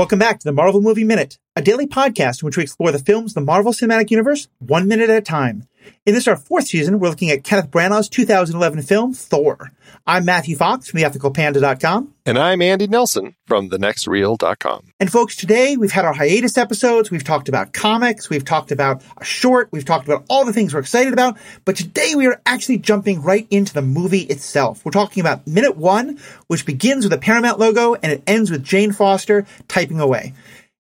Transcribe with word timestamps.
Welcome 0.00 0.18
back 0.18 0.38
to 0.38 0.44
the 0.44 0.52
Marvel 0.52 0.80
Movie 0.80 1.04
Minute, 1.04 1.38
a 1.54 1.60
daily 1.60 1.86
podcast 1.86 2.42
in 2.42 2.46
which 2.46 2.56
we 2.56 2.62
explore 2.62 2.90
the 2.90 2.98
films 2.98 3.32
of 3.32 3.34
the 3.34 3.40
Marvel 3.42 3.70
Cinematic 3.70 4.10
Universe 4.10 4.48
one 4.58 4.88
minute 4.88 5.10
at 5.10 5.18
a 5.18 5.20
time. 5.20 5.68
In 6.06 6.14
this, 6.14 6.26
our 6.26 6.36
fourth 6.36 6.66
season, 6.66 6.98
we're 6.98 7.08
looking 7.08 7.30
at 7.30 7.44
Kenneth 7.44 7.70
Branagh's 7.70 8.08
2011 8.08 8.82
film, 8.82 9.12
Thor. 9.12 9.70
I'm 10.06 10.24
Matthew 10.24 10.56
Fox 10.56 10.88
from 10.88 11.00
theethicalpanda.com. 11.00 12.14
And 12.26 12.38
I'm 12.38 12.62
Andy 12.62 12.86
Nelson 12.86 13.36
from 13.46 13.70
thenextreel.com. 13.70 14.92
And 14.98 15.12
folks, 15.12 15.36
today 15.36 15.76
we've 15.76 15.92
had 15.92 16.04
our 16.04 16.12
hiatus 16.12 16.56
episodes. 16.56 17.10
We've 17.10 17.24
talked 17.24 17.48
about 17.48 17.72
comics. 17.72 18.30
We've 18.30 18.44
talked 18.44 18.72
about 18.72 19.02
a 19.18 19.24
short. 19.24 19.68
We've 19.72 19.84
talked 19.84 20.06
about 20.06 20.24
all 20.28 20.44
the 20.44 20.52
things 20.52 20.72
we're 20.72 20.80
excited 20.80 21.12
about. 21.12 21.38
But 21.64 21.76
today 21.76 22.14
we 22.16 22.26
are 22.26 22.40
actually 22.46 22.78
jumping 22.78 23.22
right 23.22 23.46
into 23.50 23.74
the 23.74 23.82
movie 23.82 24.22
itself. 24.22 24.84
We're 24.84 24.92
talking 24.92 25.20
about 25.20 25.46
minute 25.46 25.76
one, 25.76 26.18
which 26.46 26.66
begins 26.66 27.04
with 27.04 27.12
a 27.12 27.18
Paramount 27.18 27.58
logo 27.58 27.94
and 27.94 28.12
it 28.12 28.22
ends 28.26 28.50
with 28.50 28.64
Jane 28.64 28.92
Foster 28.92 29.46
typing 29.68 30.00
away. 30.00 30.34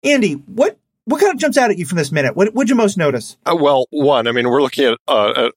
Andy, 0.05 0.35
what 0.35 0.79
what 1.09 1.21
kind 1.21 1.33
of 1.33 1.39
jumps 1.39 1.57
out 1.57 1.71
at 1.71 1.79
you 1.79 1.87
from 1.87 1.97
this 1.97 2.13
minute? 2.13 2.37
What 2.37 2.55
would 2.55 2.69
you 2.69 2.75
most 2.75 2.99
notice? 2.99 3.37
Uh, 3.47 3.57
well, 3.59 3.87
one, 3.91 4.27
I 4.27 4.33
mean, 4.33 4.49
we're 4.49 4.63
looking 4.63 4.85
at, 4.85 4.99
uh, 5.09 5.51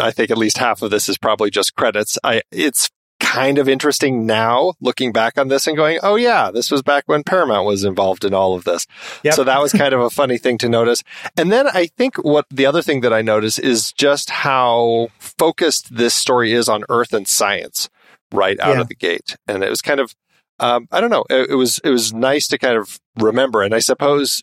I 0.00 0.10
think 0.10 0.30
at 0.30 0.38
least 0.38 0.58
half 0.58 0.82
of 0.82 0.90
this 0.90 1.08
is 1.08 1.16
probably 1.16 1.50
just 1.50 1.74
credits. 1.74 2.18
I, 2.24 2.42
it's 2.50 2.90
kind 3.18 3.58
of 3.58 3.68
interesting 3.68 4.26
now 4.26 4.74
looking 4.80 5.10
back 5.10 5.38
on 5.38 5.48
this 5.48 5.66
and 5.66 5.76
going, 5.76 5.98
oh 6.02 6.16
yeah, 6.16 6.50
this 6.50 6.70
was 6.70 6.82
back 6.82 7.04
when 7.06 7.22
Paramount 7.22 7.66
was 7.66 7.82
involved 7.82 8.24
in 8.24 8.34
all 8.34 8.54
of 8.54 8.64
this. 8.64 8.86
Yep. 9.24 9.34
So 9.34 9.44
that 9.44 9.60
was 9.60 9.72
kind 9.72 9.94
of 9.94 10.00
a 10.00 10.10
funny 10.10 10.38
thing 10.38 10.58
to 10.58 10.68
notice. 10.68 11.02
And 11.36 11.50
then 11.50 11.66
I 11.66 11.86
think 11.86 12.16
what 12.16 12.46
the 12.50 12.66
other 12.66 12.82
thing 12.82 13.00
that 13.00 13.12
I 13.12 13.22
noticed 13.22 13.58
is 13.58 13.92
just 13.92 14.30
how 14.30 15.08
focused 15.18 15.96
this 15.96 16.14
story 16.14 16.52
is 16.52 16.68
on 16.68 16.84
Earth 16.88 17.14
and 17.14 17.26
science 17.26 17.88
right 18.32 18.60
out 18.60 18.74
yeah. 18.74 18.80
of 18.82 18.88
the 18.88 18.94
gate. 18.94 19.36
And 19.48 19.64
it 19.64 19.70
was 19.70 19.82
kind 19.82 20.00
of, 20.00 20.14
um, 20.58 20.88
I 20.92 21.00
don't 21.00 21.10
know, 21.10 21.24
it, 21.30 21.50
it 21.50 21.54
was, 21.54 21.78
it 21.84 21.90
was 21.90 22.12
nice 22.12 22.48
to 22.48 22.58
kind 22.58 22.76
of 22.76 22.98
remember. 23.18 23.62
And 23.62 23.74
I 23.74 23.78
suppose 23.78 24.42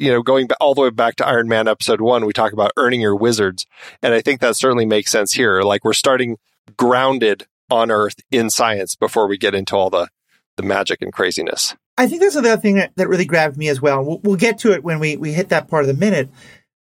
you 0.00 0.10
know, 0.10 0.22
going 0.22 0.48
all 0.60 0.74
the 0.74 0.80
way 0.80 0.90
back 0.90 1.16
to 1.16 1.26
Iron 1.26 1.46
Man 1.46 1.68
episode 1.68 2.00
one, 2.00 2.24
we 2.24 2.32
talk 2.32 2.54
about 2.54 2.72
earning 2.78 3.02
your 3.02 3.14
wizards. 3.14 3.66
And 4.02 4.14
I 4.14 4.22
think 4.22 4.40
that 4.40 4.56
certainly 4.56 4.86
makes 4.86 5.12
sense 5.12 5.32
here. 5.32 5.60
Like 5.60 5.84
we're 5.84 5.92
starting 5.92 6.38
grounded 6.76 7.46
on 7.70 7.90
Earth 7.90 8.16
in 8.30 8.48
science 8.48 8.96
before 8.96 9.28
we 9.28 9.36
get 9.36 9.54
into 9.54 9.76
all 9.76 9.90
the, 9.90 10.08
the 10.56 10.62
magic 10.62 11.02
and 11.02 11.12
craziness. 11.12 11.76
I 11.98 12.06
think 12.06 12.22
that's 12.22 12.34
another 12.34 12.60
thing 12.60 12.76
that, 12.76 12.92
that 12.96 13.08
really 13.08 13.26
grabbed 13.26 13.58
me 13.58 13.68
as 13.68 13.82
well. 13.82 14.02
well. 14.02 14.20
We'll 14.22 14.36
get 14.36 14.60
to 14.60 14.72
it 14.72 14.82
when 14.82 15.00
we, 15.00 15.18
we 15.18 15.32
hit 15.32 15.50
that 15.50 15.68
part 15.68 15.82
of 15.84 15.88
the 15.88 15.94
minute. 15.94 16.30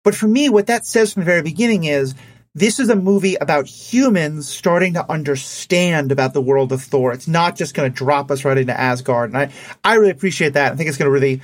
But 0.03 0.13
for 0.13 0.27
me, 0.27 0.49
what 0.49 0.67
that 0.67 0.85
says 0.85 1.13
from 1.13 1.21
the 1.21 1.25
very 1.25 1.41
beginning 1.41 1.85
is 1.85 2.15
this 2.53 2.81
is 2.81 2.89
a 2.89 2.95
movie 2.97 3.35
about 3.35 3.65
humans 3.65 4.49
starting 4.49 4.93
to 4.95 5.09
understand 5.09 6.11
about 6.11 6.33
the 6.33 6.41
world 6.41 6.73
of 6.73 6.81
Thor. 6.81 7.13
It's 7.13 7.29
not 7.29 7.55
just 7.55 7.75
going 7.75 7.89
to 7.89 7.97
drop 7.97 8.29
us 8.29 8.43
right 8.43 8.57
into 8.57 8.77
Asgard. 8.77 9.29
And 9.29 9.37
I, 9.37 9.51
I 9.85 9.95
really 9.95 10.11
appreciate 10.11 10.53
that. 10.53 10.73
I 10.73 10.75
think 10.75 10.89
it's 10.89 10.97
going 10.97 11.07
to 11.07 11.11
really 11.11 11.41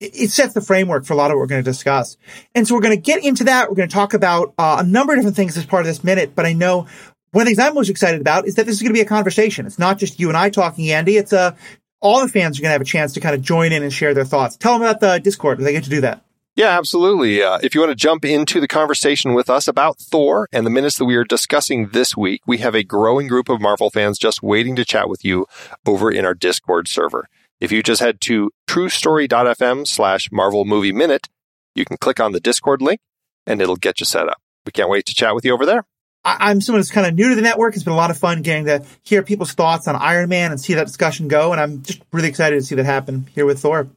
it 0.00 0.30
sets 0.30 0.54
the 0.54 0.60
framework 0.60 1.04
for 1.04 1.12
a 1.12 1.16
lot 1.16 1.30
of 1.30 1.36
what 1.36 1.40
we're 1.40 1.46
going 1.46 1.64
to 1.64 1.70
discuss. 1.70 2.16
And 2.54 2.66
so 2.66 2.74
we're 2.74 2.80
going 2.80 2.96
to 2.96 3.02
get 3.02 3.24
into 3.24 3.44
that. 3.44 3.68
We're 3.68 3.76
going 3.76 3.88
to 3.88 3.94
talk 3.94 4.14
about 4.14 4.54
uh, 4.58 4.76
a 4.80 4.86
number 4.86 5.12
of 5.12 5.18
different 5.18 5.36
things 5.36 5.56
as 5.56 5.66
part 5.66 5.80
of 5.80 5.86
this 5.86 6.04
minute, 6.04 6.34
but 6.34 6.46
I 6.46 6.52
know 6.52 6.86
one 7.32 7.42
of 7.42 7.46
the 7.46 7.54
things 7.54 7.58
I'm 7.58 7.74
most 7.74 7.90
excited 7.90 8.20
about 8.20 8.46
is 8.46 8.54
that 8.54 8.66
this 8.66 8.76
is 8.76 8.82
going 8.82 8.90
to 8.90 8.98
be 8.98 9.02
a 9.02 9.08
conversation. 9.08 9.66
It's 9.66 9.78
not 9.78 9.98
just 9.98 10.18
you 10.18 10.28
and 10.28 10.36
I 10.36 10.50
talking, 10.50 10.90
Andy. 10.90 11.16
It's 11.16 11.32
a, 11.32 11.40
uh, 11.40 11.54
all 12.00 12.20
the 12.20 12.28
fans 12.28 12.58
are 12.58 12.62
going 12.62 12.68
to 12.68 12.74
have 12.74 12.80
a 12.80 12.84
chance 12.84 13.14
to 13.14 13.20
kind 13.20 13.34
of 13.34 13.42
join 13.42 13.72
in 13.72 13.82
and 13.82 13.92
share 13.92 14.14
their 14.14 14.24
thoughts. 14.24 14.56
Tell 14.56 14.74
them 14.78 14.82
about 14.82 15.00
the 15.00 15.18
Discord. 15.18 15.58
Do 15.58 15.64
They 15.64 15.72
get 15.72 15.84
to 15.84 15.90
do 15.90 16.00
that. 16.02 16.22
Yeah, 16.54 16.76
absolutely. 16.76 17.42
Uh, 17.42 17.58
if 17.62 17.74
you 17.74 17.80
want 17.80 17.92
to 17.92 17.96
jump 17.96 18.24
into 18.24 18.60
the 18.60 18.66
conversation 18.66 19.32
with 19.32 19.48
us 19.48 19.68
about 19.68 19.98
Thor 19.98 20.48
and 20.52 20.66
the 20.66 20.70
minutes 20.70 20.98
that 20.98 21.04
we 21.04 21.14
are 21.14 21.24
discussing 21.24 21.88
this 21.88 22.16
week, 22.16 22.42
we 22.46 22.58
have 22.58 22.74
a 22.74 22.82
growing 22.82 23.28
group 23.28 23.48
of 23.48 23.60
Marvel 23.60 23.90
fans 23.90 24.18
just 24.18 24.42
waiting 24.42 24.74
to 24.74 24.84
chat 24.84 25.08
with 25.08 25.24
you 25.24 25.46
over 25.86 26.10
in 26.10 26.24
our 26.24 26.34
Discord 26.34 26.88
server. 26.88 27.28
If 27.60 27.72
you 27.72 27.82
just 27.82 28.00
head 28.00 28.20
to 28.22 28.50
truestory.fm 28.68 29.86
slash 29.86 30.30
Marvel 30.30 30.64
Movie 30.64 30.92
Minute, 30.92 31.28
you 31.74 31.84
can 31.84 31.96
click 31.96 32.20
on 32.20 32.32
the 32.32 32.40
Discord 32.40 32.80
link 32.80 33.00
and 33.46 33.60
it'll 33.60 33.76
get 33.76 34.00
you 34.00 34.06
set 34.06 34.28
up. 34.28 34.40
We 34.64 34.72
can't 34.72 34.90
wait 34.90 35.06
to 35.06 35.14
chat 35.14 35.34
with 35.34 35.44
you 35.44 35.54
over 35.54 35.66
there. 35.66 35.84
I'm 36.24 36.60
someone 36.60 36.80
who's 36.80 36.90
kind 36.90 37.06
of 37.06 37.14
new 37.14 37.30
to 37.30 37.34
the 37.34 37.42
network. 37.42 37.74
It's 37.74 37.84
been 37.84 37.92
a 37.92 37.96
lot 37.96 38.10
of 38.10 38.18
fun 38.18 38.42
getting 38.42 38.66
to 38.66 38.84
hear 39.02 39.22
people's 39.22 39.52
thoughts 39.52 39.88
on 39.88 39.96
Iron 39.96 40.28
Man 40.28 40.50
and 40.50 40.60
see 40.60 40.74
that 40.74 40.86
discussion 40.86 41.28
go. 41.28 41.52
And 41.52 41.60
I'm 41.60 41.82
just 41.82 42.02
really 42.12 42.28
excited 42.28 42.56
to 42.56 42.62
see 42.62 42.74
that 42.74 42.84
happen 42.84 43.26
here 43.34 43.46
with 43.46 43.60
Thor. 43.60 43.88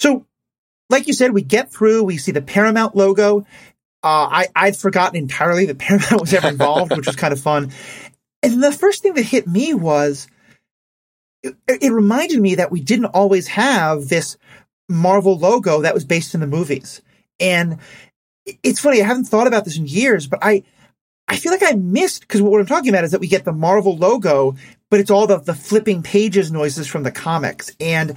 So, 0.00 0.26
like 0.88 1.06
you 1.06 1.12
said, 1.12 1.32
we 1.32 1.42
get 1.42 1.72
through, 1.72 2.02
we 2.02 2.16
see 2.16 2.32
the 2.32 2.42
Paramount 2.42 2.96
logo. 2.96 3.46
Uh, 4.02 4.26
I, 4.30 4.48
I'd 4.56 4.76
forgotten 4.76 5.16
entirely 5.16 5.66
that 5.66 5.78
Paramount 5.78 6.20
was 6.20 6.32
ever 6.34 6.48
involved, 6.48 6.96
which 6.96 7.06
was 7.06 7.16
kind 7.16 7.32
of 7.32 7.40
fun. 7.40 7.70
And 8.42 8.62
the 8.62 8.72
first 8.72 9.02
thing 9.02 9.14
that 9.14 9.22
hit 9.22 9.46
me 9.46 9.74
was 9.74 10.26
it, 11.42 11.56
it 11.68 11.92
reminded 11.92 12.40
me 12.40 12.56
that 12.56 12.70
we 12.70 12.80
didn't 12.80 13.06
always 13.06 13.48
have 13.48 14.08
this 14.08 14.36
Marvel 14.88 15.38
logo 15.38 15.82
that 15.82 15.94
was 15.94 16.04
based 16.04 16.34
in 16.34 16.40
the 16.40 16.46
movies. 16.46 17.00
And 17.38 17.78
it's 18.62 18.80
funny, 18.80 19.00
I 19.00 19.06
haven't 19.06 19.24
thought 19.24 19.46
about 19.46 19.64
this 19.64 19.76
in 19.78 19.86
years, 19.86 20.26
but 20.26 20.40
I, 20.42 20.64
I 21.28 21.36
feel 21.36 21.52
like 21.52 21.62
I 21.62 21.72
missed, 21.72 22.22
because 22.22 22.42
what 22.42 22.60
I'm 22.60 22.66
talking 22.66 22.88
about 22.88 23.04
is 23.04 23.12
that 23.12 23.20
we 23.20 23.28
get 23.28 23.44
the 23.44 23.52
Marvel 23.52 23.96
logo, 23.96 24.56
but 24.90 24.98
it's 24.98 25.10
all 25.10 25.26
the, 25.26 25.38
the 25.38 25.54
flipping 25.54 26.02
pages 26.02 26.50
noises 26.50 26.88
from 26.88 27.04
the 27.04 27.12
comics. 27.12 27.70
And 27.78 28.16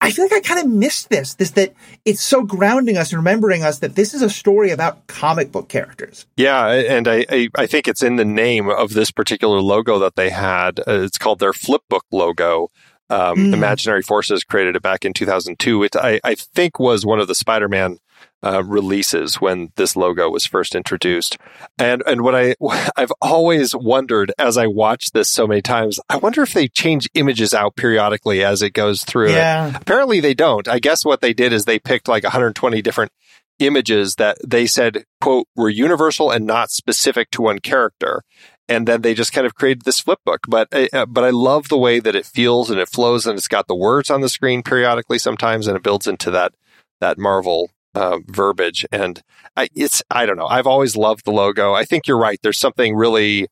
I 0.00 0.12
feel 0.12 0.24
like 0.24 0.32
I 0.32 0.40
kind 0.40 0.60
of 0.60 0.72
missed 0.72 1.08
this, 1.08 1.34
this 1.34 1.50
that 1.52 1.74
it's 2.04 2.22
so 2.22 2.44
grounding 2.44 2.96
us 2.96 3.10
and 3.10 3.18
remembering 3.18 3.64
us 3.64 3.80
that 3.80 3.96
this 3.96 4.14
is 4.14 4.22
a 4.22 4.30
story 4.30 4.70
about 4.70 5.06
comic 5.08 5.50
book 5.50 5.68
characters. 5.68 6.26
Yeah, 6.36 6.66
and 6.68 7.08
I, 7.08 7.26
I, 7.28 7.48
I 7.56 7.66
think 7.66 7.88
it's 7.88 8.02
in 8.02 8.16
the 8.16 8.24
name 8.24 8.68
of 8.68 8.94
this 8.94 9.10
particular 9.10 9.60
logo 9.60 9.98
that 9.98 10.14
they 10.14 10.30
had. 10.30 10.78
Uh, 10.80 11.02
it's 11.02 11.18
called 11.18 11.40
their 11.40 11.52
Flipbook 11.52 12.02
logo. 12.12 12.70
Um, 13.10 13.38
mm. 13.38 13.54
Imaginary 13.54 14.02
Forces 14.02 14.44
created 14.44 14.76
it 14.76 14.82
back 14.82 15.04
in 15.04 15.14
2002. 15.14 15.82
It, 15.82 15.96
I, 15.96 16.20
I 16.22 16.34
think, 16.34 16.78
was 16.78 17.04
one 17.04 17.18
of 17.18 17.26
the 17.26 17.34
Spider-Man 17.34 17.98
uh, 18.44 18.62
releases 18.64 19.36
when 19.36 19.72
this 19.76 19.96
logo 19.96 20.30
was 20.30 20.46
first 20.46 20.74
introduced. 20.74 21.36
And 21.78 22.02
and 22.06 22.22
what 22.22 22.34
I 22.34 22.54
I've 22.96 23.12
always 23.20 23.74
wondered 23.74 24.32
as 24.38 24.56
I 24.56 24.66
watch 24.66 25.10
this 25.12 25.28
so 25.28 25.46
many 25.46 25.62
times, 25.62 26.00
I 26.08 26.16
wonder 26.16 26.42
if 26.42 26.52
they 26.52 26.68
change 26.68 27.08
images 27.14 27.54
out 27.54 27.76
periodically 27.76 28.44
as 28.44 28.62
it 28.62 28.72
goes 28.72 29.04
through. 29.04 29.30
Yeah. 29.30 29.72
Apparently 29.74 30.20
they 30.20 30.34
don't. 30.34 30.68
I 30.68 30.78
guess 30.78 31.04
what 31.04 31.20
they 31.20 31.32
did 31.32 31.52
is 31.52 31.64
they 31.64 31.78
picked 31.78 32.08
like 32.08 32.22
120 32.22 32.80
different 32.82 33.12
images 33.58 34.14
that 34.16 34.38
they 34.46 34.66
said 34.66 35.04
quote 35.20 35.48
were 35.56 35.68
universal 35.68 36.30
and 36.30 36.46
not 36.46 36.70
specific 36.70 37.28
to 37.32 37.42
one 37.42 37.58
character 37.58 38.22
and 38.68 38.86
then 38.86 39.00
they 39.00 39.14
just 39.14 39.32
kind 39.32 39.46
of 39.46 39.54
created 39.54 39.82
this 39.82 40.00
flip 40.00 40.20
book. 40.24 40.40
But 40.46 40.68
uh, 40.92 41.06
but 41.06 41.24
I 41.24 41.30
love 41.30 41.68
the 41.68 41.78
way 41.78 42.00
that 42.00 42.14
it 42.14 42.26
feels 42.26 42.70
and 42.70 42.78
it 42.78 42.88
flows, 42.88 43.26
and 43.26 43.38
it's 43.38 43.48
got 43.48 43.66
the 43.66 43.74
words 43.74 44.10
on 44.10 44.20
the 44.20 44.28
screen 44.28 44.62
periodically 44.62 45.18
sometimes, 45.18 45.66
and 45.66 45.76
it 45.76 45.82
builds 45.82 46.06
into 46.06 46.30
that 46.32 46.52
that 47.00 47.18
Marvel 47.18 47.70
uh, 47.98 48.18
verbiage. 48.26 48.86
And 48.92 49.20
I, 49.56 49.68
it's, 49.74 50.02
I 50.10 50.26
don't 50.26 50.36
know. 50.36 50.46
I've 50.46 50.66
always 50.66 50.96
loved 50.96 51.24
the 51.24 51.32
logo. 51.32 51.74
I 51.74 51.84
think 51.84 52.06
you're 52.06 52.18
right. 52.18 52.38
There's 52.42 52.58
something 52.58 52.94
really 52.94 53.48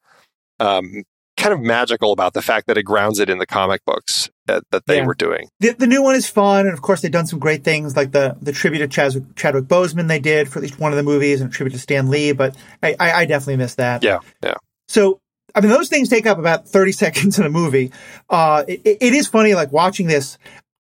um, 0.61 1.03
kind 1.37 1.53
of 1.53 1.61
magical 1.61 2.13
about 2.13 2.33
the 2.33 2.43
fact 2.43 2.69
that 2.69 2.79
it 2.79 2.85
grounds 2.85 3.19
it 3.19 3.29
in 3.29 3.39
the 3.39 3.47
comic 3.47 3.85
books 3.85 4.31
that, 4.47 4.63
that 4.71 4.87
they 4.87 4.99
yeah. 4.99 5.07
were 5.07 5.15
doing. 5.15 5.49
The, 5.61 5.73
the 5.73 5.87
new 5.87 6.03
one 6.03 6.15
is 6.15 6.29
fun. 6.29 6.67
And 6.67 6.73
of 6.73 6.83
course, 6.83 7.01
they've 7.01 7.11
done 7.11 7.27
some 7.27 7.41
great 7.41 7.65
things 7.65 7.97
like 7.97 8.13
the, 8.13 8.37
the 8.41 8.53
tribute 8.53 8.79
to 8.79 8.89
Chadwick, 8.89 9.35
Chadwick 9.35 9.65
Boseman 9.65 10.09
they 10.09 10.21
did 10.21 10.49
for 10.49 10.61
at 10.61 10.63
least 10.63 10.79
one 10.79 10.93
of 10.93 10.97
the 10.97 11.03
movies 11.03 11.41
and 11.41 11.51
a 11.51 11.53
tribute 11.53 11.73
to 11.73 11.81
Stan 11.81 12.09
Lee. 12.09 12.33
But 12.33 12.57
I, 12.83 12.95
I, 13.01 13.13
I 13.13 13.25
definitely 13.27 13.57
miss 13.57 13.75
that. 13.75 14.05
Yeah. 14.05 14.21
Yeah. 14.43 14.55
So 14.89 15.21
I 15.57 15.61
mean, 15.61 15.71
those 15.71 15.89
things 15.89 16.09
take 16.11 16.27
up 16.27 16.39
about 16.39 16.69
30 16.69 16.93
seconds 17.05 17.39
in 17.39 17.47
a 17.47 17.51
movie. 17.51 17.91
Uh, 18.31 18.65
it, 18.69 18.99
it 19.01 19.15
is 19.15 19.27
funny, 19.27 19.55
like 19.55 19.73
watching 19.73 20.07
this. 20.07 20.39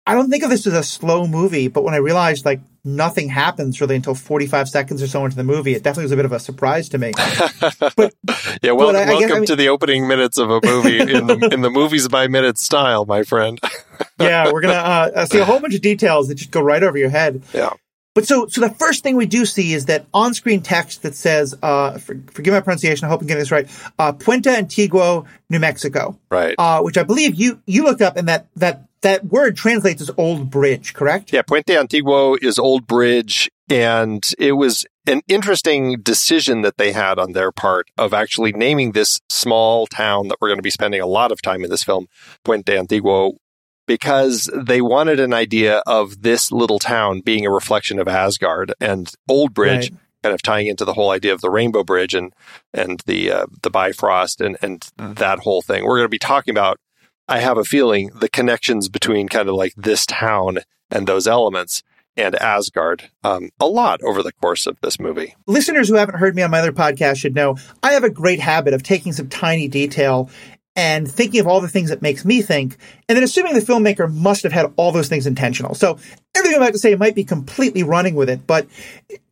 I 0.06 0.15
don't 0.15 0.31
think 0.31 0.43
of 0.43 0.50
this 0.50 0.66
as 0.66 0.72
a 0.72 0.83
slow 0.83 1.26
movie, 1.26 1.69
but 1.69 1.85
when 1.85 1.94
I 1.94 1.99
realized 1.99 2.44
like 2.44 2.61
nothing 2.85 3.29
happens 3.29 3.81
really 3.81 3.97
until 3.97 4.14
45 4.14 4.69
seconds 4.69 5.02
or 5.02 5.06
so 5.06 5.25
into 5.25 5.37
the 5.37 5.44
movie. 5.44 5.75
It 5.75 5.82
definitely 5.82 6.05
was 6.05 6.12
a 6.12 6.17
bit 6.17 6.25
of 6.25 6.32
a 6.32 6.41
surprise 6.41 6.88
to 6.91 6.99
me. 6.99 7.12
But 7.97 8.14
yeah, 8.62 8.73
well, 8.73 8.93
but 8.93 8.97
I, 8.97 9.06
welcome 9.06 9.17
I 9.17 9.20
guess, 9.20 9.31
I 9.32 9.35
mean, 9.35 9.47
to 9.47 9.56
the 9.56 9.69
opening 9.69 10.08
minutes 10.08 10.38
of 10.38 10.50
a 10.50 10.61
movie 10.64 10.99
in 11.00 11.26
the 11.26 11.50
in 11.52 11.61
the 11.61 11.70
movies 11.70 12.08
by 12.08 12.29
minutes 12.29 12.62
style, 12.62 13.05
my 13.05 13.23
friend. 13.23 13.61
yeah, 14.20 14.50
we're 14.52 14.61
gonna 14.61 14.75
uh, 14.75 15.26
see 15.26 15.38
a 15.38 15.44
whole 15.44 15.61
bunch 15.61 15.75
of 15.75 15.81
details 15.81 16.29
that 16.29 16.37
just 16.37 16.50
go 16.50 16.61
right 16.61 16.82
over 16.82 16.96
your 16.96 17.11
head. 17.11 17.43
Yeah. 17.53 17.70
But 18.14 18.26
so, 18.26 18.46
so 18.49 18.61
the 18.61 18.70
first 18.70 19.03
thing 19.03 19.17
we 19.17 19.26
do 19.26 19.46
see 19.46 19.73
is 19.73 19.87
that 19.87 20.06
on-screen 20.12 20.62
text 20.62 21.03
that 21.03 21.14
says, 21.14 21.55
uh, 21.62 21.96
for, 21.99 22.17
forgive 22.32 22.53
my 22.53 22.61
pronunciation, 22.61 23.06
I 23.06 23.08
hope 23.08 23.20
I'm 23.20 23.29
getting 23.29 23.41
this 23.41 23.53
right, 23.53 23.69
uh, 24.00 24.12
Puente 24.12 24.50
Antiguo, 24.50 25.26
New 25.49 25.61
Mexico. 25.61 26.19
Right. 26.29 26.56
Uh, 26.58 26.81
which 26.81 26.99
I 26.99 27.05
believe 27.05 27.37
you, 27.37 27.62
you 27.67 27.85
looked 27.85 28.03
up 28.03 28.17
and 28.17 28.26
that, 28.29 28.49
that 28.56 28.89
that 29.02 29.25
word 29.25 29.56
translates 29.56 30.02
as 30.02 30.11
old 30.17 30.50
bridge, 30.50 30.94
correct? 30.94 31.32
Yeah, 31.32 31.43
Puente 31.43 31.75
Antiguo 31.75 32.37
is 32.41 32.58
old 32.58 32.87
bridge. 32.87 33.50
And 33.69 34.29
it 34.38 34.52
was 34.52 34.85
an 35.06 35.23
interesting 35.29 36.00
decision 36.02 36.62
that 36.62 36.76
they 36.76 36.93
had 36.93 37.19
on 37.19 37.32
their 37.32 37.52
part 37.52 37.88
of 37.97 38.12
actually 38.12 38.52
naming 38.52 38.93
this 38.93 39.20
small 39.29 39.87
town 39.87 40.29
that 40.29 40.38
we're 40.41 40.49
going 40.49 40.58
to 40.58 40.62
be 40.62 40.70
spending 40.70 41.00
a 41.00 41.06
lot 41.06 41.31
of 41.31 41.41
time 41.41 41.62
in 41.62 41.70
this 41.70 41.85
film, 41.85 42.08
Puente 42.44 42.76
Antiguo, 42.76 43.35
because 43.87 44.50
they 44.55 44.81
wanted 44.81 45.20
an 45.20 45.32
idea 45.32 45.82
of 45.87 46.23
this 46.23 46.50
little 46.50 46.81
town 46.81 47.20
being 47.20 47.46
a 47.46 47.50
reflection 47.50 47.99
of 47.99 48.08
Asgard 48.08 48.73
and 48.81 49.12
Old 49.29 49.55
Bridge. 49.55 49.91
Right. 49.91 50.00
Kind 50.23 50.35
of 50.35 50.43
tying 50.43 50.67
into 50.67 50.85
the 50.85 50.93
whole 50.93 51.11
idea 51.11 51.32
of 51.32 51.41
the 51.41 51.49
Rainbow 51.49 51.82
Bridge 51.82 52.12
and 52.12 52.35
and 52.75 53.00
the 53.06 53.32
uh, 53.32 53.46
the 53.62 53.70
Bifrost 53.70 54.43
and 54.43 54.58
and 54.61 54.87
that 54.99 55.38
whole 55.38 55.62
thing. 55.62 55.82
We're 55.85 55.96
going 55.96 56.05
to 56.05 56.11
be 56.11 56.19
talking 56.19 56.53
about 56.53 56.79
I 57.31 57.38
have 57.38 57.59
a 57.59 57.65
feeling 57.65 58.11
the 58.12 58.29
connections 58.29 58.88
between 58.88 59.29
kind 59.29 59.49
of 59.49 59.55
like 59.55 59.73
this 59.77 60.05
town 60.05 60.59
and 60.91 61.06
those 61.06 61.29
elements 61.29 61.85
and 62.17 62.35
Asgard 62.35 63.09
um, 63.23 63.50
a 63.61 63.67
lot 63.67 64.03
over 64.03 64.21
the 64.21 64.32
course 64.32 64.67
of 64.67 64.77
this 64.81 64.99
movie. 64.99 65.37
Listeners 65.47 65.88
who 65.88 65.94
haven't 65.94 66.19
heard 66.19 66.35
me 66.35 66.43
on 66.43 66.50
my 66.50 66.59
other 66.59 66.73
podcast 66.73 67.19
should 67.19 67.37
know 67.37 67.56
I 67.85 67.93
have 67.93 68.03
a 68.03 68.11
great 68.11 68.41
habit 68.41 68.75
of 68.75 68.82
taking 68.82 69.12
some 69.12 69.29
tiny 69.29 69.69
detail 69.69 70.29
and 70.75 71.09
thinking 71.09 71.38
of 71.38 71.47
all 71.47 71.61
the 71.61 71.69
things 71.69 71.91
that 71.91 72.03
makes 72.03 72.25
me 72.25 72.43
think, 72.43 72.77
and 73.09 73.17
then 73.17 73.23
assuming 73.23 73.55
the 73.55 73.61
filmmaker 73.61 74.12
must 74.12 74.43
have 74.43 74.53
had 74.53 74.73
all 74.77 74.91
those 74.91 75.09
things 75.09 75.27
intentional. 75.27 75.75
So 75.75 75.99
everything 76.35 76.56
I'm 76.56 76.62
about 76.62 76.73
to 76.73 76.79
say 76.79 76.97
might 76.97 77.15
be 77.15 77.25
completely 77.25 77.85
running 77.85 78.17
with 78.17 78.29
it, 78.29 78.44
but 78.44 78.67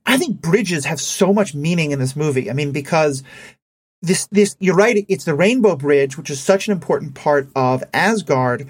I 0.07 0.19
think 0.19 0.41
bridges 0.41 0.85
have 0.85 1.01
so 1.01 1.33
much 1.33 1.55
meaning 1.55 1.91
in 1.91 1.99
this 1.99 2.17
movie. 2.17 2.51
I 2.51 2.55
mean, 2.55 2.73
because 2.73 3.23
this, 4.03 4.27
this, 4.27 4.57
you're 4.61 4.77
right, 4.77 5.05
it's 5.09 5.25
the 5.25 5.35
Rainbow 5.35 5.77
Bridge, 5.77 6.17
which 6.17 6.31
is 6.31 6.41
such 6.41 6.69
an 6.69 6.73
important 6.73 7.15
part 7.15 7.49
of 7.57 7.83
Asgard. 7.93 8.69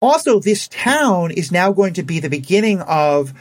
Also, 0.00 0.40
this 0.40 0.68
town 0.68 1.30
is 1.30 1.52
now 1.52 1.72
going 1.72 1.94
to 1.94 2.02
be 2.02 2.20
the 2.20 2.28
beginning 2.28 2.80
of 2.80 3.32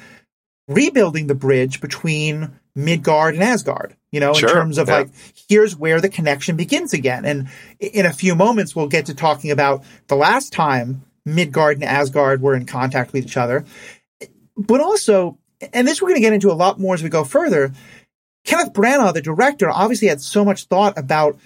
rebuilding 0.67 1.27
the 1.27 1.35
bridge 1.35 1.81
between 1.81 2.59
Midgard 2.75 3.33
and 3.33 3.43
Asgard, 3.43 3.95
you 4.11 4.19
know, 4.19 4.33
Sure, 4.33 4.49
in 4.49 4.55
terms 4.55 4.77
of 4.77 4.87
yeah. 4.87 4.99
like, 4.99 5.09
here's 5.49 5.75
where 5.75 5.99
the 5.99 6.09
connection 6.09 6.55
begins 6.55 6.93
again. 6.93 7.25
And 7.25 7.49
in 7.79 8.05
a 8.05 8.13
few 8.13 8.35
moments, 8.35 8.75
we'll 8.75 8.87
get 8.87 9.07
to 9.07 9.15
talking 9.15 9.51
about 9.51 9.83
the 10.07 10.15
last 10.15 10.53
time 10.53 11.03
Midgard 11.25 11.77
and 11.77 11.83
Asgard 11.83 12.41
were 12.41 12.55
in 12.55 12.65
contact 12.65 13.13
with 13.13 13.25
each 13.25 13.37
other. 13.37 13.65
But 14.55 14.81
also, 14.81 15.37
and 15.73 15.87
this 15.87 16.01
we're 16.01 16.09
going 16.09 16.21
to 16.21 16.25
get 16.25 16.33
into 16.33 16.51
a 16.51 16.53
lot 16.53 16.79
more 16.79 16.93
as 16.93 17.03
we 17.03 17.09
go 17.09 17.23
further, 17.23 17.73
Kenneth 18.43 18.73
Branagh, 18.73 19.13
the 19.13 19.21
director, 19.21 19.69
obviously 19.69 20.07
had 20.07 20.21
so 20.21 20.43
much 20.43 20.65
thought 20.65 20.97
about 20.97 21.37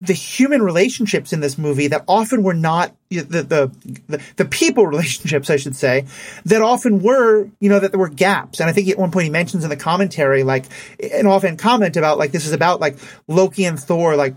the 0.00 0.14
human 0.14 0.62
relationships 0.62 1.32
in 1.32 1.40
this 1.40 1.58
movie 1.58 1.88
that 1.88 2.04
often 2.08 2.42
were 2.42 2.54
not 2.54 2.96
the, 3.10 3.20
the 3.20 3.72
the 4.08 4.22
the 4.36 4.44
people 4.46 4.86
relationships, 4.86 5.50
I 5.50 5.56
should 5.56 5.76
say, 5.76 6.06
that 6.46 6.62
often 6.62 7.00
were 7.02 7.48
you 7.60 7.68
know 7.68 7.78
that 7.78 7.90
there 7.90 8.00
were 8.00 8.08
gaps. 8.08 8.60
And 8.60 8.68
I 8.68 8.72
think 8.72 8.88
at 8.88 8.98
one 8.98 9.10
point 9.10 9.24
he 9.24 9.30
mentions 9.30 9.62
in 9.64 9.70
the 9.70 9.76
commentary 9.76 10.42
like 10.42 10.64
an 11.00 11.26
offhand 11.26 11.58
comment 11.58 11.96
about 11.96 12.18
like 12.18 12.32
this 12.32 12.46
is 12.46 12.52
about 12.52 12.80
like 12.80 12.96
Loki 13.28 13.64
and 13.64 13.78
Thor 13.78 14.16
like 14.16 14.34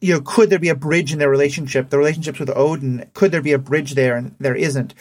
you 0.00 0.14
know 0.14 0.20
could 0.20 0.48
there 0.48 0.58
be 0.58 0.70
a 0.70 0.74
bridge 0.74 1.12
in 1.12 1.18
their 1.18 1.30
relationship, 1.30 1.90
the 1.90 1.98
relationships 1.98 2.38
with 2.38 2.50
Odin, 2.50 3.10
could 3.12 3.32
there 3.32 3.42
be 3.42 3.52
a 3.52 3.58
bridge 3.58 3.94
there, 3.94 4.16
and 4.16 4.34
there 4.38 4.56
isn't. 4.56 4.94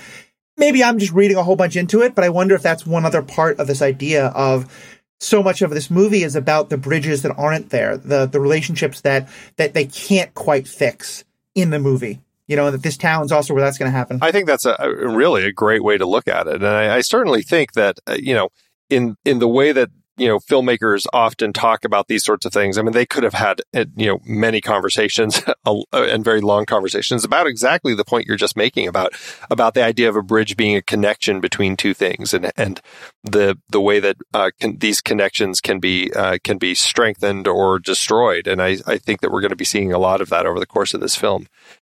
Maybe 0.58 0.84
I'm 0.84 1.00
just 1.00 1.12
reading 1.12 1.36
a 1.36 1.44
whole 1.44 1.58
bunch 1.58 1.76
into 1.76 2.02
it, 2.02 2.16
but 2.16 2.24
I 2.24 2.30
wonder 2.30 2.56
if 2.56 2.62
that's 2.62 2.86
one 2.86 3.06
other 3.06 3.22
part 3.22 3.60
of 3.60 3.68
this 3.68 3.82
idea 3.82 4.28
of 4.28 4.72
so 5.20 5.42
much 5.42 5.62
of 5.62 5.72
this 5.72 5.90
movie 5.90 6.24
is 6.24 6.36
about 6.36 6.70
the 6.70 6.78
bridges 6.78 7.22
that 7.24 7.34
aren't 7.38 7.70
there, 7.70 7.98
the 7.98 8.26
the 8.26 8.40
relationships 8.40 9.02
that 9.02 9.30
that 9.58 9.74
they 9.74 9.86
can't 9.86 10.34
quite 10.34 10.68
fix 10.68 11.24
in 11.54 11.70
the 11.70 11.80
movie. 11.80 12.22
You 12.48 12.56
know, 12.56 12.70
that 12.70 12.84
this 12.84 12.96
town's 12.96 13.32
also 13.32 13.56
where 13.56 13.64
that's 13.64 13.80
going 13.80 13.92
to 13.92 13.98
happen. 13.98 14.20
I 14.22 14.32
think 14.32 14.46
that's 14.46 14.66
a, 14.66 14.76
a 14.80 15.10
really 15.10 15.46
a 15.46 15.52
great 15.52 15.84
way 15.84 15.98
to 15.98 16.06
look 16.06 16.28
at 16.28 16.48
it, 16.48 16.56
and 16.56 16.68
I, 16.68 16.98
I 16.98 17.02
certainly 17.02 17.42
think 17.42 17.74
that 17.74 18.00
uh, 18.08 18.18
you 18.20 18.34
know 18.34 18.50
in 18.90 19.16
in 19.26 19.40
the 19.40 19.48
way 19.48 19.72
that 19.72 19.90
you 20.18 20.28
know 20.28 20.40
filmmakers 20.40 21.06
often 21.14 21.54
talk 21.54 21.84
about 21.84 22.08
these 22.08 22.24
sorts 22.24 22.46
of 22.46 22.54
things. 22.54 22.78
I 22.78 22.82
mean, 22.82 22.94
they 22.94 23.06
could 23.06 23.24
have 23.24 23.34
had 23.34 23.62
uh, 23.74 23.86
you 23.96 24.08
know 24.08 24.20
many 24.26 24.62
conversations 24.62 25.42
uh, 25.66 25.84
and 25.92 26.24
very 26.24 26.42
long 26.42 26.66
conversations 26.66 27.24
about 27.24 27.48
exactly 27.48 27.94
the 27.94 28.06
point 28.06 28.28
you're 28.28 28.38
just 28.38 28.56
making 28.56 28.88
about 28.88 29.14
about 29.50 29.74
the 29.74 29.84
idea 29.84 30.10
of 30.10 30.16
a 30.16 30.22
bridge 30.22 30.56
being 30.56 30.76
a 30.76 30.82
connection 30.82 31.40
between 31.40 31.76
two 31.76 31.94
things, 31.94 32.34
and 32.34 32.52
and 32.56 32.82
the 33.24 33.58
the 33.70 33.82
way 33.82 34.00
that 34.00 34.18
uh, 34.34 34.52
can, 34.60 34.78
these 34.78 35.02
connections 35.02 35.60
can 35.62 35.80
be 35.80 36.12
uh, 36.14 36.38
can 36.44 36.58
be 36.58 36.76
strengthened 36.76 37.48
or 37.48 37.80
destroyed. 37.80 38.48
And 38.48 38.62
I 38.62 38.78
I 38.88 38.98
think 38.98 39.22
that 39.22 39.32
we're 39.32 39.42
going 39.42 39.50
to 39.50 39.56
be 39.56 39.66
seeing 39.66 39.92
a 39.92 40.00
lot 40.00 40.22
of 40.22 40.30
that 40.30 40.46
over 40.46 40.60
the 40.60 40.66
course 40.66 40.94
of 40.94 41.02
this 41.02 41.16
film. 41.16 41.48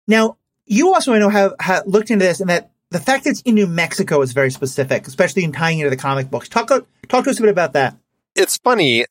Now, 0.09 0.39
you 0.65 0.95
also 0.95 1.13
I 1.13 1.19
know 1.19 1.29
have, 1.29 1.55
have 1.61 1.87
looked 1.87 2.11
into 2.11 2.25
this, 2.25 2.41
and 2.41 2.49
that 2.51 2.71
the 2.91 3.01
fact 3.01 3.25
that 3.25 3.31
it's 3.31 3.43
in 3.43 3.55
New 3.55 3.67
Mexico 3.67 4.23
is 4.23 4.33
very 4.33 4.51
specific, 4.51 5.07
especially 5.07 5.45
in 5.45 5.53
tying 5.53 5.81
into 5.81 5.91
the 5.91 5.97
comic 5.97 6.31
books. 6.31 6.49
Talk 6.49 6.69
talk 7.09 7.25
to 7.25 7.31
us 7.31 7.39
a 7.39 7.43
bit 7.43 7.51
about 7.51 7.73
that. 7.75 7.97
It's 8.37 8.59
funny, 8.59 9.06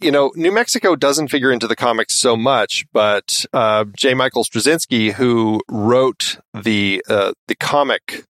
you 0.00 0.10
know, 0.10 0.32
New 0.34 0.50
Mexico 0.50 0.96
doesn't 0.96 1.28
figure 1.28 1.52
into 1.52 1.68
the 1.68 1.76
comics 1.76 2.16
so 2.16 2.36
much, 2.36 2.84
but 2.92 3.44
uh, 3.52 3.84
J. 3.96 4.14
Michael 4.14 4.44
Straczynski, 4.44 5.12
who 5.12 5.60
wrote 5.68 6.38
the 6.54 7.04
uh, 7.08 7.32
the 7.48 7.54
comic 7.54 8.24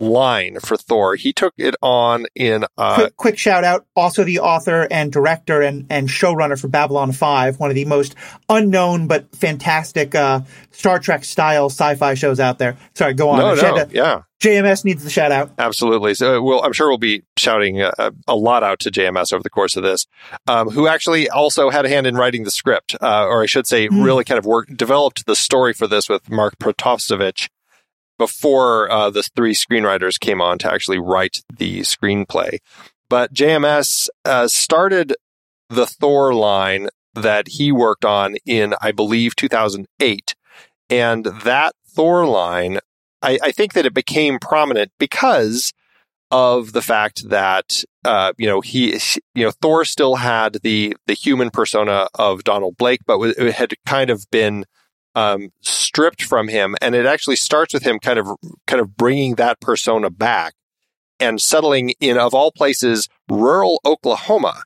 line 0.00 0.58
for 0.60 0.76
Thor, 0.76 1.16
he 1.16 1.32
took 1.32 1.54
it 1.58 1.74
on 1.82 2.26
in 2.34 2.64
uh, 2.76 2.94
quick, 2.96 3.16
quick 3.16 3.38
shout 3.38 3.64
out. 3.64 3.86
Also, 3.96 4.24
the 4.24 4.40
author 4.40 4.86
and 4.90 5.12
director 5.12 5.60
and, 5.60 5.86
and 5.90 6.08
showrunner 6.08 6.60
for 6.60 6.68
Babylon 6.68 7.12
5, 7.12 7.58
one 7.58 7.70
of 7.70 7.74
the 7.74 7.84
most 7.84 8.14
unknown 8.48 9.06
but 9.08 9.34
fantastic 9.34 10.14
uh, 10.14 10.40
Star 10.70 10.98
Trek 10.98 11.24
style 11.24 11.66
sci 11.70 11.94
fi 11.96 12.14
shows 12.14 12.38
out 12.40 12.58
there. 12.58 12.76
Sorry, 12.94 13.14
go 13.14 13.30
on. 13.30 13.38
no, 13.38 13.54
no, 13.54 13.78
out- 13.80 13.92
yeah, 13.92 14.22
JMS 14.40 14.84
needs 14.84 15.02
the 15.02 15.10
shout 15.10 15.32
out. 15.32 15.50
absolutely. 15.58 16.14
So, 16.14 16.40
we'll, 16.42 16.62
I'm 16.62 16.72
sure 16.72 16.88
we'll 16.88 16.98
be 16.98 17.24
shouting 17.36 17.82
a, 17.82 17.92
a 18.28 18.36
lot 18.36 18.62
out 18.62 18.78
to 18.80 18.90
JMS 18.90 19.32
over 19.32 19.42
the 19.42 19.50
course 19.50 19.76
of 19.76 19.82
this, 19.82 20.06
um, 20.46 20.68
who 20.70 20.86
actually 20.86 21.28
also 21.28 21.70
had 21.70 21.84
a 21.84 21.88
hand 21.88 22.06
in 22.06 22.14
writing 22.14 22.44
the 22.44 22.50
script, 22.52 22.94
uh, 23.02 23.26
or 23.26 23.42
I 23.42 23.46
should 23.46 23.66
say, 23.66 23.88
Hmm. 23.88 24.02
really 24.02 24.22
kind 24.24 24.38
of 24.38 24.46
worked, 24.46 24.76
developed 24.76 25.26
the 25.26 25.34
story 25.34 25.72
for 25.72 25.86
this 25.88 26.08
with 26.08 26.30
Mark 26.30 26.56
Protosevich 26.58 27.48
before 28.18 28.90
uh, 28.90 29.10
the 29.10 29.22
three 29.22 29.54
screenwriters 29.54 30.18
came 30.18 30.40
on 30.40 30.58
to 30.58 30.72
actually 30.72 30.98
write 30.98 31.42
the 31.56 31.80
screenplay. 31.80 32.58
But 33.08 33.32
JMS 33.32 34.08
uh, 34.24 34.48
started 34.48 35.14
the 35.70 35.86
Thor 35.86 36.34
line 36.34 36.88
that 37.14 37.48
he 37.48 37.72
worked 37.72 38.04
on 38.04 38.36
in, 38.44 38.74
I 38.80 38.92
believe, 38.92 39.36
2008. 39.36 40.34
And 40.90 41.24
that 41.24 41.74
Thor 41.86 42.26
line, 42.26 42.78
I, 43.22 43.38
I 43.42 43.52
think 43.52 43.72
that 43.72 43.86
it 43.86 43.94
became 43.94 44.38
prominent 44.38 44.92
because 44.98 45.72
of 46.30 46.72
the 46.72 46.82
fact 46.82 47.28
that 47.30 47.82
uh, 48.04 48.32
you 48.36 48.46
know 48.46 48.60
he 48.60 48.98
you 49.34 49.44
know 49.44 49.50
Thor 49.62 49.84
still 49.84 50.16
had 50.16 50.58
the 50.62 50.94
the 51.06 51.14
human 51.14 51.50
persona 51.50 52.08
of 52.14 52.44
Donald 52.44 52.76
Blake, 52.76 53.00
but 53.06 53.18
it 53.20 53.54
had 53.54 53.72
kind 53.86 54.10
of 54.10 54.26
been 54.30 54.64
um, 55.14 55.50
stripped 55.60 56.22
from 56.22 56.48
him, 56.48 56.76
and 56.80 56.94
it 56.94 57.06
actually 57.06 57.36
starts 57.36 57.74
with 57.74 57.82
him 57.82 57.98
kind 57.98 58.18
of 58.18 58.28
kind 58.66 58.80
of 58.80 58.96
bringing 58.96 59.34
that 59.36 59.60
persona 59.60 60.10
back 60.10 60.54
and 61.20 61.40
settling 61.40 61.90
in 62.00 62.16
of 62.18 62.34
all 62.34 62.52
places 62.52 63.08
rural 63.28 63.80
Oklahoma, 63.84 64.62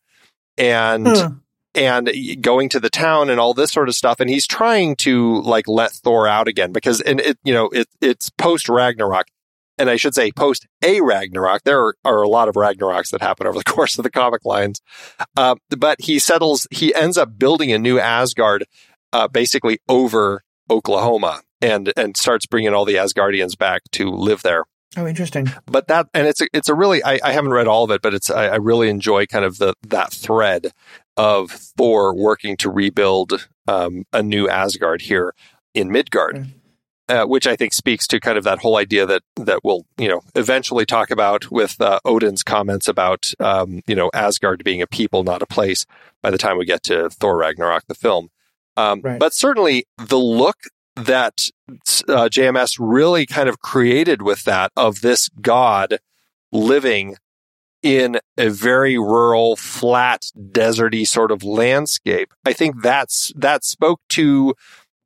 and 0.58 1.06
Huh. 1.06 1.30
and 1.74 2.10
going 2.42 2.68
to 2.68 2.80
the 2.80 2.90
town 2.90 3.30
and 3.30 3.40
all 3.40 3.54
this 3.54 3.72
sort 3.72 3.88
of 3.88 3.94
stuff. 3.94 4.20
And 4.20 4.28
he's 4.28 4.46
trying 4.46 4.96
to 4.96 5.40
like 5.40 5.66
let 5.68 5.92
Thor 5.92 6.28
out 6.28 6.48
again 6.48 6.72
because, 6.72 7.00
and 7.00 7.20
it, 7.20 7.38
you 7.44 7.54
know, 7.54 7.70
it, 7.70 7.88
it's 8.00 8.28
post 8.30 8.68
Ragnarok. 8.68 9.26
And 9.78 9.88
I 9.88 9.96
should 9.96 10.14
say 10.14 10.30
post 10.30 10.66
a 10.82 11.00
Ragnarok. 11.00 11.62
There 11.64 11.80
are, 11.82 11.94
are 12.04 12.22
a 12.22 12.28
lot 12.28 12.48
of 12.48 12.56
Ragnaroks 12.56 13.10
that 13.10 13.22
happen 13.22 13.46
over 13.46 13.56
the 13.56 13.64
course 13.72 13.96
of 13.98 14.02
the 14.02 14.10
comic 14.10 14.44
lines. 14.44 14.82
Uh, 15.34 15.54
but 15.70 16.02
he 16.02 16.18
settles, 16.18 16.68
he 16.70 16.94
ends 16.94 17.16
up 17.16 17.38
building 17.38 17.72
a 17.72 17.78
new 17.78 17.98
Asgard, 17.98 18.66
uh, 19.12 19.28
basically 19.28 19.78
over 19.88 20.42
Oklahoma 20.70 21.42
and, 21.60 21.92
and 21.96 22.16
starts 22.16 22.46
bringing 22.46 22.72
all 22.74 22.84
the 22.84 22.94
Asgardians 22.96 23.56
back 23.56 23.82
to 23.92 24.10
live 24.10 24.42
there 24.42 24.64
Oh, 24.96 25.06
interesting. 25.06 25.50
but 25.66 25.88
that 25.88 26.08
and 26.12 26.26
it's 26.26 26.40
a, 26.42 26.46
it's 26.52 26.68
a 26.68 26.74
really 26.74 27.02
I, 27.02 27.18
I 27.24 27.32
haven't 27.32 27.52
read 27.52 27.66
all 27.66 27.84
of 27.84 27.90
it, 27.90 28.02
but 28.02 28.12
it's 28.12 28.30
I, 28.30 28.48
I 28.48 28.56
really 28.56 28.90
enjoy 28.90 29.24
kind 29.26 29.44
of 29.44 29.56
the 29.58 29.72
that 29.88 30.12
thread 30.12 30.72
of 31.16 31.50
Thor 31.50 32.14
working 32.14 32.56
to 32.58 32.70
rebuild 32.70 33.48
um, 33.68 34.04
a 34.12 34.22
new 34.22 34.48
Asgard 34.50 35.00
here 35.02 35.34
in 35.72 35.90
Midgard, 35.90 36.46
uh, 37.08 37.24
which 37.24 37.46
I 37.46 37.56
think 37.56 37.72
speaks 37.72 38.06
to 38.08 38.20
kind 38.20 38.36
of 38.36 38.44
that 38.44 38.58
whole 38.58 38.76
idea 38.76 39.06
that 39.06 39.22
that 39.36 39.60
we'll 39.64 39.86
you 39.96 40.08
know 40.08 40.20
eventually 40.34 40.84
talk 40.84 41.10
about 41.10 41.50
with 41.50 41.80
uh, 41.80 41.98
Odin's 42.04 42.42
comments 42.42 42.86
about 42.86 43.32
um, 43.40 43.80
you 43.86 43.94
know 43.94 44.10
Asgard 44.12 44.62
being 44.62 44.82
a 44.82 44.86
people, 44.86 45.24
not 45.24 45.40
a 45.40 45.46
place. 45.46 45.86
By 46.20 46.30
the 46.30 46.36
time 46.38 46.58
we 46.58 46.66
get 46.66 46.82
to 46.84 47.08
Thor 47.08 47.38
Ragnarok, 47.38 47.84
the 47.88 47.94
film, 47.94 48.28
um, 48.76 49.00
Right. 49.02 49.18
but 49.18 49.34
certainly 49.34 49.84
the 49.98 50.18
look 50.18 50.56
that 50.96 51.48
uh, 52.08 52.28
JMS 52.28 52.76
really 52.78 53.26
kind 53.26 53.48
of 53.48 53.60
created 53.60 54.22
with 54.22 54.44
that 54.44 54.72
of 54.76 55.00
this 55.00 55.28
god 55.40 55.98
living 56.52 57.16
in 57.82 58.20
a 58.36 58.48
very 58.48 58.96
rural, 58.96 59.56
flat, 59.56 60.26
deserty 60.36 61.06
sort 61.06 61.30
of 61.32 61.42
landscape. 61.42 62.32
I 62.44 62.52
think 62.52 62.82
that's 62.82 63.32
that 63.34 63.64
spoke 63.64 64.00
to 64.10 64.54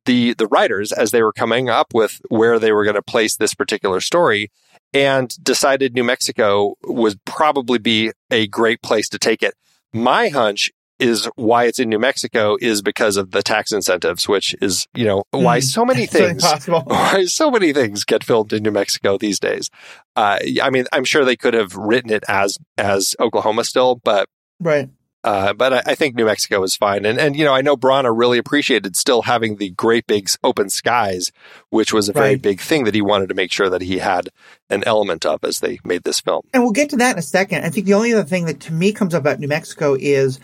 the 0.05 0.33
the 0.35 0.47
writers 0.47 0.91
as 0.91 1.11
they 1.11 1.23
were 1.23 1.33
coming 1.33 1.69
up 1.69 1.93
with 1.93 2.21
where 2.29 2.59
they 2.59 2.71
were 2.71 2.83
going 2.83 2.95
to 2.95 3.01
place 3.01 3.35
this 3.37 3.53
particular 3.55 3.99
story 3.99 4.51
and 4.93 5.33
decided 5.43 5.93
New 5.93 6.03
Mexico 6.03 6.75
would 6.83 7.23
probably 7.25 7.77
be 7.79 8.11
a 8.31 8.47
great 8.47 8.81
place 8.81 9.09
to 9.09 9.19
take 9.19 9.41
it. 9.43 9.53
My 9.93 10.29
hunch 10.29 10.71
is 10.99 11.29
why 11.35 11.65
it's 11.65 11.79
in 11.79 11.89
New 11.89 11.99
Mexico 11.99 12.57
is 12.59 12.81
because 12.81 13.17
of 13.17 13.31
the 13.31 13.43
tax 13.43 13.71
incentives, 13.71 14.27
which 14.27 14.55
is, 14.61 14.87
you 14.93 15.05
know, 15.05 15.23
why 15.31 15.59
Mm. 15.59 15.63
so 15.63 15.85
many 15.85 16.05
things 16.17 16.43
why 16.67 17.25
so 17.25 17.51
many 17.51 17.73
things 17.73 18.03
get 18.03 18.23
filmed 18.23 18.53
in 18.53 18.63
New 18.63 18.71
Mexico 18.71 19.17
these 19.17 19.39
days. 19.39 19.69
Uh, 20.15 20.39
I 20.61 20.69
mean, 20.69 20.85
I'm 20.91 21.05
sure 21.05 21.23
they 21.23 21.35
could 21.35 21.53
have 21.53 21.75
written 21.75 22.11
it 22.11 22.23
as 22.27 22.57
as 22.77 23.15
Oklahoma 23.19 23.63
still, 23.63 23.95
but 24.03 24.27
Right. 24.59 24.89
Uh, 25.23 25.51
but 25.51 25.73
I, 25.73 25.81
I, 25.87 25.95
think 25.95 26.15
New 26.15 26.25
Mexico 26.25 26.63
is 26.63 26.75
fine. 26.77 27.03
And, 27.05 27.19
and, 27.19 27.35
you 27.35 27.43
know, 27.43 27.53
I 27.53 27.61
know 27.61 27.75
Branagh 27.75 28.17
really 28.17 28.37
appreciated 28.37 28.95
still 28.95 29.23
having 29.23 29.57
the 29.57 29.71
great 29.71 30.07
big 30.07 30.29
open 30.41 30.69
skies, 30.69 31.31
which 31.69 31.91
was 31.91 32.07
a 32.07 32.13
very 32.13 32.29
right. 32.29 32.41
big 32.41 32.61
thing 32.61 32.85
that 32.85 32.93
he 32.93 33.01
wanted 33.01 33.27
to 33.29 33.35
make 33.35 33.51
sure 33.51 33.69
that 33.69 33.81
he 33.81 33.97
had 33.97 34.29
an 34.69 34.83
element 34.85 35.25
of 35.25 35.43
as 35.43 35.59
they 35.59 35.79
made 35.83 36.03
this 36.03 36.21
film. 36.21 36.43
And 36.53 36.63
we'll 36.63 36.71
get 36.71 36.91
to 36.91 36.97
that 36.97 37.13
in 37.13 37.19
a 37.19 37.23
second. 37.23 37.65
I 37.65 37.69
think 37.69 37.87
the 37.87 37.95
only 37.95 38.13
other 38.13 38.23
thing 38.23 38.45
that 38.45 38.61
to 38.61 38.73
me 38.73 38.93
comes 38.93 39.13
up 39.13 39.21
about 39.21 39.39
New 39.39 39.49
Mexico 39.49 39.97
is 39.99 40.39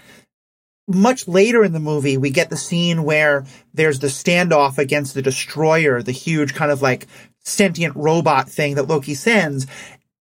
much 0.87 1.27
later 1.27 1.63
in 1.63 1.71
the 1.71 1.79
movie, 1.79 2.17
we 2.17 2.29
get 2.29 2.49
the 2.49 2.57
scene 2.57 3.03
where 3.03 3.45
there's 3.73 3.99
the 3.99 4.07
standoff 4.07 4.77
against 4.77 5.13
the 5.13 5.21
destroyer, 5.21 6.01
the 6.01 6.11
huge 6.11 6.53
kind 6.53 6.71
of 6.71 6.81
like 6.81 7.07
sentient 7.39 7.95
robot 7.95 8.49
thing 8.49 8.75
that 8.75 8.87
Loki 8.87 9.13
sends. 9.13 9.67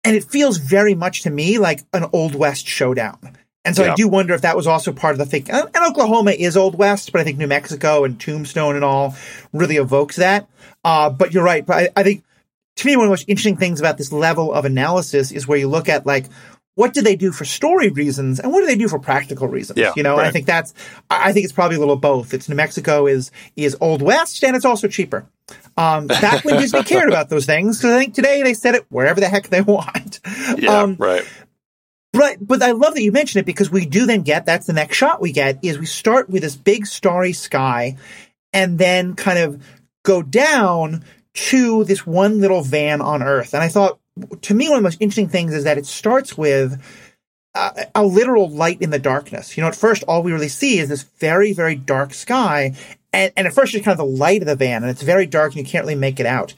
And 0.03 0.15
it 0.15 0.23
feels 0.23 0.57
very 0.57 0.95
much 0.95 1.23
to 1.23 1.29
me 1.29 1.59
like 1.59 1.81
an 1.93 2.05
Old 2.13 2.35
West 2.35 2.67
showdown. 2.67 3.37
And 3.63 3.75
so 3.75 3.83
yeah. 3.83 3.91
I 3.91 3.95
do 3.95 4.07
wonder 4.07 4.33
if 4.33 4.41
that 4.41 4.55
was 4.55 4.65
also 4.65 4.91
part 4.91 5.13
of 5.13 5.19
the 5.19 5.25
thing. 5.25 5.49
And 5.49 5.69
Oklahoma 5.75 6.31
is 6.31 6.57
Old 6.57 6.75
West, 6.75 7.11
but 7.11 7.21
I 7.21 7.23
think 7.23 7.37
New 7.37 7.47
Mexico 7.47 8.03
and 8.03 8.19
Tombstone 8.19 8.75
and 8.75 8.83
all 8.83 9.15
really 9.53 9.77
evokes 9.77 10.15
that. 10.15 10.47
Uh, 10.83 11.11
but 11.11 11.31
you're 11.31 11.43
right. 11.43 11.63
But 11.63 11.77
I, 11.77 11.89
I 11.95 12.03
think 12.03 12.23
to 12.77 12.87
me, 12.87 12.95
one 12.95 13.05
of 13.05 13.09
the 13.09 13.13
most 13.13 13.29
interesting 13.29 13.57
things 13.57 13.79
about 13.79 13.99
this 13.99 14.11
level 14.11 14.51
of 14.51 14.65
analysis 14.65 15.31
is 15.31 15.47
where 15.47 15.59
you 15.59 15.67
look 15.67 15.89
at 15.89 16.05
like, 16.07 16.25
what 16.75 16.93
do 16.93 17.01
they 17.01 17.15
do 17.15 17.31
for 17.31 17.45
story 17.45 17.89
reasons 17.89 18.39
and 18.39 18.51
what 18.51 18.61
do 18.61 18.67
they 18.67 18.75
do 18.75 18.87
for 18.87 18.99
practical 18.99 19.47
reasons? 19.47 19.77
Yeah, 19.77 19.93
you 19.95 20.03
know, 20.03 20.17
right. 20.17 20.27
I 20.27 20.31
think 20.31 20.45
that's, 20.45 20.73
I 21.09 21.33
think 21.33 21.43
it's 21.43 21.53
probably 21.53 21.77
a 21.77 21.79
little 21.79 21.97
both. 21.97 22.33
It's 22.33 22.47
New 22.47 22.55
Mexico 22.55 23.07
is, 23.07 23.31
is 23.55 23.75
Old 23.81 24.01
West 24.01 24.43
and 24.43 24.55
it's 24.55 24.65
also 24.65 24.87
cheaper. 24.87 25.25
Um, 25.77 26.07
back 26.07 26.45
when 26.45 26.59
Disney 26.59 26.83
cared 26.83 27.09
about 27.09 27.29
those 27.29 27.45
things, 27.45 27.77
because 27.77 27.91
I 27.91 27.99
think 27.99 28.13
today 28.13 28.41
they 28.43 28.53
set 28.53 28.75
it 28.75 28.85
wherever 28.89 29.19
the 29.19 29.27
heck 29.27 29.49
they 29.49 29.61
want. 29.61 30.19
Yeah, 30.57 30.81
um, 30.81 30.95
right. 30.97 31.25
But 32.13 32.45
but 32.45 32.61
I 32.61 32.71
love 32.71 32.93
that 32.93 33.01
you 33.01 33.11
mentioned 33.11 33.41
it 33.41 33.45
because 33.45 33.71
we 33.71 33.85
do 33.85 34.05
then 34.05 34.21
get 34.21 34.45
that's 34.45 34.67
the 34.67 34.73
next 34.73 34.97
shot 34.97 35.21
we 35.21 35.31
get 35.31 35.59
is 35.63 35.77
we 35.77 35.85
start 35.85 36.29
with 36.29 36.41
this 36.41 36.55
big 36.55 36.85
starry 36.85 37.33
sky, 37.33 37.97
and 38.51 38.77
then 38.77 39.15
kind 39.15 39.39
of 39.39 39.63
go 40.03 40.21
down 40.21 41.05
to 41.33 41.85
this 41.85 42.05
one 42.05 42.41
little 42.41 42.61
van 42.61 43.01
on 43.01 43.23
Earth. 43.23 43.53
And 43.53 43.63
I 43.63 43.69
thought 43.69 43.99
to 44.41 44.53
me 44.53 44.69
one 44.69 44.77
of 44.77 44.81
the 44.81 44.87
most 44.87 45.01
interesting 45.01 45.29
things 45.29 45.53
is 45.53 45.63
that 45.63 45.77
it 45.77 45.85
starts 45.85 46.37
with 46.37 46.81
a, 47.55 47.87
a 47.95 48.05
literal 48.05 48.49
light 48.49 48.81
in 48.81 48.89
the 48.89 48.99
darkness. 48.99 49.57
You 49.57 49.61
know, 49.61 49.67
at 49.67 49.75
first 49.75 50.03
all 50.07 50.23
we 50.23 50.31
really 50.31 50.47
see 50.47 50.79
is 50.79 50.89
this 50.89 51.03
very 51.03 51.53
very 51.53 51.75
dark 51.75 52.13
sky, 52.13 52.75
and, 53.13 53.31
and 53.35 53.47
at 53.47 53.53
first 53.53 53.73
it's 53.73 53.85
kind 53.85 53.99
of 53.99 54.05
the 54.05 54.17
light 54.17 54.41
of 54.41 54.47
the 54.47 54.55
van, 54.55 54.83
and 54.83 54.89
it's 54.89 55.01
very 55.01 55.25
dark 55.25 55.53
and 55.53 55.65
you 55.65 55.69
can't 55.69 55.85
really 55.85 55.95
make 55.95 56.19
it 56.19 56.25
out. 56.25 56.53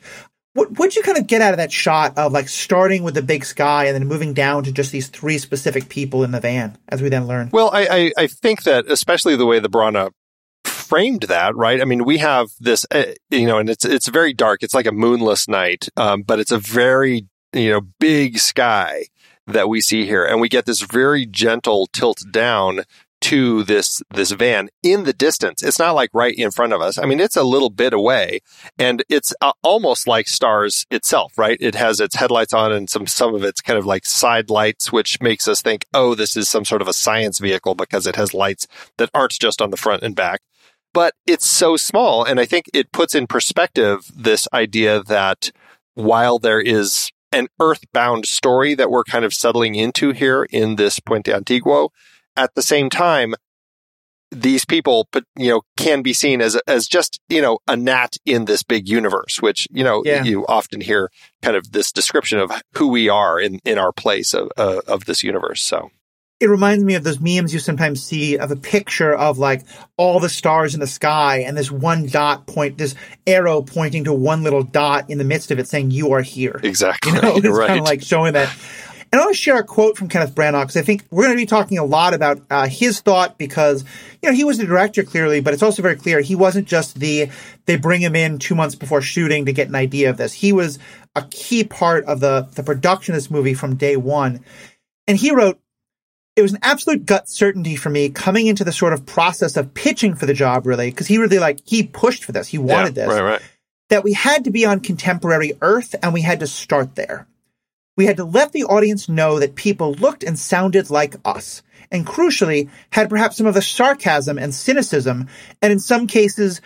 What 0.54 0.78
what'd 0.78 0.96
you 0.96 1.02
kind 1.02 1.18
of 1.18 1.26
get 1.26 1.42
out 1.42 1.54
of 1.54 1.58
that 1.58 1.72
shot 1.72 2.18
of 2.18 2.32
like 2.32 2.48
starting 2.48 3.02
with 3.04 3.16
the 3.16 3.24
big 3.24 3.44
sky 3.44 3.86
and 3.86 3.96
then 3.96 4.08
moving 4.08 4.34
down 4.34 4.64
to 4.66 4.72
just 4.72 4.92
these 4.92 5.08
three 5.08 5.40
specific 5.40 5.90
people 5.90 6.24
in 6.24 6.32
the 6.32 6.40
van, 6.40 6.78
as 6.90 7.02
we 7.02 7.10
then 7.10 7.26
learn? 7.26 7.50
Well, 7.52 7.72
I 7.74 7.88
I, 7.90 8.12
I 8.24 8.28
think 8.28 8.64
that 8.64 8.86
especially 8.88 9.36
the 9.36 9.48
way 9.48 9.60
the 9.60 9.70
Branagh 9.70 10.12
framed 10.66 11.24
that, 11.24 11.56
right? 11.56 11.82
I 11.82 11.86
mean, 11.86 12.06
we 12.06 12.20
have 12.20 12.50
this, 12.60 12.86
uh, 12.92 13.06
you 13.32 13.48
know, 13.48 13.58
and 13.58 13.68
it's 13.68 13.84
it's 13.84 14.10
very 14.10 14.32
dark. 14.32 14.62
It's 14.62 14.76
like 14.76 14.86
a 14.86 14.92
moonless 14.92 15.48
night, 15.48 15.90
um, 15.98 16.22
but 16.22 16.40
it's 16.40 16.52
a 16.52 16.60
very 16.60 17.26
you 17.54 17.70
know 17.70 17.82
big 18.00 18.40
sky 18.40 19.06
that 19.48 19.70
we 19.70 19.82
see 19.82 20.06
here, 20.06 20.26
and 20.26 20.40
we 20.42 20.50
get 20.50 20.66
this 20.66 20.82
very 20.82 21.26
gentle 21.26 21.88
tilt 21.88 22.24
down 22.32 22.84
to 23.24 23.64
this 23.64 24.02
this 24.14 24.32
van 24.32 24.70
in 24.84 25.06
the 25.06 25.14
distance. 25.14 25.64
It's 25.64 25.80
not 25.80 25.96
like 25.96 26.10
right 26.14 26.36
in 26.36 26.52
front 26.52 26.74
of 26.74 26.82
us. 26.82 26.98
I 26.98 27.06
mean, 27.06 27.22
it's 27.22 27.38
a 27.38 27.44
little 27.44 27.70
bit 27.70 27.94
away, 27.94 28.42
and 28.78 29.02
it's 29.10 29.34
uh, 29.40 29.54
almost 29.64 30.08
like 30.08 30.28
Stars 30.28 30.86
itself, 30.92 31.38
right? 31.38 31.58
It 31.62 31.74
has 31.76 32.02
its 32.02 32.16
headlights 32.16 32.54
on 32.54 32.74
and 32.74 32.90
some 32.90 33.08
some 33.08 33.34
of 33.34 33.44
its 33.44 33.62
kind 33.62 33.80
of 33.80 33.86
like 33.86 34.06
side 34.06 34.50
lights, 34.50 34.92
which 34.92 35.22
makes 35.22 35.48
us 35.48 35.62
think, 35.62 35.86
oh, 35.94 36.16
this 36.16 36.36
is 36.36 36.50
some 36.50 36.66
sort 36.66 36.82
of 36.82 36.90
a 36.90 36.94
science 36.94 37.40
vehicle 37.40 37.76
because 37.76 38.06
it 38.06 38.18
has 38.18 38.34
lights 38.34 38.68
that 38.98 39.10
aren't 39.14 39.40
just 39.40 39.62
on 39.62 39.72
the 39.72 39.78
front 39.78 40.04
and 40.04 40.18
back. 40.18 40.42
But 40.94 41.14
it's 41.26 41.48
so 41.48 41.78
small, 41.78 42.26
and 42.26 42.42
I 42.42 42.46
think 42.46 42.66
it 42.74 42.92
puts 42.92 43.16
in 43.16 43.28
perspective 43.28 44.12
this 44.14 44.50
idea 44.54 45.02
that 45.02 45.52
while 45.96 46.40
there 46.40 46.62
is 46.62 47.10
an 47.34 47.48
earthbound 47.60 48.26
story 48.26 48.76
that 48.76 48.90
we're 48.90 49.04
kind 49.04 49.26
of 49.26 49.34
settling 49.34 49.76
into 49.76 50.12
here 50.12 50.44
in 50.50 50.76
this 50.76 51.00
Puente 51.00 51.34
Antiguo, 51.34 51.90
at 52.38 52.54
the 52.56 52.62
same 52.62 52.90
time, 52.90 53.34
these 54.32 54.66
people, 54.66 55.08
but 55.12 55.24
you 55.38 55.50
know, 55.50 55.62
can 55.78 56.02
be 56.02 56.14
seen 56.14 56.42
as 56.42 56.56
as 56.68 56.88
just 56.88 57.20
you 57.30 57.42
know 57.42 57.60
a 57.68 57.76
gnat 57.76 58.18
in 58.26 58.46
this 58.46 58.64
big 58.64 58.88
universe, 58.88 59.42
which 59.42 59.68
you 59.72 59.84
know 59.84 60.02
yeah. 60.06 60.24
you 60.24 60.46
often 60.48 60.82
hear 60.82 61.12
kind 61.42 61.56
of 61.56 61.72
this 61.72 61.92
description 61.92 62.40
of 62.40 62.52
who 62.74 62.88
we 62.88 63.10
are 63.10 63.40
in 63.40 63.60
in 63.64 63.78
our 63.78 63.92
place 63.92 64.34
of 64.34 64.52
uh, 64.58 64.82
of 64.88 65.06
this 65.06 65.24
universe. 65.24 65.62
So 65.62 65.92
it 66.44 66.50
reminds 66.50 66.84
me 66.84 66.96
of 66.96 67.04
those 67.04 67.20
memes 67.20 67.54
you 67.54 67.60
sometimes 67.60 68.04
see 68.04 68.38
of 68.38 68.52
a 68.52 68.56
picture 68.56 69.14
of 69.14 69.38
like 69.38 69.64
all 69.98 70.20
the 70.20 70.30
stars 70.30 70.74
in 70.74 70.80
the 70.80 70.88
sky 70.88 71.40
and 71.40 71.58
this 71.58 71.72
one 71.72 72.06
dot 72.08 72.46
point, 72.46 72.78
this 72.78 72.96
arrow 73.26 73.62
pointing 73.62 74.04
to 74.04 74.14
one 74.14 74.44
little 74.44 74.64
dot 74.64 75.10
in 75.10 75.18
the 75.18 75.24
midst 75.24 75.52
of 75.52 75.60
it 75.60 75.68
saying 75.68 75.92
you 75.92 76.12
are 76.14 76.22
here. 76.22 76.60
Exactly. 76.62 77.14
You 77.14 77.22
know, 77.22 77.36
it's 77.38 77.48
right. 77.48 77.68
kind 77.68 77.80
of 77.80 77.86
like 77.86 78.04
showing 78.04 78.34
that 78.34 78.56
and 79.14 79.22
I 79.22 79.26
want 79.26 79.36
to 79.36 79.42
share 79.42 79.60
a 79.60 79.64
quote 79.64 79.96
from 79.96 80.10
Kenneth 80.10 80.34
Branagh 80.34 80.64
because 80.64 80.76
I 80.76 80.82
think 80.82 81.06
we're 81.12 81.26
going 81.26 81.38
to 81.38 81.42
be 81.42 81.46
talking 81.46 81.78
a 81.78 81.86
lot 81.86 82.16
about 82.16 82.42
uh, 82.50 82.66
his 82.66 83.00
thought 83.00 83.38
because, 83.38 83.86
you 84.24 84.30
know, 84.30 84.36
he 84.36 84.44
was 84.44 84.58
the 84.58 84.66
director 84.66 85.04
clearly, 85.04 85.40
but 85.40 85.54
it's 85.54 85.62
also 85.62 85.84
very 85.84 85.98
clear 85.98 86.20
he 86.20 86.34
wasn't 86.34 86.68
just 86.68 87.00
the, 87.00 87.30
they 87.66 87.76
bring 87.76 88.02
him 88.02 88.16
in 88.16 88.40
two 88.40 88.56
months 88.56 88.74
before 88.74 89.04
shooting 89.04 89.46
to 89.46 89.54
get 89.54 89.68
an 89.68 89.76
idea 89.76 90.10
of 90.10 90.18
this. 90.18 90.34
He 90.34 90.52
was 90.52 90.80
a 91.16 91.22
key 91.30 91.64
part 91.64 92.06
of 92.06 92.22
the, 92.22 92.50
the 92.56 92.64
production 92.64 93.14
of 93.14 93.18
this 93.18 93.30
movie 93.30 93.54
from 93.54 93.76
day 93.76 93.98
one. 93.98 94.44
And 95.06 95.16
he 95.16 95.32
wrote, 95.32 95.60
it 96.36 96.42
was 96.42 96.54
an 96.54 96.60
absolute 96.64 97.06
gut 97.06 97.30
certainty 97.30 97.76
for 97.76 97.90
me 97.90 98.10
coming 98.10 98.48
into 98.48 98.64
the 98.64 98.72
sort 98.72 98.94
of 98.94 99.06
process 99.06 99.56
of 99.56 99.74
pitching 99.74 100.16
for 100.16 100.26
the 100.26 100.34
job, 100.34 100.66
really, 100.66 100.90
because 100.90 101.08
he 101.08 101.18
really 101.18 101.40
like, 101.40 101.60
he 101.64 101.84
pushed 101.84 102.24
for 102.24 102.32
this. 102.32 102.48
He 102.48 102.58
wanted 102.58 102.96
yeah, 102.98 103.06
this. 103.06 103.08
Right, 103.08 103.22
right. 103.22 103.42
That 103.90 104.04
we 104.04 104.14
had 104.14 104.46
to 104.46 104.52
be 104.52 104.66
on 104.66 104.80
contemporary 104.80 105.54
Earth 105.62 105.94
and 106.02 106.14
we 106.14 106.22
had 106.22 106.40
to 106.40 106.48
start 106.48 106.96
there. 106.96 107.28
We 107.96 108.08
had 108.08 108.18
to 108.18 108.26
let 108.26 108.52
the 108.52 108.64
audience 108.64 109.08
know 109.08 109.40
that 109.40 109.54
people 109.54 109.94
looked 109.94 110.24
and 110.24 110.38
sounded 110.40 110.90
like 110.90 111.16
us, 111.24 111.62
and 111.92 112.08
crucially, 112.08 112.70
had 112.90 113.10
perhaps 113.10 113.38
some 113.38 113.46
of 113.46 113.54
the 113.54 113.62
sarcasm 113.62 114.40
and 114.40 114.56
cynicism, 114.56 115.28
and 115.62 115.72
in 115.72 115.80
some 115.80 116.08
cases, 116.08 116.62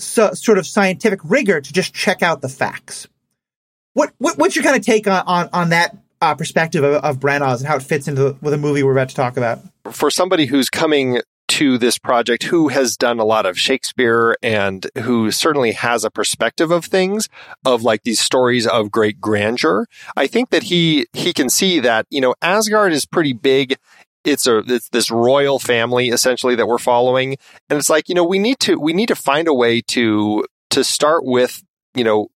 so, 0.00 0.32
sort 0.32 0.58
of 0.58 0.66
scientific 0.66 1.20
rigor 1.22 1.60
to 1.60 1.72
just 1.72 1.94
check 1.94 2.20
out 2.20 2.40
the 2.40 2.48
facts. 2.48 3.06
What, 3.92 4.12
what 4.18 4.38
what's 4.38 4.56
your 4.56 4.64
kind 4.64 4.76
of 4.76 4.84
take 4.84 5.06
on 5.06 5.22
on, 5.26 5.48
on 5.52 5.68
that 5.68 5.96
uh, 6.22 6.34
perspective 6.34 6.84
of, 6.84 7.04
of 7.04 7.18
Branagh's 7.18 7.60
and 7.60 7.68
how 7.68 7.76
it 7.76 7.82
fits 7.82 8.08
into 8.08 8.22
the, 8.22 8.36
with 8.40 8.52
the 8.52 8.58
movie 8.58 8.82
we're 8.82 8.92
about 8.92 9.08
to 9.10 9.14
talk 9.14 9.36
about? 9.36 9.58
For 9.90 10.10
somebody 10.10 10.46
who's 10.46 10.70
coming 10.70 11.20
to 11.48 11.76
this 11.76 11.98
project 11.98 12.44
who 12.44 12.68
has 12.68 12.96
done 12.96 13.18
a 13.18 13.24
lot 13.24 13.44
of 13.44 13.58
Shakespeare 13.58 14.36
and 14.42 14.86
who 15.02 15.30
certainly 15.30 15.72
has 15.72 16.04
a 16.04 16.10
perspective 16.10 16.70
of 16.70 16.84
things 16.84 17.28
of 17.66 17.82
like 17.82 18.04
these 18.04 18.20
stories 18.20 18.66
of 18.66 18.90
great 18.90 19.20
grandeur. 19.20 19.86
I 20.16 20.28
think 20.28 20.48
that 20.50 20.62
he 20.62 21.06
he 21.12 21.34
can 21.34 21.50
see 21.50 21.80
that, 21.80 22.06
you 22.08 22.22
know, 22.22 22.34
Asgard 22.40 22.92
is 22.92 23.04
pretty 23.04 23.34
big 23.34 23.76
it's 24.24 24.46
a 24.46 24.58
it's 24.58 24.88
this 24.90 25.10
royal 25.10 25.58
family 25.58 26.10
essentially 26.10 26.54
that 26.54 26.68
we're 26.68 26.78
following 26.78 27.36
and 27.68 27.76
it's 27.76 27.90
like 27.90 28.08
you 28.08 28.14
know 28.14 28.22
we 28.22 28.38
need 28.38 28.60
to 28.60 28.78
we 28.78 28.92
need 28.92 29.08
to 29.08 29.16
find 29.16 29.48
a 29.48 29.54
way 29.54 29.80
to 29.80 30.44
to 30.70 30.84
start 30.84 31.24
with 31.24 31.64
you 31.94 32.04
know 32.04 32.28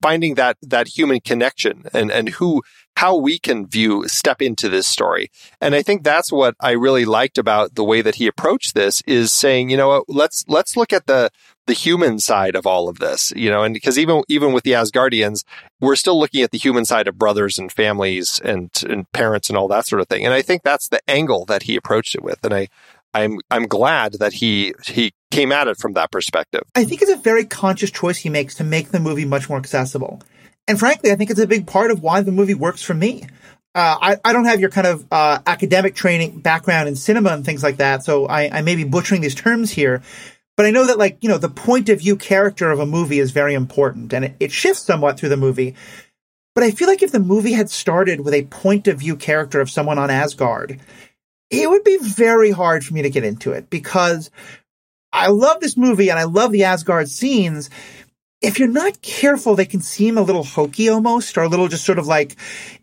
finding 0.00 0.34
that 0.36 0.56
that 0.62 0.88
human 0.88 1.20
connection 1.20 1.84
and 1.92 2.10
and 2.10 2.30
who 2.30 2.62
how 2.98 3.16
we 3.16 3.38
can 3.38 3.64
view 3.64 4.08
step 4.08 4.42
into 4.42 4.68
this 4.68 4.86
story 4.88 5.30
and 5.60 5.72
i 5.76 5.82
think 5.82 6.02
that's 6.02 6.32
what 6.32 6.56
i 6.60 6.72
really 6.72 7.04
liked 7.04 7.38
about 7.38 7.76
the 7.76 7.84
way 7.84 8.02
that 8.02 8.16
he 8.16 8.26
approached 8.26 8.74
this 8.74 9.02
is 9.06 9.32
saying 9.32 9.70
you 9.70 9.76
know 9.76 9.88
what 9.88 10.04
let's 10.08 10.44
let's 10.48 10.76
look 10.76 10.92
at 10.92 11.06
the 11.06 11.30
the 11.68 11.72
human 11.72 12.18
side 12.18 12.56
of 12.56 12.66
all 12.66 12.88
of 12.88 12.98
this 12.98 13.32
you 13.36 13.48
know 13.48 13.62
and 13.62 13.72
because 13.72 13.96
even 13.98 14.24
even 14.26 14.52
with 14.52 14.64
the 14.64 14.72
asgardians 14.72 15.44
we're 15.80 15.94
still 15.94 16.18
looking 16.18 16.42
at 16.42 16.50
the 16.50 16.58
human 16.58 16.84
side 16.84 17.06
of 17.06 17.16
brothers 17.16 17.56
and 17.56 17.70
families 17.70 18.40
and 18.44 18.70
and 18.88 19.10
parents 19.12 19.48
and 19.48 19.56
all 19.56 19.68
that 19.68 19.86
sort 19.86 20.00
of 20.00 20.08
thing 20.08 20.24
and 20.24 20.34
i 20.34 20.42
think 20.42 20.64
that's 20.64 20.88
the 20.88 21.00
angle 21.08 21.44
that 21.44 21.62
he 21.62 21.76
approached 21.76 22.16
it 22.16 22.22
with 22.24 22.44
and 22.44 22.52
i 22.52 22.66
I'm 23.14 23.38
I'm 23.50 23.66
glad 23.66 24.14
that 24.14 24.34
he 24.34 24.74
he 24.86 25.12
came 25.30 25.50
at 25.50 25.66
it 25.66 25.78
from 25.78 25.94
that 25.94 26.10
perspective. 26.10 26.62
I 26.74 26.84
think 26.84 27.00
it's 27.00 27.10
a 27.10 27.16
very 27.16 27.46
conscious 27.46 27.90
choice 27.90 28.18
he 28.18 28.28
makes 28.28 28.54
to 28.56 28.64
make 28.64 28.90
the 28.90 29.00
movie 29.00 29.24
much 29.24 29.48
more 29.48 29.56
accessible. 29.56 30.20
And 30.68 30.78
frankly, 30.78 31.10
I 31.10 31.16
think 31.16 31.30
it's 31.30 31.40
a 31.40 31.46
big 31.46 31.66
part 31.66 31.90
of 31.90 32.02
why 32.02 32.20
the 32.20 32.30
movie 32.30 32.54
works 32.54 32.82
for 32.82 32.94
me. 32.94 33.24
Uh, 33.74 33.96
I, 34.00 34.16
I 34.24 34.32
don't 34.32 34.44
have 34.44 34.60
your 34.60 34.70
kind 34.70 34.86
of 34.86 35.06
uh, 35.10 35.38
academic 35.46 35.94
training 35.94 36.40
background 36.40 36.88
in 36.88 36.96
cinema 36.96 37.30
and 37.30 37.44
things 37.44 37.62
like 37.62 37.78
that, 37.78 38.04
so 38.04 38.26
I, 38.26 38.58
I 38.58 38.62
may 38.62 38.76
be 38.76 38.84
butchering 38.84 39.22
these 39.22 39.34
terms 39.34 39.70
here. 39.70 40.02
But 40.56 40.66
I 40.66 40.70
know 40.70 40.86
that, 40.86 40.98
like, 40.98 41.18
you 41.22 41.28
know, 41.28 41.38
the 41.38 41.48
point 41.48 41.88
of 41.88 42.00
view 42.00 42.16
character 42.16 42.70
of 42.70 42.80
a 42.80 42.86
movie 42.86 43.18
is 43.18 43.30
very 43.30 43.54
important, 43.54 44.12
and 44.12 44.26
it, 44.26 44.36
it 44.40 44.52
shifts 44.52 44.82
somewhat 44.82 45.18
through 45.18 45.28
the 45.30 45.36
movie. 45.36 45.74
But 46.54 46.64
I 46.64 46.72
feel 46.72 46.88
like 46.88 47.02
if 47.02 47.12
the 47.12 47.20
movie 47.20 47.52
had 47.52 47.70
started 47.70 48.20
with 48.20 48.34
a 48.34 48.42
point 48.42 48.88
of 48.88 48.98
view 48.98 49.16
character 49.16 49.60
of 49.60 49.70
someone 49.70 49.98
on 49.98 50.10
Asgard, 50.10 50.80
it 51.50 51.70
would 51.70 51.84
be 51.84 51.98
very 51.98 52.50
hard 52.50 52.84
for 52.84 52.94
me 52.94 53.02
to 53.02 53.10
get 53.10 53.24
into 53.24 53.52
it 53.52 53.70
because 53.70 54.30
I 55.12 55.28
love 55.28 55.60
this 55.60 55.76
movie 55.76 56.10
and 56.10 56.18
I 56.18 56.24
love 56.24 56.52
the 56.52 56.64
Asgard 56.64 57.08
scenes. 57.08 57.70
If 58.40 58.58
you're 58.58 58.68
not 58.68 59.02
careful, 59.02 59.56
they 59.56 59.66
can 59.66 59.80
seem 59.80 60.16
a 60.16 60.22
little 60.22 60.44
hokey 60.44 60.88
almost, 60.88 61.36
or 61.36 61.42
a 61.42 61.48
little 61.48 61.68
just 61.68 61.84
sort 61.84 61.98
of 61.98 62.06
like, 62.06 62.36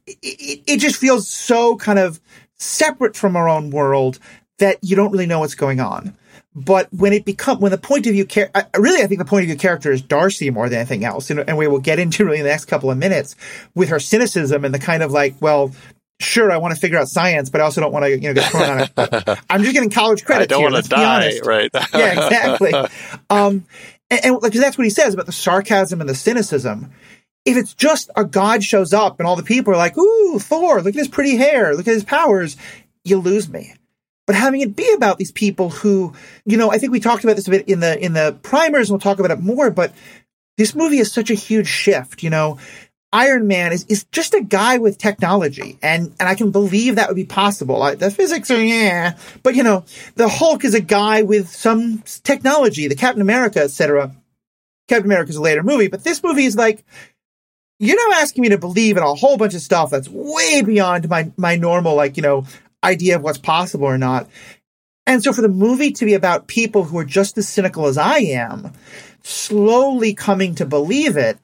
it, 0.05 0.61
it 0.67 0.77
just 0.79 0.97
feels 0.97 1.29
so 1.29 1.77
kind 1.77 1.99
of 1.99 2.19
separate 2.55 3.15
from 3.15 3.35
our 3.35 3.47
own 3.47 3.69
world 3.69 4.19
that 4.57 4.77
you 4.81 4.95
don't 4.95 5.11
really 5.11 5.25
know 5.25 5.39
what's 5.39 5.55
going 5.55 5.79
on. 5.79 6.17
But 6.55 6.87
when 6.93 7.11
it 7.11 7.25
become 7.25 7.59
when 7.59 7.71
the 7.71 7.77
point 7.77 8.07
of 8.07 8.13
view, 8.13 8.25
char- 8.25 8.49
really, 8.77 9.03
I 9.03 9.07
think 9.07 9.19
the 9.19 9.25
point 9.25 9.43
of 9.43 9.47
view 9.47 9.57
character 9.57 9.91
is 9.91 10.01
Darcy 10.01 10.49
more 10.49 10.69
than 10.69 10.79
anything 10.79 11.03
else, 11.03 11.29
and, 11.29 11.41
and 11.41 11.57
we 11.57 11.67
will 11.67 11.81
get 11.81 11.99
into 11.99 12.23
really 12.25 12.37
in 12.37 12.43
the 12.43 12.49
next 12.49 12.65
couple 12.65 12.89
of 12.89 12.97
minutes 12.97 13.35
with 13.75 13.89
her 13.89 13.99
cynicism 13.99 14.63
and 14.63 14.73
the 14.73 14.79
kind 14.79 15.03
of 15.03 15.11
like, 15.11 15.35
well, 15.41 15.71
sure, 16.21 16.51
I 16.51 16.57
want 16.57 16.73
to 16.73 16.79
figure 16.79 16.97
out 16.97 17.09
science, 17.09 17.49
but 17.49 17.59
I 17.59 17.65
also 17.65 17.81
don't 17.81 17.91
want 17.91 18.05
to, 18.05 18.11
you 18.11 18.29
know, 18.29 18.33
get 18.33 18.49
thrown 18.51 18.69
on 18.69 18.79
it. 18.79 19.39
I'm 19.49 19.63
just 19.63 19.73
getting 19.73 19.89
college 19.89 20.23
credit. 20.23 20.43
I 20.43 20.45
don't 20.45 20.61
here, 20.61 20.71
want 20.71 20.85
to 20.85 20.89
die, 20.89 21.39
right? 21.43 21.69
yeah, 21.73 22.25
exactly. 22.25 22.73
Um, 23.29 23.65
and, 24.09 24.25
and 24.25 24.41
like, 24.41 24.53
that's 24.53 24.77
what 24.77 24.83
he 24.83 24.89
says 24.89 25.13
about 25.13 25.25
the 25.25 25.31
sarcasm 25.31 26.01
and 26.01 26.09
the 26.09 26.15
cynicism. 26.15 26.91
If 27.45 27.57
it's 27.57 27.73
just 27.73 28.09
a 28.15 28.25
god 28.25 28.63
shows 28.63 28.93
up 28.93 29.19
and 29.19 29.27
all 29.27 29.35
the 29.35 29.43
people 29.43 29.73
are 29.73 29.77
like, 29.77 29.97
"Ooh, 29.97 30.39
Thor! 30.39 30.81
Look 30.81 30.95
at 30.95 30.99
his 30.99 31.07
pretty 31.07 31.35
hair! 31.35 31.75
Look 31.75 31.87
at 31.87 31.93
his 31.93 32.03
powers!" 32.03 32.57
You 33.03 33.17
lose 33.17 33.49
me. 33.49 33.73
But 34.25 34.35
having 34.35 34.61
it 34.61 34.75
be 34.75 34.91
about 34.93 35.17
these 35.19 35.31
people 35.31 35.69
who, 35.69 36.13
you 36.45 36.57
know, 36.57 36.71
I 36.71 36.79
think 36.79 36.91
we 36.91 36.99
talked 36.99 37.23
about 37.23 37.35
this 37.35 37.47
a 37.47 37.51
bit 37.51 37.69
in 37.69 37.79
the 37.79 38.03
in 38.03 38.13
the 38.13 38.37
primers, 38.41 38.89
and 38.89 38.95
we'll 38.95 38.99
talk 39.01 39.19
about 39.19 39.37
it 39.37 39.43
more. 39.43 39.69
But 39.69 39.93
this 40.57 40.73
movie 40.73 40.97
is 40.97 41.11
such 41.11 41.29
a 41.29 41.35
huge 41.35 41.67
shift. 41.67 42.23
You 42.23 42.31
know, 42.31 42.57
Iron 43.15 43.47
Man 43.47 43.71
is, 43.71 43.85
is 43.85 44.03
just 44.11 44.33
a 44.33 44.41
guy 44.41 44.77
with 44.77 44.97
technology, 44.97 45.79
and 45.81 46.13
and 46.19 46.27
I 46.27 46.35
can 46.35 46.51
believe 46.51 46.95
that 46.95 47.07
would 47.07 47.15
be 47.15 47.23
possible. 47.23 47.79
The 47.95 48.11
physics 48.11 48.51
are 48.51 48.61
yeah, 48.61 49.17
but 49.41 49.55
you 49.55 49.63
know, 49.63 49.85
the 50.15 50.27
Hulk 50.27 50.65
is 50.65 50.73
a 50.73 50.81
guy 50.81 51.21
with 51.21 51.47
some 51.47 52.03
technology. 52.23 52.89
The 52.89 52.95
Captain 52.95 53.21
America, 53.21 53.61
etc. 53.61 54.13
Captain 54.89 55.05
America 55.05 55.29
is 55.29 55.37
a 55.37 55.41
later 55.41 55.63
movie, 55.63 55.87
but 55.87 56.03
this 56.03 56.21
movie 56.23 56.43
is 56.43 56.57
like 56.57 56.83
you're 57.79 57.95
now 57.95 58.17
asking 58.19 58.41
me 58.41 58.49
to 58.49 58.57
believe 58.57 58.97
in 58.97 59.03
a 59.03 59.15
whole 59.15 59.37
bunch 59.37 59.53
of 59.53 59.61
stuff 59.61 59.91
that's 59.91 60.09
way 60.09 60.61
beyond 60.61 61.07
my 61.07 61.31
my 61.37 61.55
normal 61.55 61.95
like 61.95 62.17
you 62.17 62.23
know 62.23 62.45
idea 62.83 63.15
of 63.15 63.23
what's 63.23 63.37
possible 63.37 63.85
or 63.85 63.97
not. 63.97 64.27
And 65.07 65.23
so 65.23 65.31
for 65.31 65.41
the 65.41 65.47
movie 65.47 65.93
to 65.93 66.05
be 66.05 66.15
about 66.15 66.47
people 66.47 66.83
who 66.83 66.97
are 66.97 67.05
just 67.05 67.37
as 67.37 67.47
cynical 67.47 67.85
as 67.85 67.97
I 67.97 68.17
am, 68.17 68.73
slowly 69.23 70.13
coming 70.13 70.55
to 70.55 70.65
believe 70.65 71.15
it, 71.15 71.37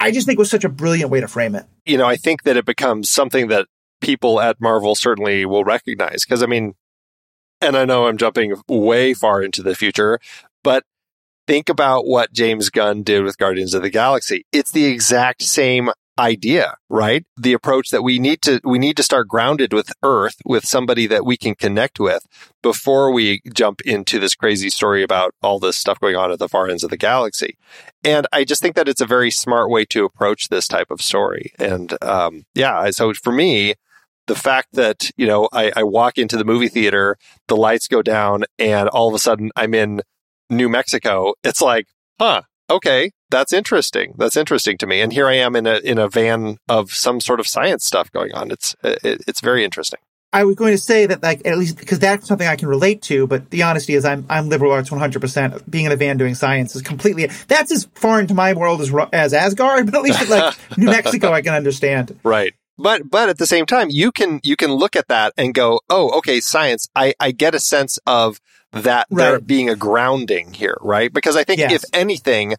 I 0.00 0.10
just 0.10 0.26
think 0.26 0.38
it 0.38 0.40
was 0.40 0.50
such 0.50 0.64
a 0.64 0.68
brilliant 0.68 1.10
way 1.10 1.20
to 1.20 1.28
frame 1.28 1.54
it. 1.54 1.64
You 1.84 1.98
know, 1.98 2.06
I 2.06 2.16
think 2.16 2.44
that 2.44 2.56
it 2.56 2.64
becomes 2.64 3.10
something 3.10 3.48
that 3.48 3.66
people 4.00 4.40
at 4.40 4.60
Marvel 4.60 4.94
certainly 4.94 5.44
will 5.44 5.64
recognize. 5.64 6.24
Because, 6.24 6.42
I 6.42 6.46
mean, 6.46 6.74
and 7.60 7.76
I 7.76 7.84
know 7.84 8.06
I'm 8.06 8.18
jumping 8.18 8.54
way 8.68 9.14
far 9.14 9.42
into 9.42 9.62
the 9.62 9.74
future, 9.74 10.18
but 10.62 10.84
think 11.46 11.68
about 11.68 12.06
what 12.06 12.32
James 12.32 12.70
Gunn 12.70 13.02
did 13.02 13.24
with 13.24 13.38
Guardians 13.38 13.74
of 13.74 13.82
the 13.82 13.90
Galaxy. 13.90 14.44
It's 14.52 14.72
the 14.72 14.84
exact 14.84 15.42
same 15.42 15.90
idea, 16.18 16.76
right? 16.88 17.24
The 17.36 17.52
approach 17.52 17.90
that 17.90 18.02
we 18.02 18.18
need 18.18 18.42
to 18.42 18.60
we 18.64 18.78
need 18.78 18.96
to 18.96 19.02
start 19.02 19.28
grounded 19.28 19.72
with 19.72 19.92
Earth, 20.02 20.36
with 20.44 20.64
somebody 20.64 21.06
that 21.06 21.24
we 21.24 21.36
can 21.36 21.54
connect 21.54 21.98
with 21.98 22.26
before 22.62 23.12
we 23.12 23.40
jump 23.54 23.80
into 23.82 24.18
this 24.18 24.34
crazy 24.34 24.70
story 24.70 25.02
about 25.02 25.34
all 25.42 25.58
this 25.58 25.76
stuff 25.76 26.00
going 26.00 26.16
on 26.16 26.30
at 26.30 26.38
the 26.38 26.48
far 26.48 26.68
ends 26.68 26.84
of 26.84 26.90
the 26.90 26.96
galaxy. 26.96 27.56
And 28.04 28.26
I 28.32 28.44
just 28.44 28.62
think 28.62 28.76
that 28.76 28.88
it's 28.88 29.00
a 29.00 29.06
very 29.06 29.30
smart 29.30 29.70
way 29.70 29.84
to 29.86 30.04
approach 30.04 30.48
this 30.48 30.68
type 30.68 30.90
of 30.90 31.00
story. 31.00 31.52
And 31.58 31.96
um, 32.02 32.44
yeah, 32.54 32.90
so 32.90 33.12
for 33.14 33.32
me, 33.32 33.74
the 34.26 34.34
fact 34.34 34.68
that 34.72 35.10
you 35.16 35.26
know 35.26 35.48
I, 35.52 35.72
I 35.74 35.82
walk 35.82 36.18
into 36.18 36.36
the 36.36 36.44
movie 36.44 36.68
theater, 36.68 37.16
the 37.48 37.56
lights 37.56 37.88
go 37.88 38.02
down, 38.02 38.44
and 38.58 38.88
all 38.88 39.08
of 39.08 39.14
a 39.14 39.18
sudden 39.18 39.50
I'm 39.56 39.74
in 39.74 40.02
New 40.50 40.68
Mexico. 40.68 41.34
It's 41.42 41.62
like, 41.62 41.86
huh, 42.20 42.42
okay, 42.70 43.12
that's 43.32 43.52
interesting. 43.52 44.14
That's 44.16 44.36
interesting 44.36 44.78
to 44.78 44.86
me. 44.86 45.00
And 45.00 45.12
here 45.12 45.26
I 45.26 45.34
am 45.34 45.56
in 45.56 45.66
a 45.66 45.78
in 45.78 45.98
a 45.98 46.08
van 46.08 46.58
of 46.68 46.92
some 46.92 47.20
sort 47.20 47.40
of 47.40 47.48
science 47.48 47.84
stuff 47.84 48.12
going 48.12 48.32
on. 48.32 48.52
It's 48.52 48.76
it, 48.84 49.24
it's 49.26 49.40
very 49.40 49.64
interesting. 49.64 49.98
I 50.34 50.44
was 50.44 50.56
going 50.56 50.72
to 50.72 50.78
say 50.78 51.04
that, 51.04 51.22
like, 51.22 51.46
at 51.46 51.58
least 51.58 51.76
because 51.76 51.98
that's 51.98 52.26
something 52.26 52.46
I 52.46 52.56
can 52.56 52.66
relate 52.68 53.02
to. 53.02 53.26
But 53.26 53.50
the 53.50 53.64
honesty 53.64 53.94
is, 53.94 54.04
I'm 54.04 54.24
I'm 54.30 54.48
liberal 54.48 54.72
arts 54.72 54.90
100. 54.90 55.20
percent 55.20 55.70
Being 55.70 55.86
in 55.86 55.92
a 55.92 55.96
van 55.96 56.16
doing 56.16 56.34
science 56.34 56.76
is 56.76 56.82
completely 56.82 57.28
that's 57.48 57.72
as 57.72 57.88
foreign 57.94 58.28
to 58.28 58.34
my 58.34 58.52
world 58.52 58.80
as 58.80 58.92
as 59.12 59.34
Asgard. 59.34 59.86
But 59.90 59.96
at 59.96 60.02
least 60.02 60.28
like 60.28 60.78
New 60.78 60.86
Mexico, 60.86 61.32
I 61.32 61.42
can 61.42 61.54
understand. 61.54 62.18
Right. 62.24 62.54
But 62.78 63.10
but 63.10 63.28
at 63.28 63.38
the 63.38 63.46
same 63.46 63.66
time, 63.66 63.88
you 63.90 64.10
can 64.12 64.40
you 64.42 64.56
can 64.56 64.72
look 64.72 64.96
at 64.96 65.08
that 65.08 65.34
and 65.36 65.52
go, 65.52 65.80
oh, 65.90 66.18
okay, 66.18 66.40
science. 66.40 66.88
I 66.94 67.14
I 67.20 67.32
get 67.32 67.54
a 67.54 67.60
sense 67.60 67.98
of 68.06 68.40
that 68.72 69.06
right. 69.10 69.30
there 69.30 69.40
being 69.40 69.68
a 69.68 69.76
grounding 69.76 70.52
here, 70.54 70.78
right? 70.80 71.12
Because 71.12 71.36
I 71.36 71.44
think 71.44 71.60
yes. 71.60 71.72
if 71.72 71.84
anything, 71.92 72.54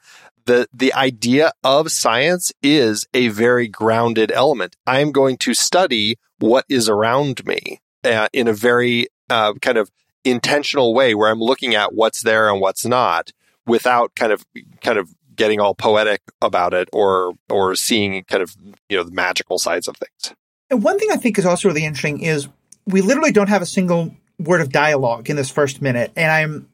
the 0.45 0.67
the 0.73 0.93
idea 0.93 1.51
of 1.63 1.91
science 1.91 2.51
is 2.61 3.05
a 3.13 3.29
very 3.29 3.67
grounded 3.67 4.31
element. 4.31 4.75
I'm 4.85 5.11
going 5.11 5.37
to 5.37 5.53
study 5.53 6.17
what 6.39 6.65
is 6.69 6.89
around 6.89 7.45
me 7.45 7.81
uh, 8.03 8.27
in 8.33 8.47
a 8.47 8.53
very 8.53 9.07
uh, 9.29 9.53
kind 9.61 9.77
of 9.77 9.91
intentional 10.23 10.93
way, 10.93 11.15
where 11.15 11.29
I'm 11.29 11.39
looking 11.39 11.75
at 11.75 11.93
what's 11.93 12.23
there 12.23 12.49
and 12.49 12.61
what's 12.61 12.85
not, 12.85 13.31
without 13.65 14.15
kind 14.15 14.31
of 14.31 14.45
kind 14.81 14.97
of 14.97 15.13
getting 15.35 15.59
all 15.59 15.73
poetic 15.73 16.21
about 16.41 16.73
it 16.73 16.89
or 16.93 17.33
or 17.49 17.75
seeing 17.75 18.23
kind 18.25 18.43
of 18.43 18.55
you 18.89 18.97
know 18.97 19.03
the 19.03 19.11
magical 19.11 19.59
sides 19.59 19.87
of 19.87 19.97
things. 19.97 20.35
And 20.69 20.83
one 20.83 20.99
thing 20.99 21.09
I 21.11 21.17
think 21.17 21.37
is 21.37 21.45
also 21.45 21.67
really 21.67 21.85
interesting 21.85 22.21
is 22.21 22.47
we 22.85 23.01
literally 23.01 23.31
don't 23.31 23.49
have 23.49 23.61
a 23.61 23.65
single 23.65 24.15
word 24.39 24.61
of 24.61 24.71
dialogue 24.71 25.29
in 25.29 25.35
this 25.35 25.49
first 25.49 25.81
minute, 25.81 26.11
and 26.15 26.31
I'm 26.31 26.69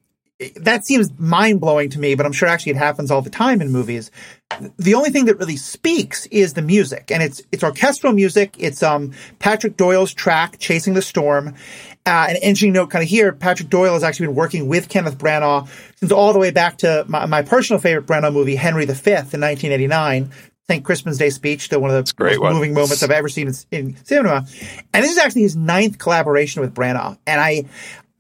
that 0.56 0.86
seems 0.86 1.12
mind 1.19 1.60
blowing 1.60 1.89
to 1.89 1.99
me, 1.99 2.15
but 2.15 2.25
I'm 2.25 2.32
sure 2.32 2.47
actually 2.47 2.71
it 2.71 2.78
happens 2.78 3.12
all 3.12 3.21
the 3.21 3.30
time 3.30 3.62
in 3.62 3.71
movies. 3.71 4.10
The 4.78 4.93
only 4.93 5.10
thing 5.10 5.25
that 5.25 5.38
really 5.38 5.58
speaks 5.58 6.25
is 6.28 6.54
the 6.54 6.62
music, 6.62 7.12
and 7.12 7.21
it's 7.21 7.41
it's 7.52 7.63
orchestral 7.63 8.13
music. 8.13 8.56
It's 8.58 8.82
um 8.82 9.12
Patrick 9.39 9.75
Doyle's 9.75 10.13
track 10.13 10.58
"Chasing 10.60 10.93
the 10.93 11.02
Storm." 11.02 11.56
Uh, 12.06 12.28
an 12.30 12.38
interesting 12.38 12.73
note, 12.73 12.89
kind 12.89 13.04
of 13.04 13.10
here, 13.10 13.32
Patrick 13.34 13.69
Doyle 13.69 13.93
has 13.93 14.04
actually 14.04 14.28
been 14.28 14.36
working 14.36 14.67
with 14.67 14.89
Kenneth 14.89 15.17
Branagh 15.17 15.67
since 15.97 16.12
all 16.12 16.34
the 16.34 16.39
way 16.39 16.49
back 16.49 16.78
to 16.80 17.06
my, 17.08 17.25
my 17.28 17.43
personal 17.43 17.80
favorite 17.80 18.08
Branagh 18.08 18.34
movie, 18.34 18.56
Henry 18.56 18.86
V, 18.86 18.91
in 18.91 19.15
1989. 19.15 20.32
St. 20.67 20.86
Crispin's 20.86 21.17
Day 21.17 21.32
speech, 21.32 21.62
still 21.63 21.82
one 21.82 21.89
of 21.89 21.95
the 21.95 22.23
most 22.23 22.39
one. 22.39 22.54
moving 22.54 22.75
moments 22.75 23.02
I've 23.02 23.10
ever 23.10 23.28
seen 23.28 23.47
in, 23.47 23.54
in, 23.71 24.06
cinema. 24.06 24.45
And 24.93 25.04
this 25.04 25.12
is 25.12 25.17
actually 25.17 25.41
his 25.41 25.56
ninth 25.56 25.97
collaboration 25.97 26.62
with 26.62 26.75
Branagh. 26.75 27.17
And 27.25 27.41
I, 27.41 27.65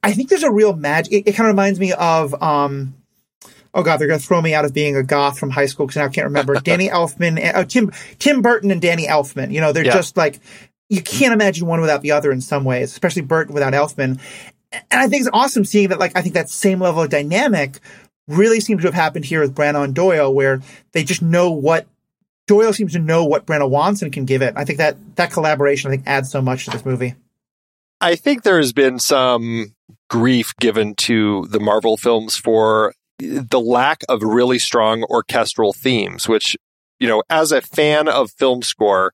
I 0.03 0.13
think 0.13 0.29
there's 0.29 0.43
a 0.43 0.51
real 0.51 0.75
magic. 0.75 1.13
It, 1.13 1.29
it 1.29 1.31
kind 1.33 1.49
of 1.49 1.53
reminds 1.53 1.79
me 1.79 1.93
of, 1.93 2.41
um, 2.41 2.95
oh 3.73 3.83
god, 3.83 3.97
they're 3.97 4.07
going 4.07 4.19
to 4.19 4.25
throw 4.25 4.41
me 4.41 4.53
out 4.53 4.65
of 4.65 4.73
being 4.73 4.95
a 4.95 5.03
goth 5.03 5.37
from 5.37 5.49
high 5.49 5.65
school 5.65 5.85
because 5.85 5.97
now 5.97 6.05
I 6.05 6.09
can't 6.09 6.25
remember. 6.25 6.55
Danny 6.63 6.89
Elfman, 6.89 7.53
uh, 7.53 7.65
Tim 7.65 7.91
Tim 8.19 8.41
Burton 8.41 8.71
and 8.71 8.81
Danny 8.81 9.07
Elfman. 9.07 9.51
You 9.51 9.61
know, 9.61 9.71
they're 9.71 9.85
yeah. 9.85 9.93
just 9.93 10.17
like 10.17 10.39
you 10.89 11.01
can't 11.01 11.33
imagine 11.33 11.67
one 11.67 11.81
without 11.81 12.01
the 12.01 12.11
other 12.11 12.31
in 12.31 12.41
some 12.41 12.63
ways, 12.63 12.91
especially 12.91 13.21
Burton 13.21 13.53
without 13.53 13.73
Elfman. 13.73 14.19
And 14.71 14.83
I 14.91 15.07
think 15.07 15.21
it's 15.21 15.29
awesome 15.33 15.65
seeing 15.65 15.89
that. 15.89 15.99
Like 15.99 16.15
I 16.15 16.21
think 16.21 16.35
that 16.35 16.49
same 16.49 16.79
level 16.79 17.03
of 17.03 17.09
dynamic 17.09 17.79
really 18.27 18.59
seems 18.59 18.81
to 18.81 18.87
have 18.87 18.93
happened 18.93 19.25
here 19.25 19.41
with 19.41 19.55
Branagh 19.55 19.83
and 19.83 19.95
Doyle, 19.95 20.33
where 20.33 20.61
they 20.91 21.03
just 21.03 21.21
know 21.21 21.51
what 21.51 21.87
Doyle 22.47 22.73
seems 22.73 22.93
to 22.93 22.99
know 22.99 23.25
what 23.25 23.45
Branagh 23.45 23.69
wants 23.69 24.01
and 24.01 24.11
can 24.13 24.25
give 24.25 24.41
it. 24.41 24.53
I 24.55 24.65
think 24.65 24.77
that 24.77 24.97
that 25.15 25.31
collaboration 25.31 25.89
I 25.89 25.95
think 25.95 26.07
adds 26.07 26.31
so 26.31 26.41
much 26.41 26.65
to 26.65 26.71
this 26.71 26.85
movie. 26.85 27.15
I 28.01 28.15
think 28.15 28.43
there 28.43 28.57
has 28.57 28.73
been 28.73 28.99
some 28.99 29.75
grief 30.09 30.53
given 30.59 30.95
to 30.95 31.45
the 31.49 31.59
Marvel 31.59 31.97
films 31.97 32.37
for 32.37 32.93
the 33.19 33.59
lack 33.59 34.03
of 34.07 34.23
really 34.23 34.59
strong 34.59 35.03
orchestral 35.03 35.73
themes, 35.73 36.27
which, 36.27 36.55
you 36.99 37.07
know, 37.07 37.23
as 37.29 37.51
a 37.51 37.61
fan 37.61 38.07
of 38.07 38.31
film 38.31 38.61
score, 38.61 39.13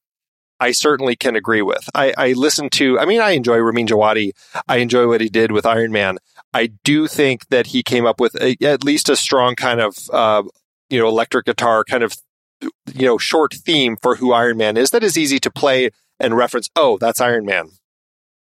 I 0.59 0.71
certainly 0.71 1.15
can 1.15 1.35
agree 1.35 1.61
with. 1.61 1.89
I, 1.93 2.13
I 2.17 2.33
listen 2.33 2.69
to, 2.71 2.99
I 2.99 3.05
mean, 3.05 3.19
I 3.19 3.31
enjoy 3.31 3.57
Ramin 3.57 3.87
Djawadi. 3.87 4.31
I 4.67 4.77
enjoy 4.77 5.07
what 5.07 5.21
he 5.21 5.29
did 5.29 5.51
with 5.51 5.65
Iron 5.65 5.91
Man. 5.91 6.17
I 6.53 6.67
do 6.83 7.07
think 7.07 7.47
that 7.47 7.67
he 7.67 7.83
came 7.83 8.05
up 8.05 8.19
with 8.19 8.35
a, 8.41 8.55
at 8.63 8.83
least 8.83 9.09
a 9.09 9.15
strong 9.15 9.55
kind 9.55 9.81
of, 9.81 9.97
uh, 10.13 10.43
you 10.89 10.99
know, 10.99 11.07
electric 11.07 11.47
guitar 11.47 11.83
kind 11.83 12.03
of, 12.03 12.13
you 12.61 13.05
know, 13.05 13.17
short 13.17 13.53
theme 13.53 13.97
for 14.01 14.15
who 14.15 14.31
Iron 14.31 14.57
Man 14.57 14.77
is 14.77 14.91
that 14.91 15.03
is 15.03 15.17
easy 15.17 15.39
to 15.39 15.51
play 15.51 15.89
and 16.19 16.37
reference. 16.37 16.69
Oh, 16.75 16.97
that's 16.99 17.19
Iron 17.19 17.45
Man. 17.45 17.71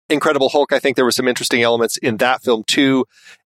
Incredible 0.10 0.50
Hulk, 0.50 0.74
I 0.74 0.80
think 0.80 0.96
there 0.96 1.06
were 1.06 1.12
some 1.12 1.28
interesting 1.28 1.62
elements 1.62 1.98
in 1.98 2.18
that 2.18 2.44
film 2.44 2.64
too, 2.66 3.06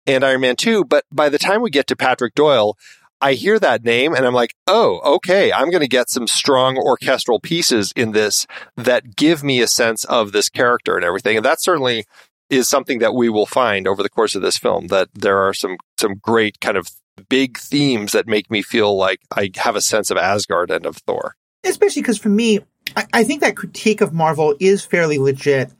and 0.07 0.25
Iron 0.25 0.40
Man 0.40 0.57
2. 0.57 0.85
But 0.85 1.05
by 1.12 1.29
the 1.29 1.38
time 1.38 1.62
we 1.62 1.71
get 1.71 1.87
to 1.88 1.97
Patrick 1.97 2.35
Doyle, 2.35 2.77
I 3.21 3.33
hear 3.35 3.59
that 3.59 3.85
name 3.85 4.14
and 4.14 4.25
I'm 4.25 4.35
like, 4.35 4.55
oh, 4.66 5.01
okay, 5.16 5.53
I'm 5.53 5.71
going 5.71 5.83
to 5.83 5.88
get 5.88 6.09
some 6.09 6.27
strong 6.27 6.77
orchestral 6.77 7.40
pieces 7.40 7.92
in 7.97 8.12
this 8.12 8.47
that 8.77 9.16
give 9.16 9.42
me 9.42 9.61
a 9.61 9.66
sense 9.66 10.05
of 10.05 10.33
this 10.33 10.49
character 10.49 10.97
and 10.97 11.05
everything. 11.05 11.37
And 11.37 11.44
that 11.44 11.61
certainly 11.61 12.05
is 12.49 12.68
something 12.68 13.01
that 13.01 13.14
we 13.14 13.29
will 13.29 13.47
find 13.47 13.87
over 13.87 14.03
the 14.03 14.09
course 14.09 14.35
of 14.35 14.42
this 14.42 14.57
film 14.57 14.87
that 14.87 15.09
there 15.14 15.38
are 15.38 15.53
some 15.53 15.77
some 15.99 16.14
great 16.14 16.61
kind 16.61 16.77
of 16.77 16.88
big 17.29 17.59
themes 17.59 18.12
that 18.12 18.29
make 18.29 18.51
me 18.51 18.62
feel 18.62 18.97
like 18.97 19.21
I 19.37 19.51
have 19.57 19.77
a 19.77 19.81
sense 19.81 20.11
of 20.11 20.16
Asgard 20.16 20.71
and 20.71 20.87
of 20.87 20.99
Thor. 20.99 21.35
Especially 21.64 22.03
because 22.03 22.18
for 22.18 22.29
me, 22.29 22.61
I, 22.97 23.07
I 23.12 23.25
think 23.25 23.40
that 23.40 23.57
critique 23.57 24.01
of 24.01 24.12
Marvel 24.12 24.55
is 24.61 24.85
fairly 24.85 25.18
legit. 25.18 25.73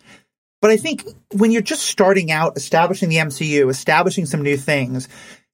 But 0.61 0.71
I 0.71 0.77
think 0.77 1.05
when 1.33 1.51
you're 1.51 1.63
just 1.63 1.85
starting 1.85 2.31
out, 2.31 2.57
establishing 2.57 3.09
the 3.09 3.17
MCU, 3.17 3.71
establishing 3.71 4.27
some 4.27 4.43
new 4.43 4.57
things, 4.57 5.09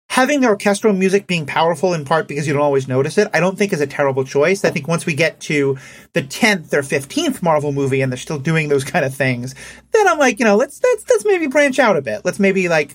having 0.08 0.40
the 0.40 0.48
orchestral 0.48 0.92
music 0.92 1.26
being 1.26 1.46
powerful 1.46 1.92
in 1.92 2.04
part 2.04 2.28
because 2.28 2.46
you 2.46 2.52
don't 2.52 2.62
always 2.62 2.88
notice 2.88 3.18
it, 3.18 3.28
I 3.34 3.40
don't 3.40 3.58
think 3.58 3.72
is 3.72 3.80
a 3.80 3.86
terrible 3.86 4.24
choice. 4.24 4.64
I 4.64 4.70
think 4.70 4.86
once 4.86 5.06
we 5.06 5.14
get 5.14 5.40
to 5.40 5.76
the 6.12 6.22
10th 6.22 6.72
or 6.72 6.82
15th 6.82 7.42
Marvel 7.42 7.72
movie 7.72 8.00
and 8.00 8.12
they're 8.12 8.16
still 8.16 8.38
doing 8.38 8.68
those 8.68 8.84
kind 8.84 9.04
of 9.04 9.14
things, 9.14 9.54
then 9.92 10.06
I'm 10.06 10.18
like, 10.18 10.38
you 10.38 10.44
know, 10.44 10.56
let's, 10.56 10.80
let's, 10.82 11.08
let's 11.08 11.24
maybe 11.24 11.48
branch 11.48 11.78
out 11.78 11.96
a 11.96 12.02
bit. 12.02 12.24
Let's 12.24 12.38
maybe 12.38 12.68
like, 12.68 12.94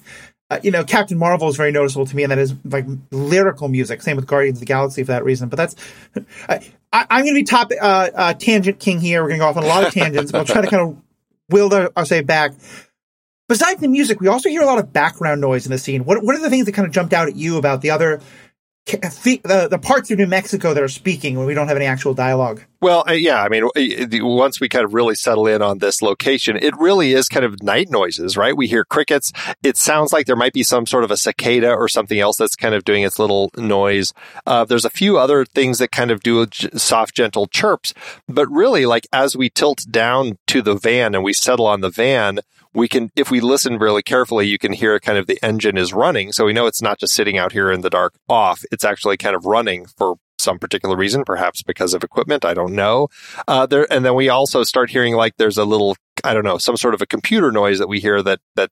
uh, 0.49 0.59
you 0.63 0.71
know, 0.71 0.83
Captain 0.83 1.17
Marvel 1.17 1.47
is 1.47 1.57
very 1.57 1.71
noticeable 1.71 2.07
to 2.07 2.15
me, 2.15 2.23
and 2.23 2.31
that 2.31 2.39
is 2.39 2.55
like 2.65 2.85
lyrical 3.11 3.67
music. 3.67 4.01
Same 4.01 4.15
with 4.15 4.25
Guardians 4.25 4.57
of 4.57 4.61
the 4.61 4.65
Galaxy 4.65 5.03
for 5.03 5.11
that 5.11 5.23
reason. 5.23 5.47
But 5.47 5.57
that's, 5.57 5.75
I, 6.49 6.71
am 6.91 7.23
going 7.23 7.35
to 7.35 7.39
be 7.39 7.43
top 7.43 7.69
uh, 7.79 8.09
uh, 8.15 8.33
tangent 8.33 8.79
king 8.79 8.99
here. 8.99 9.21
We're 9.21 9.29
going 9.29 9.39
to 9.39 9.43
go 9.43 9.49
off 9.49 9.57
on 9.57 9.63
a 9.63 9.67
lot 9.67 9.83
of 9.85 9.93
tangents, 9.93 10.33
I'll 10.33 10.45
try 10.45 10.61
to 10.61 10.67
kind 10.67 10.81
of 10.81 10.97
will 11.49 11.73
our, 11.73 11.91
our 11.95 12.05
say 12.05 12.21
back. 12.21 12.53
Besides 13.47 13.81
the 13.81 13.87
music, 13.87 14.21
we 14.21 14.27
also 14.27 14.47
hear 14.49 14.61
a 14.61 14.65
lot 14.65 14.77
of 14.77 14.93
background 14.93 15.41
noise 15.41 15.65
in 15.65 15.71
the 15.71 15.79
scene. 15.79 16.05
What 16.05 16.23
what 16.23 16.35
are 16.35 16.39
the 16.39 16.49
things 16.49 16.65
that 16.65 16.73
kind 16.73 16.87
of 16.87 16.93
jumped 16.93 17.13
out 17.13 17.27
at 17.27 17.35
you 17.35 17.57
about 17.57 17.81
the 17.81 17.89
other 17.89 18.21
the, 18.85 19.67
the 19.69 19.79
parts 19.79 20.11
of 20.11 20.17
New 20.17 20.27
Mexico 20.27 20.73
that 20.73 20.81
are 20.81 20.87
speaking 20.87 21.37
when 21.37 21.45
we 21.45 21.53
don't 21.53 21.67
have 21.67 21.77
any 21.77 21.85
actual 21.85 22.13
dialogue. 22.13 22.63
Well, 22.81 23.03
uh, 23.07 23.11
yeah, 23.11 23.43
I 23.43 23.49
mean, 23.49 23.69
once 24.23 24.61
we 24.61 24.69
kind 24.69 24.85
of 24.85 24.93
really 24.93 25.15
settle 25.15 25.47
in 25.47 25.61
on 25.61 25.79
this 25.79 26.01
location, 26.01 26.55
it 26.55 26.73
really 26.77 27.13
is 27.13 27.27
kind 27.27 27.45
of 27.45 27.61
night 27.61 27.89
noises, 27.89 28.37
right? 28.37 28.55
We 28.55 28.67
hear 28.67 28.85
crickets. 28.85 29.33
It 29.63 29.75
sounds 29.75 30.13
like 30.13 30.27
there 30.27 30.37
might 30.37 30.53
be 30.53 30.63
some 30.63 30.85
sort 30.85 31.03
of 31.03 31.11
a 31.11 31.17
cicada 31.17 31.73
or 31.73 31.89
something 31.89 32.19
else 32.19 32.37
that's 32.37 32.55
kind 32.55 32.73
of 32.73 32.85
doing 32.85 33.03
its 33.03 33.19
little 33.19 33.51
noise. 33.57 34.13
Uh, 34.45 34.63
there's 34.63 34.85
a 34.85 34.89
few 34.89 35.17
other 35.17 35.43
things 35.43 35.79
that 35.79 35.91
kind 35.91 36.09
of 36.09 36.21
do 36.21 36.47
soft, 36.75 37.15
gentle 37.15 37.47
chirps, 37.47 37.93
but 38.27 38.49
really, 38.49 38.85
like 38.85 39.07
as 39.11 39.35
we 39.35 39.49
tilt 39.49 39.85
down 39.91 40.37
to 40.47 40.61
the 40.61 40.75
van 40.75 41.13
and 41.13 41.23
we 41.23 41.33
settle 41.33 41.67
on 41.67 41.81
the 41.81 41.89
van, 41.89 42.39
we 42.73 42.87
can, 42.87 43.11
if 43.15 43.31
we 43.31 43.39
listen 43.39 43.77
really 43.77 44.03
carefully, 44.03 44.47
you 44.47 44.57
can 44.57 44.73
hear 44.73 44.99
kind 44.99 45.17
of 45.17 45.27
the 45.27 45.43
engine 45.43 45.77
is 45.77 45.93
running. 45.93 46.31
So 46.31 46.45
we 46.45 46.53
know 46.53 46.67
it's 46.67 46.81
not 46.81 46.99
just 46.99 47.13
sitting 47.13 47.37
out 47.37 47.51
here 47.51 47.71
in 47.71 47.81
the 47.81 47.89
dark 47.89 48.13
off. 48.27 48.63
It's 48.71 48.85
actually 48.85 49.17
kind 49.17 49.35
of 49.35 49.45
running 49.45 49.85
for 49.85 50.15
some 50.37 50.59
particular 50.59 50.95
reason, 50.95 51.23
perhaps 51.25 51.63
because 51.63 51.93
of 51.93 52.03
equipment. 52.03 52.45
I 52.45 52.53
don't 52.53 52.73
know. 52.73 53.09
Uh, 53.47 53.65
there, 53.65 53.91
and 53.91 54.05
then 54.05 54.15
we 54.15 54.29
also 54.29 54.63
start 54.63 54.89
hearing 54.89 55.15
like 55.15 55.35
there's 55.37 55.57
a 55.57 55.65
little, 55.65 55.95
I 56.23 56.33
don't 56.33 56.45
know, 56.45 56.57
some 56.57 56.77
sort 56.77 56.93
of 56.93 57.01
a 57.01 57.05
computer 57.05 57.51
noise 57.51 57.79
that 57.79 57.89
we 57.89 57.99
hear 57.99 58.21
that, 58.21 58.39
that 58.55 58.69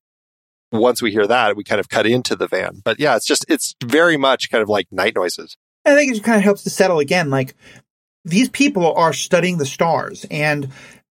once 0.71 1.01
we 1.01 1.11
hear 1.11 1.27
that, 1.27 1.57
we 1.57 1.63
kind 1.63 1.79
of 1.79 1.89
cut 1.89 2.05
into 2.05 2.35
the 2.35 2.47
van. 2.47 2.81
But 2.83 2.99
yeah, 2.99 3.15
it's 3.15 3.25
just, 3.25 3.45
it's 3.49 3.75
very 3.83 4.15
much 4.15 4.49
kind 4.49 4.61
of 4.61 4.69
like 4.69 4.87
night 4.91 5.15
noises. 5.15 5.57
I 5.85 5.95
think 5.95 6.15
it 6.15 6.23
kind 6.23 6.37
of 6.37 6.43
helps 6.43 6.63
to 6.63 6.69
settle 6.69 6.99
again. 6.99 7.29
Like 7.29 7.55
these 8.23 8.49
people 8.49 8.93
are 8.93 9.13
studying 9.13 9.57
the 9.57 9.65
stars 9.65 10.25
and 10.29 10.69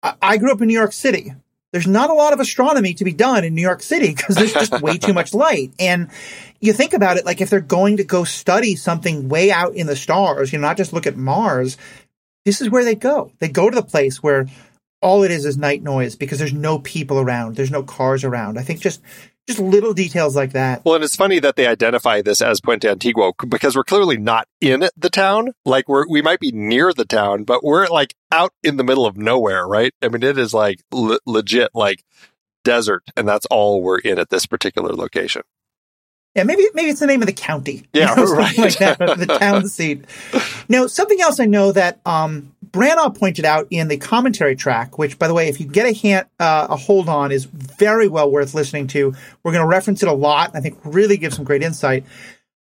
I 0.02 0.36
grew 0.36 0.52
up 0.52 0.60
in 0.60 0.68
New 0.68 0.78
York 0.78 0.92
City 0.92 1.34
there's 1.72 1.86
not 1.86 2.10
a 2.10 2.14
lot 2.14 2.32
of 2.32 2.40
astronomy 2.40 2.94
to 2.94 3.04
be 3.04 3.12
done 3.12 3.44
in 3.44 3.54
New 3.54 3.62
York 3.62 3.82
City 3.82 4.14
because 4.14 4.36
there's 4.36 4.52
just 4.52 4.80
way 4.80 4.96
too 4.96 5.12
much 5.12 5.34
light. 5.34 5.72
And 5.78 6.08
you 6.60 6.72
think 6.72 6.94
about 6.94 7.18
it, 7.18 7.26
like 7.26 7.40
if 7.40 7.50
they're 7.50 7.60
going 7.60 7.98
to 7.98 8.04
go 8.04 8.24
study 8.24 8.74
something 8.74 9.28
way 9.28 9.50
out 9.50 9.74
in 9.74 9.86
the 9.86 9.96
stars, 9.96 10.52
you 10.52 10.58
know, 10.58 10.66
not 10.66 10.76
just 10.76 10.92
look 10.92 11.06
at 11.06 11.16
Mars, 11.16 11.76
this 12.44 12.60
is 12.60 12.70
where 12.70 12.84
they 12.84 12.94
go. 12.94 13.32
They 13.38 13.48
go 13.48 13.68
to 13.68 13.74
the 13.74 13.82
place 13.82 14.22
where 14.22 14.46
all 15.02 15.22
it 15.22 15.30
is 15.30 15.44
is 15.44 15.56
night 15.56 15.82
noise 15.82 16.16
because 16.16 16.38
there's 16.38 16.52
no 16.52 16.78
people 16.78 17.20
around. 17.20 17.56
There's 17.56 17.70
no 17.70 17.82
cars 17.82 18.24
around. 18.24 18.58
I 18.58 18.62
think 18.62 18.80
just 18.80 19.02
just 19.48 19.58
little 19.58 19.94
details 19.94 20.36
like 20.36 20.52
that. 20.52 20.84
Well, 20.84 20.94
and 20.94 21.02
it's 21.02 21.16
funny 21.16 21.38
that 21.40 21.56
they 21.56 21.66
identify 21.66 22.20
this 22.20 22.42
as 22.42 22.60
Puente 22.60 22.88
Antiguo 22.88 23.32
because 23.48 23.74
we're 23.74 23.82
clearly 23.82 24.18
not 24.18 24.46
in 24.60 24.88
the 24.96 25.10
town. 25.10 25.52
Like 25.64 25.88
we're, 25.88 26.06
we 26.06 26.20
might 26.20 26.38
be 26.38 26.52
near 26.52 26.92
the 26.92 27.06
town, 27.06 27.44
but 27.44 27.64
we're 27.64 27.88
like 27.88 28.14
out 28.30 28.52
in 28.62 28.76
the 28.76 28.84
middle 28.84 29.06
of 29.06 29.16
nowhere, 29.16 29.66
right? 29.66 29.92
I 30.02 30.08
mean, 30.08 30.22
it 30.22 30.38
is 30.38 30.52
like 30.52 30.80
le- 30.92 31.20
legit 31.26 31.70
like 31.74 32.04
desert 32.62 33.02
and 33.16 33.26
that's 33.26 33.46
all 33.46 33.82
we're 33.82 33.98
in 33.98 34.18
at 34.18 34.28
this 34.28 34.44
particular 34.44 34.92
location. 34.92 35.42
Yeah, 36.34 36.44
maybe 36.44 36.68
maybe 36.74 36.90
it's 36.90 37.00
the 37.00 37.06
name 37.06 37.22
of 37.22 37.26
the 37.26 37.32
county. 37.32 37.86
Yeah, 37.94 38.10
you 38.10 38.16
know, 38.16 38.32
right. 38.32 38.58
like 38.58 38.78
that, 38.78 38.98
the 38.98 39.38
town 39.40 39.66
seat. 39.68 40.04
Now, 40.70 40.86
something 40.86 41.18
else 41.18 41.40
I 41.40 41.46
know 41.46 41.72
that 41.72 41.98
um, 42.04 42.54
Branagh 42.70 43.16
pointed 43.16 43.44
out 43.44 43.66
in 43.70 43.88
the 43.88 43.96
commentary 43.96 44.56
track, 44.56 44.98
which, 44.98 45.18
by 45.18 45.28
the 45.28 45.34
way, 45.34 45.48
if 45.48 45.60
you 45.60 45.66
get 45.66 45.86
a 45.86 45.92
hand, 45.92 46.26
uh, 46.38 46.66
a 46.70 46.76
hold 46.76 47.08
on, 47.08 47.32
is 47.32 47.44
very 47.44 48.08
well 48.08 48.30
worth 48.30 48.54
listening 48.54 48.86
to. 48.88 49.14
We're 49.42 49.52
going 49.52 49.62
to 49.62 49.68
reference 49.68 50.02
it 50.02 50.08
a 50.08 50.12
lot. 50.12 50.52
I 50.54 50.60
think 50.60 50.78
really 50.84 51.16
gives 51.16 51.36
some 51.36 51.44
great 51.44 51.62
insight. 51.62 52.04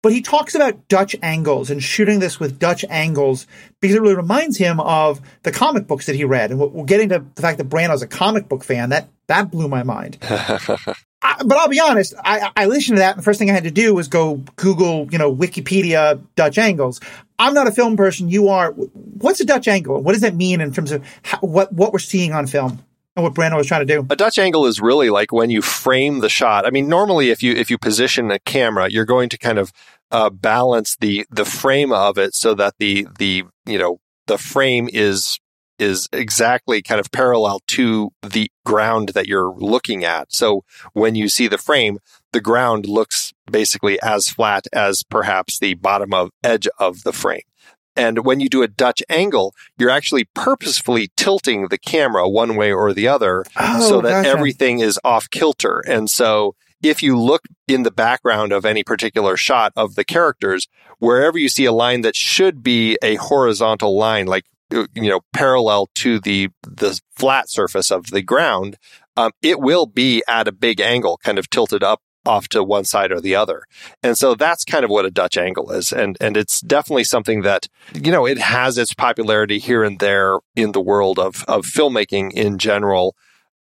But 0.02 0.12
he 0.12 0.20
talks 0.20 0.54
about 0.54 0.86
Dutch 0.88 1.16
angles 1.22 1.70
and 1.70 1.82
shooting 1.82 2.18
this 2.18 2.38
with 2.38 2.58
Dutch 2.58 2.84
angles 2.90 3.46
because 3.80 3.96
it 3.96 4.02
really 4.02 4.14
reminds 4.14 4.58
him 4.58 4.78
of 4.78 5.18
the 5.44 5.50
comic 5.50 5.86
books 5.86 6.04
that 6.06 6.14
he 6.14 6.24
read. 6.24 6.50
And 6.50 6.60
we're 6.60 6.84
getting 6.84 7.08
to 7.08 7.24
the 7.34 7.40
fact 7.40 7.56
that 7.56 7.70
Branagh's 7.70 8.02
a 8.02 8.06
comic 8.06 8.46
book 8.46 8.62
fan. 8.64 8.90
That 8.90 9.08
that 9.28 9.50
blew 9.50 9.66
my 9.66 9.82
mind. 9.82 10.18
I, 11.24 11.42
but 11.42 11.56
I'll 11.56 11.68
be 11.68 11.80
honest, 11.80 12.14
I, 12.22 12.52
I 12.54 12.66
listened 12.66 12.96
to 12.96 13.00
that, 13.00 13.12
and 13.12 13.18
the 13.18 13.22
first 13.22 13.38
thing 13.38 13.50
I 13.50 13.54
had 13.54 13.64
to 13.64 13.70
do 13.70 13.94
was 13.94 14.08
go 14.08 14.36
Google, 14.56 15.08
you 15.10 15.18
know, 15.18 15.34
Wikipedia 15.34 16.22
Dutch 16.36 16.58
angles. 16.58 17.00
I'm 17.38 17.54
not 17.54 17.66
a 17.66 17.72
film 17.72 17.96
person. 17.96 18.28
You 18.28 18.48
are. 18.48 18.72
What's 18.72 19.40
a 19.40 19.46
Dutch 19.46 19.66
angle? 19.66 20.02
What 20.02 20.12
does 20.12 20.20
that 20.20 20.36
mean 20.36 20.60
in 20.60 20.72
terms 20.72 20.92
of 20.92 21.04
how, 21.22 21.38
what 21.38 21.72
what 21.72 21.92
we're 21.92 21.98
seeing 21.98 22.32
on 22.32 22.46
film? 22.46 22.84
and 23.16 23.22
what 23.22 23.34
Branagh 23.34 23.56
was 23.56 23.68
trying 23.68 23.86
to 23.86 23.94
do. 23.94 24.06
A 24.10 24.16
Dutch 24.16 24.38
angle 24.38 24.66
is 24.66 24.80
really 24.80 25.08
like 25.08 25.32
when 25.32 25.48
you 25.48 25.62
frame 25.62 26.18
the 26.18 26.28
shot. 26.28 26.66
I 26.66 26.70
mean, 26.70 26.88
normally 26.88 27.30
if 27.30 27.42
you 27.42 27.52
if 27.52 27.70
you 27.70 27.78
position 27.78 28.30
a 28.30 28.38
camera, 28.40 28.90
you're 28.90 29.04
going 29.04 29.28
to 29.28 29.38
kind 29.38 29.58
of 29.58 29.72
uh, 30.10 30.30
balance 30.30 30.96
the 30.96 31.26
the 31.30 31.44
frame 31.44 31.92
of 31.92 32.18
it 32.18 32.34
so 32.34 32.54
that 32.54 32.74
the 32.78 33.06
the 33.18 33.44
you 33.66 33.78
know 33.78 34.00
the 34.26 34.38
frame 34.38 34.88
is 34.92 35.38
is 35.78 36.08
exactly 36.12 36.82
kind 36.82 37.00
of 37.00 37.10
parallel 37.10 37.60
to 37.66 38.10
the 38.22 38.50
ground 38.64 39.10
that 39.10 39.26
you're 39.26 39.52
looking 39.52 40.04
at. 40.04 40.32
So 40.32 40.64
when 40.92 41.14
you 41.14 41.28
see 41.28 41.48
the 41.48 41.58
frame, 41.58 41.98
the 42.32 42.40
ground 42.40 42.86
looks 42.86 43.32
basically 43.50 44.00
as 44.02 44.28
flat 44.28 44.66
as 44.72 45.02
perhaps 45.02 45.58
the 45.58 45.74
bottom 45.74 46.14
of 46.14 46.30
edge 46.42 46.68
of 46.78 47.02
the 47.02 47.12
frame. 47.12 47.42
And 47.96 48.24
when 48.24 48.40
you 48.40 48.48
do 48.48 48.62
a 48.62 48.68
Dutch 48.68 49.02
angle, 49.08 49.54
you're 49.78 49.90
actually 49.90 50.24
purposefully 50.34 51.10
tilting 51.16 51.68
the 51.68 51.78
camera 51.78 52.28
one 52.28 52.56
way 52.56 52.72
or 52.72 52.92
the 52.92 53.06
other 53.06 53.44
oh, 53.56 53.88
so 53.88 54.00
that 54.00 54.24
gotcha. 54.24 54.28
everything 54.28 54.80
is 54.80 54.98
off 55.04 55.30
kilter. 55.30 55.80
And 55.86 56.10
so 56.10 56.56
if 56.82 57.02
you 57.02 57.18
look 57.18 57.42
in 57.68 57.82
the 57.82 57.90
background 57.90 58.52
of 58.52 58.64
any 58.64 58.82
particular 58.82 59.36
shot 59.36 59.72
of 59.76 59.94
the 59.94 60.04
characters, 60.04 60.66
wherever 60.98 61.38
you 61.38 61.48
see 61.48 61.64
a 61.64 61.72
line 61.72 62.02
that 62.02 62.16
should 62.16 62.62
be 62.62 62.98
a 63.02 63.14
horizontal 63.14 63.96
line, 63.96 64.26
like 64.26 64.44
you 64.94 65.08
know, 65.08 65.20
parallel 65.32 65.88
to 65.96 66.18
the 66.20 66.50
the 66.62 67.00
flat 67.16 67.48
surface 67.48 67.90
of 67.90 68.06
the 68.06 68.22
ground, 68.22 68.76
um, 69.16 69.32
it 69.42 69.60
will 69.60 69.86
be 69.86 70.22
at 70.28 70.48
a 70.48 70.52
big 70.52 70.80
angle, 70.80 71.18
kind 71.22 71.38
of 71.38 71.48
tilted 71.50 71.82
up 71.82 72.00
off 72.26 72.48
to 72.48 72.62
one 72.62 72.84
side 72.84 73.12
or 73.12 73.20
the 73.20 73.34
other. 73.34 73.64
And 74.02 74.16
so 74.16 74.34
that's 74.34 74.64
kind 74.64 74.84
of 74.84 74.90
what 74.90 75.04
a 75.04 75.10
Dutch 75.10 75.36
angle 75.36 75.70
is. 75.70 75.92
And, 75.92 76.16
and 76.20 76.36
it's 76.36 76.60
definitely 76.60 77.04
something 77.04 77.42
that, 77.42 77.68
you 77.94 78.10
know, 78.10 78.26
it 78.26 78.38
has 78.38 78.78
its 78.78 78.94
popularity 78.94 79.58
here 79.58 79.84
and 79.84 79.98
there 79.98 80.38
in 80.56 80.72
the 80.72 80.80
world 80.80 81.18
of, 81.18 81.44
of 81.46 81.66
filmmaking 81.66 82.32
in 82.32 82.58
general. 82.58 83.14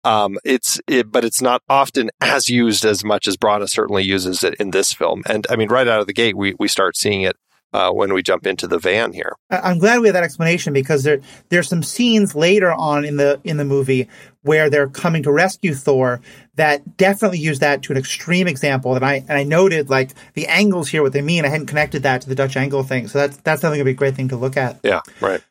Um, 0.04 0.38
it's 0.45 0.80
it, 0.88 1.12
but 1.12 1.26
it's 1.26 1.41
not 1.41 1.62
often 1.67 2.10
as 2.22 2.50
used 2.50 2.86
as 2.86 3.04
much 3.04 3.28
as 3.28 3.36
Branagh 3.36 3.69
certainly 3.69 4.04
uses 4.04 4.43
it 4.43 4.56
in 4.56 4.72
this 4.72 4.93
film. 4.93 5.24
And 5.26 5.45
I 5.50 5.58
mean, 5.58 5.69
right 5.69 5.88
out 5.88 6.00
of 6.00 6.08
the 6.08 6.13
gate, 6.13 6.38
we 6.38 6.56
we 6.58 6.69
start 6.69 6.95
seeing 6.95 7.22
it 7.22 7.36
uh, 7.73 7.91
when 7.91 8.13
we 8.13 8.23
jump 8.23 8.47
into 8.47 8.67
the 8.67 8.79
van 8.79 9.13
here. 9.13 9.36
I'm 9.49 9.77
glad 9.77 9.99
we 9.99 10.08
have 10.08 10.13
that 10.13 10.23
explanation 10.23 10.73
because 10.73 11.03
there 11.03 11.19
there's 11.49 11.69
some 11.69 11.84
scenes 11.84 12.36
later 12.36 12.71
on 12.71 13.05
in 13.05 13.17
the 13.17 13.39
in 13.43 13.58
the 13.58 13.65
movie 13.65 14.08
where 14.41 14.69
they're 14.69 14.88
coming 14.88 15.23
to 15.23 15.32
rescue 15.32 15.73
Thor 15.73 16.21
that 16.55 16.97
definitely 16.97 17.39
use 17.39 17.60
that 17.60 17.84
to 17.84 17.93
an 17.93 17.97
extreme 17.97 18.47
example. 18.47 18.95
And 18.95 19.05
I 19.05 19.15
and 19.27 19.32
I 19.32 19.43
noted 19.43 19.89
like 19.89 20.12
the 20.34 20.47
angles 20.47 20.89
here, 20.89 21.03
what 21.03 21.13
they 21.13 21.21
mean. 21.21 21.45
I 21.45 21.49
hadn't 21.49 21.67
connected 21.67 22.03
that 22.03 22.21
to 22.21 22.29
the 22.29 22.36
Dutch 22.36 22.58
angle 22.58 22.84
thing, 22.84 23.08
so 23.08 23.19
that's 23.19 23.38
that's 23.38 23.62
definitely 23.62 23.79
gonna 23.79 23.86
be 23.86 23.91
a 23.91 23.95
great 23.95 24.15
thing 24.15 24.29
to 24.29 24.38
look 24.38 24.58
at. 24.58 24.79
Yeah, 24.84 25.01
right. 25.21 25.43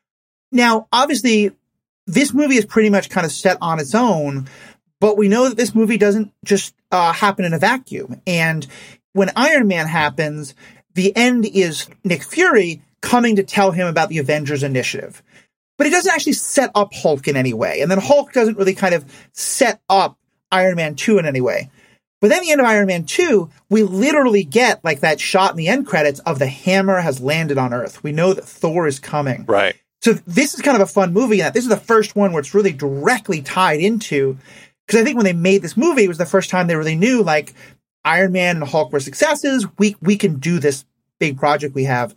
Now, 0.50 0.88
obviously, 0.92 1.52
this 2.06 2.32
movie 2.32 2.56
is 2.56 2.64
pretty 2.64 2.90
much 2.90 3.10
kind 3.10 3.26
of 3.26 3.32
set 3.32 3.58
on 3.60 3.80
its 3.80 3.94
own, 3.94 4.48
but 5.00 5.16
we 5.16 5.28
know 5.28 5.48
that 5.48 5.56
this 5.56 5.74
movie 5.74 5.98
doesn't 5.98 6.32
just 6.44 6.74
uh, 6.90 7.12
happen 7.12 7.44
in 7.44 7.52
a 7.52 7.58
vacuum. 7.58 8.20
And 8.26 8.66
when 9.12 9.30
Iron 9.36 9.68
Man 9.68 9.86
happens, 9.86 10.54
the 10.98 11.16
end 11.16 11.46
is 11.46 11.88
Nick 12.02 12.24
Fury 12.24 12.82
coming 13.00 13.36
to 13.36 13.44
tell 13.44 13.70
him 13.70 13.86
about 13.86 14.08
the 14.08 14.18
Avengers 14.18 14.64
Initiative. 14.64 15.22
But 15.76 15.86
it 15.86 15.90
doesn't 15.90 16.12
actually 16.12 16.32
set 16.32 16.72
up 16.74 16.92
Hulk 16.92 17.28
in 17.28 17.36
any 17.36 17.54
way. 17.54 17.80
And 17.80 17.90
then 17.90 18.00
Hulk 18.00 18.32
doesn't 18.32 18.58
really 18.58 18.74
kind 18.74 18.96
of 18.96 19.04
set 19.32 19.80
up 19.88 20.18
Iron 20.50 20.74
Man 20.74 20.96
2 20.96 21.18
in 21.18 21.24
any 21.24 21.40
way. 21.40 21.70
But 22.20 22.30
then 22.30 22.42
the 22.42 22.50
end 22.50 22.60
of 22.60 22.66
Iron 22.66 22.88
Man 22.88 23.04
2, 23.04 23.48
we 23.70 23.84
literally 23.84 24.42
get 24.42 24.84
like 24.84 25.00
that 25.00 25.20
shot 25.20 25.52
in 25.52 25.56
the 25.56 25.68
end 25.68 25.86
credits 25.86 26.18
of 26.20 26.40
the 26.40 26.48
hammer 26.48 27.00
has 27.00 27.20
landed 27.20 27.58
on 27.58 27.72
Earth. 27.72 28.02
We 28.02 28.10
know 28.10 28.32
that 28.32 28.44
Thor 28.44 28.88
is 28.88 28.98
coming. 28.98 29.44
Right. 29.46 29.76
So 30.02 30.14
this 30.14 30.54
is 30.54 30.62
kind 30.62 30.76
of 30.76 30.82
a 30.82 30.92
fun 30.92 31.12
movie. 31.12 31.40
And 31.40 31.54
this 31.54 31.62
is 31.62 31.70
the 31.70 31.76
first 31.76 32.16
one 32.16 32.32
where 32.32 32.40
it's 32.40 32.54
really 32.54 32.72
directly 32.72 33.40
tied 33.40 33.78
into. 33.78 34.36
Because 34.84 35.00
I 35.00 35.04
think 35.04 35.16
when 35.16 35.26
they 35.26 35.32
made 35.32 35.62
this 35.62 35.76
movie, 35.76 36.02
it 36.02 36.08
was 36.08 36.18
the 36.18 36.26
first 36.26 36.50
time 36.50 36.66
they 36.66 36.74
really 36.74 36.96
knew 36.96 37.22
like 37.22 37.54
Iron 38.04 38.32
Man 38.32 38.56
and 38.56 38.66
Hulk 38.66 38.92
were 38.92 39.00
successes. 39.00 39.66
We 39.78 39.96
we 40.00 40.16
can 40.16 40.36
do 40.38 40.58
this 40.58 40.84
big 41.18 41.38
project 41.38 41.74
we 41.74 41.84
have. 41.84 42.14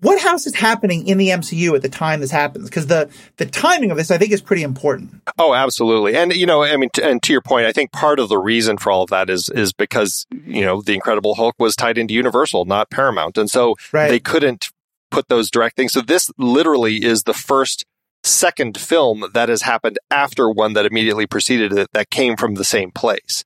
what 0.00 0.20
house 0.20 0.46
is 0.46 0.54
happening 0.54 1.06
in 1.06 1.18
the 1.18 1.28
MCU 1.28 1.74
at 1.74 1.82
the 1.82 1.88
time 1.88 2.20
this 2.20 2.30
happens? 2.30 2.68
Because 2.68 2.86
the 2.86 3.08
the 3.36 3.46
timing 3.46 3.90
of 3.90 3.96
this, 3.96 4.10
I 4.10 4.18
think, 4.18 4.32
is 4.32 4.40
pretty 4.40 4.62
important. 4.62 5.22
Oh, 5.38 5.54
absolutely. 5.54 6.16
And 6.16 6.34
you 6.34 6.46
know, 6.46 6.62
I 6.62 6.76
mean, 6.76 6.90
t- 6.92 7.02
and 7.02 7.22
to 7.22 7.32
your 7.32 7.42
point, 7.42 7.66
I 7.66 7.72
think 7.72 7.92
part 7.92 8.18
of 8.18 8.28
the 8.28 8.38
reason 8.38 8.78
for 8.78 8.90
all 8.90 9.02
of 9.02 9.10
that 9.10 9.30
is 9.30 9.48
is 9.48 9.72
because 9.72 10.26
you 10.44 10.62
know 10.62 10.82
the 10.82 10.94
Incredible 10.94 11.34
Hulk 11.34 11.54
was 11.58 11.76
tied 11.76 11.98
into 11.98 12.14
Universal, 12.14 12.64
not 12.64 12.90
Paramount, 12.90 13.38
and 13.38 13.50
so 13.50 13.76
right. 13.92 14.08
they 14.08 14.20
couldn't 14.20 14.70
put 15.10 15.28
those 15.28 15.50
direct 15.50 15.76
things. 15.76 15.92
So 15.92 16.00
this 16.00 16.30
literally 16.38 17.04
is 17.04 17.22
the 17.22 17.34
first 17.34 17.84
second 18.24 18.78
film 18.78 19.24
that 19.32 19.48
has 19.48 19.62
happened 19.62 19.98
after 20.10 20.50
one 20.50 20.74
that 20.74 20.86
immediately 20.86 21.26
preceded 21.26 21.72
it 21.72 21.88
that 21.92 22.10
came 22.10 22.36
from 22.36 22.54
the 22.54 22.64
same 22.64 22.90
place. 22.90 23.44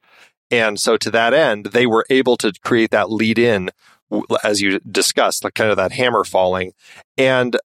And 0.51 0.79
so 0.79 0.97
to 0.99 1.11
that 1.11 1.33
end, 1.33 1.67
they 1.67 1.87
were 1.87 2.05
able 2.11 2.37
to 2.39 2.53
create 2.63 2.91
that 2.91 3.11
lead 3.11 3.39
in 3.39 3.71
as 4.45 4.61
you 4.61 4.79
discussed, 4.81 5.45
like 5.45 5.55
kind 5.55 5.71
of 5.71 5.77
that 5.77 5.93
hammer 5.93 6.25
falling. 6.25 6.73
And 7.17 7.57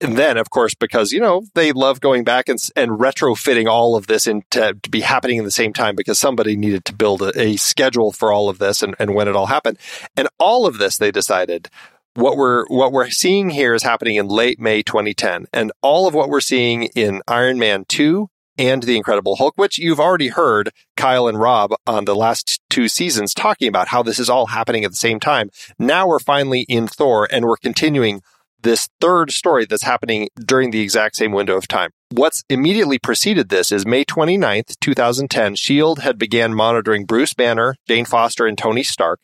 then, 0.00 0.36
of 0.36 0.50
course, 0.50 0.74
because 0.74 1.12
you 1.12 1.20
know 1.20 1.42
they 1.54 1.72
love 1.72 2.00
going 2.00 2.24
back 2.24 2.48
and, 2.48 2.58
and 2.74 2.92
retrofitting 2.92 3.68
all 3.68 3.94
of 3.94 4.08
this 4.08 4.26
into 4.26 4.76
to 4.82 4.90
be 4.90 5.00
happening 5.00 5.38
in 5.38 5.44
the 5.44 5.50
same 5.50 5.72
time 5.72 5.94
because 5.94 6.18
somebody 6.18 6.56
needed 6.56 6.84
to 6.86 6.94
build 6.94 7.22
a, 7.22 7.40
a 7.40 7.56
schedule 7.56 8.12
for 8.12 8.32
all 8.32 8.48
of 8.48 8.58
this 8.58 8.82
and, 8.82 8.96
and 8.98 9.14
when 9.14 9.28
it 9.28 9.36
all 9.36 9.46
happened, 9.46 9.78
and 10.16 10.28
all 10.38 10.66
of 10.66 10.78
this 10.78 10.98
they 10.98 11.10
decided 11.10 11.68
what 12.14 12.36
we're 12.36 12.66
what 12.66 12.92
we're 12.92 13.10
seeing 13.10 13.50
here 13.50 13.74
is 13.74 13.82
happening 13.82 14.16
in 14.16 14.26
late 14.26 14.60
May 14.60 14.82
2010, 14.82 15.46
and 15.52 15.72
all 15.82 16.06
of 16.06 16.14
what 16.14 16.28
we're 16.28 16.40
seeing 16.40 16.84
in 16.94 17.22
Iron 17.28 17.58
Man 17.58 17.84
2 17.88 18.28
and 18.58 18.82
The 18.82 18.96
Incredible 18.96 19.36
Hulk, 19.36 19.54
which 19.56 19.78
you've 19.78 20.00
already 20.00 20.28
heard 20.28 20.70
Kyle 20.96 21.28
and 21.28 21.38
Rob 21.38 21.72
on 21.86 22.04
the 22.04 22.14
last 22.14 22.60
two 22.68 22.88
seasons 22.88 23.34
talking 23.34 23.68
about 23.68 23.88
how 23.88 24.02
this 24.02 24.18
is 24.18 24.30
all 24.30 24.46
happening 24.46 24.84
at 24.84 24.90
the 24.90 24.96
same 24.96 25.20
time. 25.20 25.50
Now 25.78 26.06
we're 26.06 26.18
finally 26.18 26.62
in 26.62 26.86
Thor 26.86 27.28
and 27.30 27.44
we're 27.44 27.56
continuing 27.56 28.22
this 28.62 28.88
third 29.00 29.32
story 29.32 29.64
that's 29.64 29.82
happening 29.82 30.28
during 30.44 30.70
the 30.70 30.80
exact 30.80 31.16
same 31.16 31.32
window 31.32 31.56
of 31.56 31.68
time. 31.68 31.90
What's 32.10 32.44
immediately 32.48 32.98
preceded 32.98 33.48
this 33.48 33.72
is 33.72 33.86
May 33.86 34.04
29th, 34.04 34.78
2010, 34.80 35.52
S.H.I.E.L.D. 35.52 36.02
had 36.02 36.18
began 36.18 36.54
monitoring 36.54 37.04
Bruce 37.04 37.34
Banner, 37.34 37.76
Jane 37.88 38.04
Foster, 38.04 38.46
and 38.46 38.56
Tony 38.56 38.82
Stark. 38.82 39.20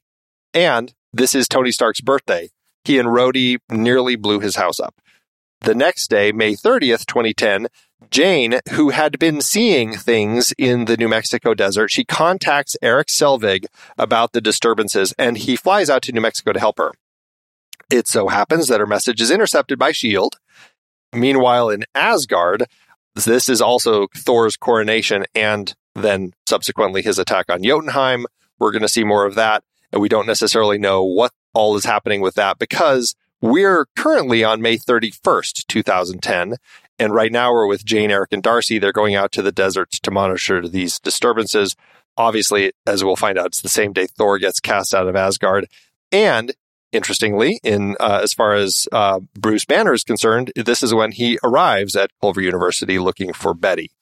And 0.53 0.93
this 1.13 1.35
is 1.35 1.49
Tony 1.49 1.71
Stark's 1.71 2.01
birthday. 2.01 2.49
He 2.85 2.99
and 2.99 3.09
Rhodey 3.09 3.59
nearly 3.71 4.17
blew 4.17 4.41
his 4.41 4.57
house 4.57 4.81
up. 4.81 4.95
The 5.61 5.75
next 5.75 6.09
day, 6.09 6.33
May 6.33 6.55
30th, 6.55 7.05
2010, 7.07 7.67
Jane, 8.11 8.61
who 8.73 8.91
had 8.91 9.19
been 9.19 9.41
seeing 9.41 9.95
things 9.95 10.53
in 10.57 10.85
the 10.85 10.97
New 10.97 11.09
Mexico 11.09 11.53
desert, 11.53 11.91
she 11.91 12.05
contacts 12.05 12.77
Erik 12.81 13.09
Selvig 13.09 13.67
about 13.99 14.33
the 14.33 14.41
disturbances 14.41 15.13
and 15.19 15.37
he 15.37 15.57
flies 15.57 15.91
out 15.91 16.03
to 16.03 16.13
New 16.13 16.21
Mexico 16.21 16.53
to 16.53 16.61
help 16.61 16.79
her. 16.79 16.93
It 17.91 18.07
so 18.07 18.29
happens 18.29 18.69
that 18.69 18.81
her 18.81 18.87
message 18.87 19.21
is 19.21 19.31
intercepted 19.31 19.79
by 19.79 19.91
S.H.I.E.L.D. 19.91 20.37
Meanwhile, 21.13 21.71
in 21.71 21.85
Asgard, 21.95 22.67
this 23.15 23.49
is 23.49 23.61
also 23.61 24.07
Thor's 24.15 24.57
coronation 24.57 25.25
and 25.35 25.75
then 25.95 26.33
subsequently 26.47 27.03
his 27.03 27.19
attack 27.19 27.47
on 27.49 27.63
Jotunheim. 27.63 28.27
We're 28.59 28.73
going 28.73 28.83
to 28.83 28.89
see 28.89 29.05
more 29.05 29.25
of 29.25 29.35
that. 29.35 29.65
And 29.93 30.03
we 30.03 30.09
don't 30.09 30.27
necessarily 30.27 30.79
know 30.79 31.03
what 31.03 31.33
all 31.55 31.77
is 31.77 31.85
happening 31.85 32.21
with 32.21 32.35
that 32.35 32.59
because 32.59 33.17
we're 33.41 33.87
currently 33.97 34.45
on 34.45 34.61
May 34.61 34.77
31st, 34.77 35.67
2010, 35.67 36.57
and 36.99 37.15
right 37.15 37.33
now 37.33 37.53
we're 37.53 37.67
with 37.67 37.85
Jane, 37.85 38.11
Erik, 38.11 38.33
and 38.33 38.43
Darcy. 38.43 38.79
They're 38.79 38.93
going 38.93 39.15
out 39.15 39.33
to 39.33 39.43
the 39.43 39.53
deserts 39.53 40.01
to 40.01 40.11
monitor 40.11 40.67
these 40.67 40.99
disturbances. 40.99 41.77
Obviously, 42.17 42.73
as 42.87 43.05
we'll 43.05 43.17
find 43.17 43.39
out, 43.39 43.47
it's 43.47 43.63
the 43.63 43.69
same 43.69 43.93
day 43.93 44.07
Thor 44.07 44.39
gets 44.39 44.61
cast 44.61 44.93
out 44.93 45.07
of 45.07 45.15
Asgard. 45.15 45.69
And 46.11 46.53
interestingly, 46.93 47.61
in 47.63 47.97
uh, 48.01 48.21
as 48.23 48.33
far 48.33 48.55
as 48.55 48.89
uh, 48.93 49.21
Bruce 49.35 49.65
Banner 49.65 49.93
is 49.93 50.05
concerned, 50.05 50.53
this 50.57 50.83
is 50.83 50.93
when 50.93 51.13
he 51.13 51.39
arrives 51.45 51.95
at 51.95 52.11
Culver 52.21 52.41
University 52.41 52.99
looking 52.99 53.33
for 53.33 53.55
Betty. 53.55 53.93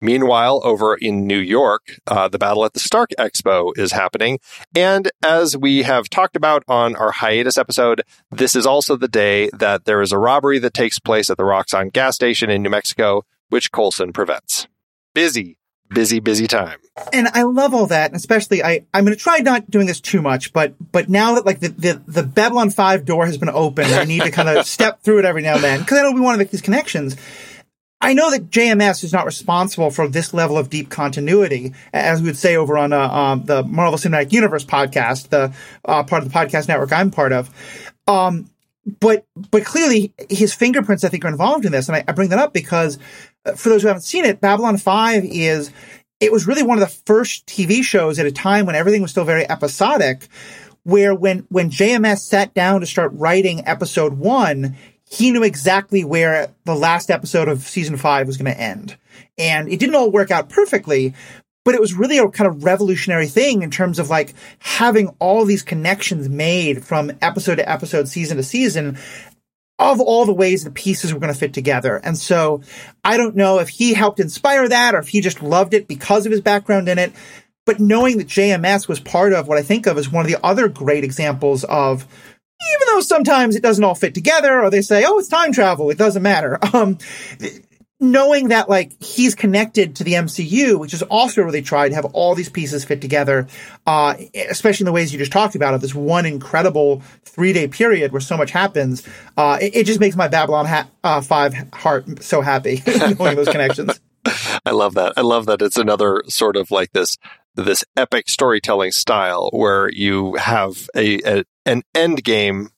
Meanwhile, 0.00 0.62
over 0.64 0.94
in 0.94 1.26
New 1.26 1.38
York, 1.38 1.98
uh, 2.06 2.28
the 2.28 2.38
battle 2.38 2.64
at 2.64 2.72
the 2.72 2.80
Stark 2.80 3.10
Expo 3.18 3.76
is 3.76 3.92
happening. 3.92 4.38
And 4.74 5.10
as 5.22 5.56
we 5.56 5.82
have 5.82 6.08
talked 6.08 6.36
about 6.36 6.64
on 6.68 6.96
our 6.96 7.10
hiatus 7.10 7.58
episode, 7.58 8.02
this 8.30 8.56
is 8.56 8.66
also 8.66 8.96
the 8.96 9.08
day 9.08 9.50
that 9.52 9.84
there 9.84 10.00
is 10.00 10.12
a 10.12 10.18
robbery 10.18 10.58
that 10.60 10.72
takes 10.72 10.98
place 10.98 11.28
at 11.28 11.36
the 11.36 11.42
Roxxon 11.42 11.92
gas 11.92 12.14
station 12.14 12.48
in 12.48 12.62
New 12.62 12.70
Mexico, 12.70 13.24
which 13.50 13.72
Coulson 13.72 14.12
prevents. 14.12 14.66
Busy, 15.12 15.58
busy, 15.90 16.20
busy 16.20 16.46
time. 16.46 16.78
And 17.12 17.28
I 17.28 17.42
love 17.42 17.74
all 17.74 17.86
that, 17.86 18.14
especially 18.14 18.62
I, 18.62 18.86
I'm 18.94 19.04
going 19.04 19.16
to 19.16 19.22
try 19.22 19.38
not 19.38 19.70
doing 19.70 19.86
this 19.86 20.00
too 20.00 20.22
much, 20.22 20.52
but 20.52 20.74
but 20.92 21.08
now 21.08 21.34
that 21.34 21.44
like 21.44 21.60
the 21.60 21.68
the, 21.68 22.02
the 22.06 22.22
Babylon 22.22 22.70
Five 22.70 23.04
door 23.04 23.26
has 23.26 23.36
been 23.38 23.48
opened, 23.48 23.92
I 23.92 24.04
need 24.04 24.22
to 24.22 24.30
kind 24.30 24.48
of 24.48 24.66
step 24.66 25.02
through 25.02 25.18
it 25.18 25.24
every 25.24 25.42
now 25.42 25.54
and 25.56 25.64
then 25.64 25.80
because 25.80 25.98
I 25.98 26.02
know 26.02 26.12
we 26.12 26.20
want 26.20 26.34
to 26.34 26.38
make 26.38 26.50
these 26.50 26.62
connections. 26.62 27.16
I 28.00 28.14
know 28.14 28.30
that 28.30 28.50
JMS 28.50 29.04
is 29.04 29.12
not 29.12 29.26
responsible 29.26 29.90
for 29.90 30.08
this 30.08 30.32
level 30.32 30.56
of 30.56 30.70
deep 30.70 30.88
continuity, 30.88 31.74
as 31.92 32.22
we 32.22 32.28
would 32.28 32.38
say 32.38 32.56
over 32.56 32.78
on 32.78 32.92
uh, 32.92 33.08
um, 33.08 33.44
the 33.44 33.62
Marvel 33.62 33.98
Cinematic 33.98 34.32
Universe 34.32 34.64
podcast, 34.64 35.28
the 35.28 35.52
uh, 35.84 36.02
part 36.04 36.22
of 36.22 36.32
the 36.32 36.38
podcast 36.38 36.66
network 36.66 36.92
I'm 36.92 37.10
part 37.10 37.32
of. 37.32 37.50
Um, 38.06 38.50
but 39.00 39.26
but 39.50 39.64
clearly 39.64 40.14
his 40.30 40.54
fingerprints, 40.54 41.04
I 41.04 41.08
think, 41.08 41.24
are 41.24 41.28
involved 41.28 41.66
in 41.66 41.72
this, 41.72 41.88
and 41.88 41.96
I, 41.96 42.04
I 42.08 42.12
bring 42.12 42.30
that 42.30 42.38
up 42.38 42.54
because 42.54 42.98
uh, 43.44 43.52
for 43.52 43.68
those 43.68 43.82
who 43.82 43.88
haven't 43.88 44.02
seen 44.02 44.24
it, 44.24 44.40
Babylon 44.40 44.78
Five 44.78 45.24
is 45.24 45.70
it 46.20 46.32
was 46.32 46.46
really 46.46 46.62
one 46.62 46.78
of 46.78 46.88
the 46.88 46.94
first 47.04 47.46
TV 47.46 47.82
shows 47.82 48.18
at 48.18 48.26
a 48.26 48.32
time 48.32 48.66
when 48.66 48.74
everything 48.74 49.02
was 49.02 49.10
still 49.10 49.24
very 49.24 49.48
episodic. 49.48 50.28
Where 50.84 51.14
when 51.14 51.40
when 51.50 51.70
JMS 51.70 52.20
sat 52.20 52.54
down 52.54 52.80
to 52.80 52.86
start 52.86 53.12
writing 53.14 53.66
episode 53.66 54.14
one, 54.14 54.76
he 55.10 55.32
knew 55.32 55.42
exactly 55.42 56.04
where 56.04 56.54
the 56.64 56.74
last 56.74 57.10
episode 57.10 57.48
of 57.48 57.62
season 57.62 57.96
five 57.96 58.28
was 58.28 58.36
going 58.36 58.52
to 58.52 58.60
end. 58.60 58.96
And 59.36 59.68
it 59.68 59.80
didn't 59.80 59.96
all 59.96 60.10
work 60.10 60.30
out 60.30 60.48
perfectly, 60.48 61.14
but 61.64 61.74
it 61.74 61.80
was 61.80 61.94
really 61.94 62.18
a 62.18 62.28
kind 62.28 62.48
of 62.48 62.64
revolutionary 62.64 63.26
thing 63.26 63.62
in 63.62 63.70
terms 63.70 63.98
of 63.98 64.08
like 64.08 64.34
having 64.60 65.08
all 65.18 65.44
these 65.44 65.62
connections 65.62 66.28
made 66.28 66.84
from 66.84 67.10
episode 67.20 67.56
to 67.56 67.68
episode, 67.68 68.08
season 68.08 68.36
to 68.36 68.42
season 68.44 68.98
of 69.80 69.98
all 69.98 70.26
the 70.26 70.32
ways 70.32 70.62
the 70.62 70.70
pieces 70.70 71.12
were 71.12 71.18
going 71.18 71.32
to 71.32 71.38
fit 71.38 71.54
together. 71.54 71.96
And 71.96 72.16
so 72.16 72.62
I 73.02 73.16
don't 73.16 73.34
know 73.34 73.58
if 73.58 73.68
he 73.68 73.94
helped 73.94 74.20
inspire 74.20 74.68
that 74.68 74.94
or 74.94 74.98
if 74.98 75.08
he 75.08 75.20
just 75.20 75.42
loved 75.42 75.74
it 75.74 75.88
because 75.88 76.24
of 76.24 76.32
his 76.32 76.42
background 76.42 76.88
in 76.88 76.98
it. 76.98 77.12
But 77.66 77.80
knowing 77.80 78.18
that 78.18 78.28
JMS 78.28 78.88
was 78.88 79.00
part 79.00 79.32
of 79.32 79.48
what 79.48 79.58
I 79.58 79.62
think 79.62 79.86
of 79.86 79.98
as 79.98 80.10
one 80.10 80.24
of 80.24 80.30
the 80.30 80.44
other 80.44 80.68
great 80.68 81.02
examples 81.02 81.64
of 81.64 82.06
even 82.60 82.94
though 82.94 83.00
sometimes 83.00 83.56
it 83.56 83.62
doesn't 83.62 83.82
all 83.82 83.94
fit 83.94 84.14
together 84.14 84.60
or 84.60 84.70
they 84.70 84.82
say, 84.82 85.04
oh, 85.06 85.18
it's 85.18 85.28
time 85.28 85.52
travel. 85.52 85.90
It 85.90 85.98
doesn't 85.98 86.22
matter. 86.22 86.58
Um, 86.72 86.98
knowing 88.00 88.48
that 88.48 88.68
like 88.68 88.92
he's 89.02 89.34
connected 89.34 89.96
to 89.96 90.04
the 90.04 90.14
MCU, 90.14 90.78
which 90.78 90.94
is 90.94 91.02
also 91.02 91.42
really 91.42 91.60
tried 91.62 91.90
to 91.90 91.94
have 91.94 92.06
all 92.06 92.34
these 92.34 92.48
pieces 92.48 92.84
fit 92.84 93.00
together, 93.00 93.46
uh, 93.86 94.14
especially 94.48 94.84
in 94.84 94.86
the 94.86 94.92
ways 94.92 95.12
you 95.12 95.18
just 95.18 95.32
talked 95.32 95.54
about 95.54 95.74
of 95.74 95.80
this 95.82 95.94
one 95.94 96.24
incredible 96.24 97.02
three 97.24 97.52
day 97.52 97.68
period 97.68 98.12
where 98.12 98.20
so 98.20 98.36
much 98.36 98.50
happens. 98.50 99.06
Uh, 99.36 99.58
it, 99.60 99.76
it, 99.76 99.86
just 99.86 100.00
makes 100.00 100.16
my 100.16 100.28
Babylon 100.28 100.64
ha- 100.64 100.88
uh, 101.04 101.20
5 101.20 101.54
heart 101.74 102.22
so 102.22 102.40
happy 102.40 102.82
knowing 103.18 103.36
those 103.36 103.48
connections. 103.48 104.00
I 104.64 104.70
love 104.70 104.94
that. 104.94 105.14
I 105.16 105.22
love 105.22 105.46
that 105.46 105.60
it's 105.60 105.76
another 105.76 106.22
sort 106.28 106.56
of 106.56 106.70
like 106.70 106.92
this 106.92 107.16
this 107.56 107.84
epic 107.96 108.28
storytelling 108.28 108.92
style 108.92 109.50
where 109.52 109.90
you 109.90 110.34
have 110.36 110.88
a, 110.96 111.18
a 111.26 111.44
an 111.70 111.82
end 111.94 112.22
game. 112.24 112.70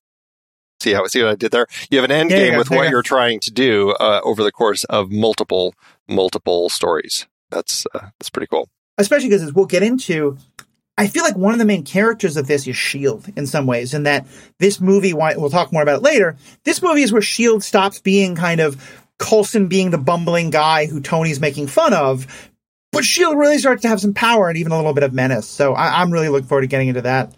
See 0.80 0.92
how 0.92 1.06
see 1.06 1.22
what 1.22 1.32
I 1.32 1.34
did 1.36 1.52
there? 1.52 1.66
You 1.90 1.98
have 1.98 2.04
an 2.04 2.10
end 2.10 2.30
yeah, 2.30 2.38
game 2.38 2.58
with 2.58 2.70
what 2.70 2.90
you're 2.90 3.02
trying 3.02 3.40
to 3.40 3.50
do 3.50 3.90
uh, 3.90 4.20
over 4.24 4.42
the 4.42 4.52
course 4.52 4.84
of 4.84 5.10
multiple 5.10 5.74
multiple 6.08 6.68
stories. 6.68 7.26
That's 7.50 7.86
uh, 7.94 8.10
that's 8.18 8.30
pretty 8.30 8.48
cool. 8.48 8.68
Especially 8.98 9.28
because 9.28 9.42
as 9.42 9.52
we'll 9.52 9.66
get 9.66 9.82
into, 9.82 10.36
I 10.98 11.06
feel 11.06 11.22
like 11.22 11.36
one 11.36 11.52
of 11.52 11.58
the 11.58 11.64
main 11.64 11.84
characters 11.84 12.36
of 12.36 12.46
this 12.46 12.66
is 12.66 12.76
Shield 12.76 13.26
in 13.36 13.46
some 13.46 13.66
ways, 13.66 13.94
and 13.94 14.06
that 14.06 14.26
this 14.58 14.80
movie, 14.80 15.14
we'll 15.14 15.50
talk 15.50 15.72
more 15.72 15.82
about 15.82 15.98
it 15.98 16.02
later. 16.02 16.36
This 16.64 16.82
movie 16.82 17.02
is 17.02 17.12
where 17.12 17.22
Shield 17.22 17.62
stops 17.62 18.00
being 18.00 18.36
kind 18.36 18.60
of 18.60 19.00
Coulson 19.18 19.68
being 19.68 19.90
the 19.90 19.98
bumbling 19.98 20.50
guy 20.50 20.86
who 20.86 21.00
Tony's 21.00 21.40
making 21.40 21.68
fun 21.68 21.94
of, 21.94 22.50
but 22.92 23.04
Shield 23.04 23.38
really 23.38 23.58
starts 23.58 23.82
to 23.82 23.88
have 23.88 24.00
some 24.00 24.12
power 24.12 24.48
and 24.48 24.58
even 24.58 24.72
a 24.72 24.76
little 24.76 24.92
bit 24.92 25.04
of 25.04 25.14
menace. 25.14 25.48
So 25.48 25.72
I, 25.74 26.02
am 26.02 26.10
really 26.10 26.28
looking 26.28 26.48
forward 26.48 26.62
to 26.62 26.66
getting 26.66 26.88
into 26.88 27.02
that. 27.02 27.32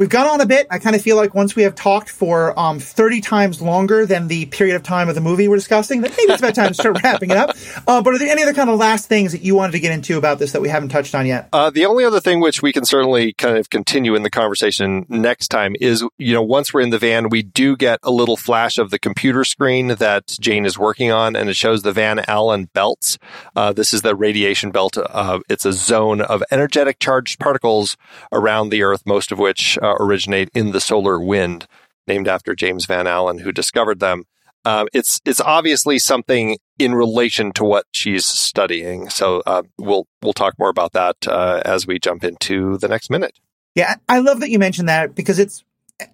We've 0.00 0.08
gone 0.08 0.26
on 0.26 0.40
a 0.40 0.46
bit. 0.46 0.66
I 0.70 0.78
kind 0.78 0.96
of 0.96 1.02
feel 1.02 1.16
like 1.16 1.34
once 1.34 1.54
we 1.54 1.62
have 1.64 1.74
talked 1.74 2.08
for 2.08 2.58
um, 2.58 2.78
30 2.78 3.20
times 3.20 3.60
longer 3.60 4.06
than 4.06 4.28
the 4.28 4.46
period 4.46 4.74
of 4.74 4.82
time 4.82 5.10
of 5.10 5.14
the 5.14 5.20
movie 5.20 5.46
we're 5.46 5.56
discussing, 5.56 6.00
that 6.00 6.12
maybe 6.12 6.32
it's 6.32 6.40
about 6.40 6.54
time 6.54 6.68
to 6.68 6.74
start 6.74 6.98
wrapping 7.04 7.30
it 7.30 7.36
up. 7.36 7.54
Uh, 7.86 8.00
but 8.00 8.14
are 8.14 8.18
there 8.18 8.30
any 8.30 8.42
other 8.42 8.54
kind 8.54 8.70
of 8.70 8.78
last 8.78 9.10
things 9.10 9.32
that 9.32 9.42
you 9.42 9.54
wanted 9.54 9.72
to 9.72 9.78
get 9.78 9.92
into 9.92 10.16
about 10.16 10.38
this 10.38 10.52
that 10.52 10.62
we 10.62 10.70
haven't 10.70 10.88
touched 10.88 11.14
on 11.14 11.26
yet? 11.26 11.50
Uh, 11.52 11.68
the 11.68 11.84
only 11.84 12.02
other 12.02 12.18
thing 12.18 12.40
which 12.40 12.62
we 12.62 12.72
can 12.72 12.86
certainly 12.86 13.34
kind 13.34 13.58
of 13.58 13.68
continue 13.68 14.14
in 14.14 14.22
the 14.22 14.30
conversation 14.30 15.04
next 15.10 15.48
time 15.48 15.76
is, 15.82 16.02
you 16.16 16.32
know, 16.32 16.42
once 16.42 16.72
we're 16.72 16.80
in 16.80 16.88
the 16.88 16.98
van, 16.98 17.28
we 17.28 17.42
do 17.42 17.76
get 17.76 18.00
a 18.02 18.10
little 18.10 18.38
flash 18.38 18.78
of 18.78 18.88
the 18.88 18.98
computer 18.98 19.44
screen 19.44 19.88
that 19.88 20.28
Jane 20.40 20.64
is 20.64 20.78
working 20.78 21.12
on, 21.12 21.36
and 21.36 21.50
it 21.50 21.56
shows 21.56 21.82
the 21.82 21.92
Van 21.92 22.24
Allen 22.26 22.70
belts. 22.72 23.18
Uh, 23.54 23.70
this 23.74 23.92
is 23.92 24.00
the 24.00 24.16
radiation 24.16 24.70
belt. 24.70 24.96
Uh, 24.96 25.40
it's 25.50 25.66
a 25.66 25.74
zone 25.74 26.22
of 26.22 26.42
energetic 26.50 27.00
charged 27.00 27.38
particles 27.38 27.98
around 28.32 28.70
the 28.70 28.82
Earth, 28.82 29.02
most 29.04 29.30
of 29.30 29.38
which 29.38 29.76
uh, 29.90 29.96
originate 29.98 30.50
in 30.54 30.72
the 30.72 30.80
solar 30.80 31.20
wind. 31.20 31.66
named 32.06 32.28
after 32.28 32.54
James 32.54 32.86
Van 32.86 33.06
Allen, 33.06 33.38
who 33.38 33.52
discovered 33.52 34.00
them. 34.00 34.24
Um, 34.64 34.88
it's 34.92 35.20
it's 35.24 35.40
obviously 35.40 35.98
something 35.98 36.58
in 36.78 36.94
relation 36.94 37.52
to 37.52 37.64
what 37.64 37.86
she's 37.92 38.26
studying. 38.26 39.08
So 39.08 39.42
uh, 39.46 39.62
we'll 39.78 40.06
we'll 40.22 40.32
talk 40.34 40.58
more 40.58 40.68
about 40.68 40.92
that 40.92 41.16
uh, 41.26 41.62
as 41.64 41.86
we 41.86 41.98
jump 41.98 42.24
into 42.24 42.76
the 42.78 42.88
next 42.88 43.10
minute. 43.10 43.38
Yeah, 43.74 43.94
I 44.08 44.18
love 44.18 44.40
that 44.40 44.50
you 44.50 44.58
mentioned 44.58 44.88
that 44.88 45.14
because 45.14 45.38
it's 45.38 45.64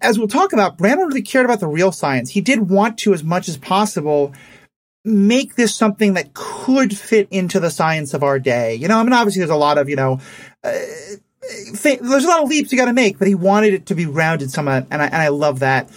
as 0.01 0.17
we'll 0.17 0.27
talk 0.27 0.53
about. 0.53 0.77
Branagh 0.77 1.07
really 1.07 1.21
cared 1.21 1.45
about 1.45 1.59
the 1.59 1.67
real 1.67 1.91
science. 1.91 2.29
He 2.29 2.41
did 2.41 2.69
want 2.69 2.97
to, 2.99 3.13
as 3.13 3.23
much 3.23 3.49
as 3.49 3.57
possible, 3.57 4.33
make 5.03 5.55
this 5.55 5.75
something 5.75 6.13
that 6.13 6.33
could 6.33 6.95
fit 6.97 7.27
into 7.31 7.59
the 7.59 7.71
science 7.71 8.13
of 8.13 8.23
our 8.23 8.39
day. 8.39 8.75
You 8.75 8.87
know, 8.87 8.97
I 8.97 9.03
mean, 9.03 9.13
obviously 9.13 9.39
there's 9.39 9.49
a 9.49 9.55
lot 9.55 9.77
of 9.77 9.89
you 9.89 9.95
know. 9.95 10.19
Uh, 10.63 10.79
th- 11.75 11.99
there's 11.99 12.25
a 12.25 12.27
lot 12.27 12.43
of 12.43 12.49
leaps 12.49 12.71
you 12.71 12.77
got 12.77 12.85
to 12.85 12.93
make, 12.93 13.19
but 13.19 13.27
he 13.27 13.35
wanted 13.35 13.73
it 13.73 13.85
to 13.87 13.95
be 13.95 14.05
rounded 14.05 14.51
somewhat, 14.51 14.87
and 14.91 15.01
I, 15.01 15.05
and 15.05 15.15
I 15.15 15.27
love 15.29 15.59
that. 15.59 15.89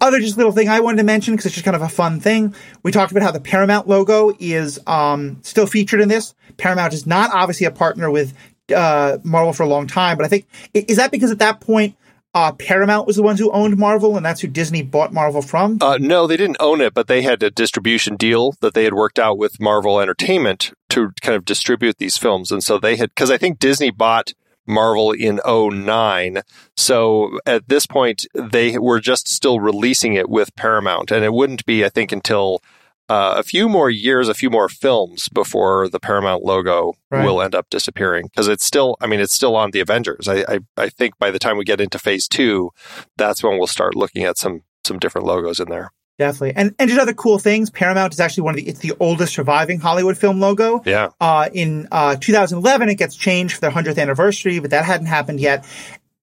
Other 0.00 0.20
just 0.20 0.36
little 0.36 0.52
thing 0.52 0.68
I 0.68 0.80
wanted 0.80 0.98
to 0.98 1.04
mention 1.04 1.34
because 1.34 1.46
it's 1.46 1.54
just 1.56 1.64
kind 1.64 1.74
of 1.74 1.82
a 1.82 1.88
fun 1.88 2.20
thing. 2.20 2.54
We 2.84 2.92
talked 2.92 3.10
about 3.10 3.24
how 3.24 3.32
the 3.32 3.40
Paramount 3.40 3.88
logo 3.88 4.32
is 4.38 4.78
um, 4.86 5.40
still 5.42 5.66
featured 5.66 6.00
in 6.00 6.08
this. 6.08 6.34
Paramount 6.56 6.94
is 6.94 7.06
not 7.06 7.30
obviously 7.32 7.66
a 7.66 7.72
partner 7.72 8.08
with 8.08 8.32
uh, 8.74 9.18
Marvel 9.24 9.52
for 9.52 9.64
a 9.64 9.68
long 9.68 9.88
time, 9.88 10.16
but 10.16 10.24
I 10.24 10.28
think 10.28 10.46
is 10.72 10.98
that 10.98 11.10
because 11.10 11.32
at 11.32 11.40
that 11.40 11.60
point 11.60 11.96
uh, 12.34 12.52
Paramount 12.52 13.06
was 13.06 13.16
the 13.16 13.22
ones 13.22 13.40
who 13.40 13.50
owned 13.50 13.76
Marvel, 13.78 14.16
and 14.16 14.24
that's 14.24 14.40
who 14.40 14.48
Disney 14.48 14.82
bought 14.82 15.12
Marvel 15.12 15.42
from. 15.42 15.78
Uh, 15.80 15.98
no, 15.98 16.26
they 16.26 16.36
didn't 16.36 16.58
own 16.60 16.80
it, 16.80 16.94
but 16.94 17.08
they 17.08 17.22
had 17.22 17.42
a 17.42 17.50
distribution 17.50 18.16
deal 18.16 18.54
that 18.60 18.74
they 18.74 18.84
had 18.84 18.94
worked 18.94 19.18
out 19.18 19.38
with 19.38 19.60
Marvel 19.60 19.98
Entertainment 20.00 20.72
to 20.90 21.10
kind 21.20 21.34
of 21.34 21.44
distribute 21.44 21.96
these 21.98 22.16
films, 22.16 22.52
and 22.52 22.62
so 22.62 22.78
they 22.78 22.96
had 22.96 23.10
because 23.10 23.30
I 23.30 23.38
think 23.38 23.58
Disney 23.58 23.90
bought 23.90 24.34
Marvel 24.68 25.12
in 25.12 25.40
09. 25.46 26.42
So 26.76 27.38
at 27.46 27.68
this 27.68 27.86
point, 27.86 28.26
they 28.34 28.78
were 28.78 29.00
just 29.00 29.28
still 29.28 29.60
releasing 29.60 30.14
it 30.14 30.28
with 30.28 30.54
Paramount. 30.56 31.10
And 31.10 31.24
it 31.24 31.32
wouldn't 31.32 31.64
be, 31.66 31.84
I 31.84 31.88
think, 31.88 32.12
until 32.12 32.62
uh, 33.08 33.34
a 33.38 33.42
few 33.42 33.68
more 33.68 33.88
years, 33.88 34.28
a 34.28 34.34
few 34.34 34.50
more 34.50 34.68
films 34.68 35.28
before 35.30 35.88
the 35.88 35.98
Paramount 35.98 36.44
logo 36.44 36.92
right. 37.10 37.24
will 37.24 37.40
end 37.40 37.54
up 37.54 37.70
disappearing. 37.70 38.26
Because 38.26 38.48
it's 38.48 38.64
still, 38.64 38.96
I 39.00 39.06
mean, 39.06 39.20
it's 39.20 39.34
still 39.34 39.56
on 39.56 39.70
the 39.70 39.80
Avengers. 39.80 40.28
I, 40.28 40.44
I, 40.48 40.58
I 40.76 40.88
think 40.90 41.18
by 41.18 41.30
the 41.30 41.38
time 41.38 41.56
we 41.56 41.64
get 41.64 41.80
into 41.80 41.98
phase 41.98 42.28
two, 42.28 42.70
that's 43.16 43.42
when 43.42 43.56
we'll 43.56 43.66
start 43.66 43.94
looking 43.94 44.24
at 44.24 44.36
some 44.36 44.62
some 44.84 44.98
different 44.98 45.26
logos 45.26 45.60
in 45.60 45.68
there. 45.68 45.92
Definitely. 46.18 46.54
And 46.56 46.74
and 46.80 46.90
just 46.90 47.00
other 47.00 47.14
cool 47.14 47.38
things. 47.38 47.70
Paramount 47.70 48.12
is 48.12 48.18
actually 48.18 48.42
one 48.42 48.54
of 48.54 48.56
the 48.56 48.68
it's 48.68 48.80
the 48.80 48.92
oldest 48.98 49.34
surviving 49.34 49.78
Hollywood 49.78 50.18
film 50.18 50.40
logo. 50.40 50.82
Yeah. 50.84 51.10
Uh, 51.20 51.48
in 51.52 51.86
uh, 51.92 52.16
2011 52.16 52.88
it 52.88 52.96
gets 52.96 53.14
changed 53.14 53.54
for 53.54 53.60
their 53.60 53.70
100th 53.70 53.98
anniversary, 53.98 54.58
but 54.58 54.70
that 54.70 54.84
hadn't 54.84 55.06
happened 55.06 55.38
yet. 55.38 55.64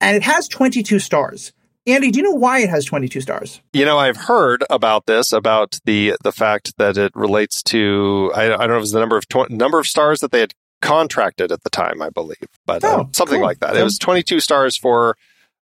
And 0.01 0.17
it 0.17 0.23
has 0.23 0.49
22 0.49 0.99
stars. 0.99 1.53
Andy, 1.87 2.11
do 2.11 2.17
you 2.17 2.23
know 2.23 2.31
why 2.31 2.59
it 2.59 2.69
has 2.69 2.83
22 2.83 3.21
stars? 3.21 3.61
You 3.71 3.85
know, 3.85 3.97
I've 3.97 4.17
heard 4.17 4.65
about 4.69 5.05
this 5.05 5.31
about 5.31 5.79
the 5.85 6.15
the 6.23 6.31
fact 6.33 6.77
that 6.77 6.97
it 6.97 7.15
relates 7.15 7.63
to 7.63 8.31
I, 8.35 8.45
I 8.45 8.57
don't 8.57 8.69
know 8.69 8.77
if 8.77 8.83
it's 8.83 8.91
the 8.91 8.99
number 8.99 9.17
of 9.17 9.29
tw- 9.29 9.49
number 9.49 9.79
of 9.79 9.87
stars 9.87 10.19
that 10.19 10.31
they 10.31 10.41
had 10.41 10.53
contracted 10.81 11.53
at 11.53 11.63
the 11.63 11.69
time, 11.69 12.01
I 12.01 12.09
believe, 12.09 12.37
but 12.65 12.83
uh, 12.83 12.87
oh, 12.87 13.01
uh, 13.01 13.05
something 13.13 13.37
cool. 13.37 13.47
like 13.47 13.59
that. 13.59 13.77
It 13.77 13.83
was 13.83 13.97
22 13.97 14.41
stars 14.41 14.75
for 14.75 15.15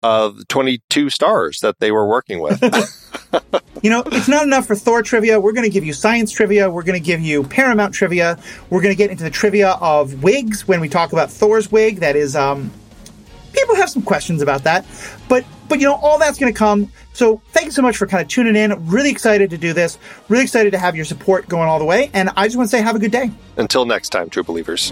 uh, 0.05 0.31
22 0.49 1.09
stars 1.09 1.59
that 1.61 1.79
they 1.79 1.91
were 1.91 2.07
working 2.07 2.39
with. 2.39 2.61
you 3.81 3.89
know, 3.89 4.03
it's 4.05 4.27
not 4.27 4.43
enough 4.43 4.67
for 4.67 4.75
Thor 4.75 5.01
trivia. 5.01 5.39
We're 5.39 5.51
going 5.51 5.63
to 5.63 5.73
give 5.73 5.83
you 5.83 5.93
science 5.93 6.31
trivia. 6.31 6.69
We're 6.69 6.83
going 6.83 6.99
to 6.99 7.03
give 7.03 7.21
you 7.21 7.43
Paramount 7.43 7.95
trivia. 7.95 8.37
We're 8.69 8.81
going 8.81 8.93
to 8.93 8.97
get 8.97 9.09
into 9.09 9.23
the 9.23 9.31
trivia 9.31 9.71
of 9.81 10.21
wigs 10.21 10.67
when 10.67 10.79
we 10.79 10.89
talk 10.89 11.11
about 11.11 11.31
Thor's 11.31 11.71
wig. 11.71 12.01
That 12.01 12.15
is, 12.15 12.35
um, 12.35 12.71
people 13.51 13.75
have 13.77 13.89
some 13.89 14.03
questions 14.03 14.43
about 14.43 14.63
that, 14.65 14.85
but 15.27 15.43
but 15.67 15.79
you 15.79 15.87
know, 15.87 15.95
all 15.95 16.19
that's 16.19 16.37
going 16.37 16.53
to 16.53 16.57
come. 16.57 16.91
So 17.13 17.41
thank 17.49 17.65
you 17.65 17.71
so 17.71 17.81
much 17.81 17.97
for 17.97 18.05
kind 18.05 18.21
of 18.21 18.27
tuning 18.27 18.55
in. 18.55 18.87
Really 18.87 19.09
excited 19.09 19.49
to 19.49 19.57
do 19.57 19.73
this. 19.73 19.97
Really 20.29 20.43
excited 20.43 20.69
to 20.73 20.77
have 20.77 20.95
your 20.95 21.05
support 21.05 21.49
going 21.49 21.67
all 21.67 21.79
the 21.79 21.85
way. 21.85 22.11
And 22.13 22.29
I 22.35 22.45
just 22.45 22.55
want 22.55 22.69
to 22.69 22.77
say, 22.77 22.83
have 22.83 22.95
a 22.95 22.99
good 22.99 23.11
day. 23.11 23.31
Until 23.57 23.85
next 23.85 24.09
time, 24.09 24.29
true 24.29 24.43
believers. 24.43 24.91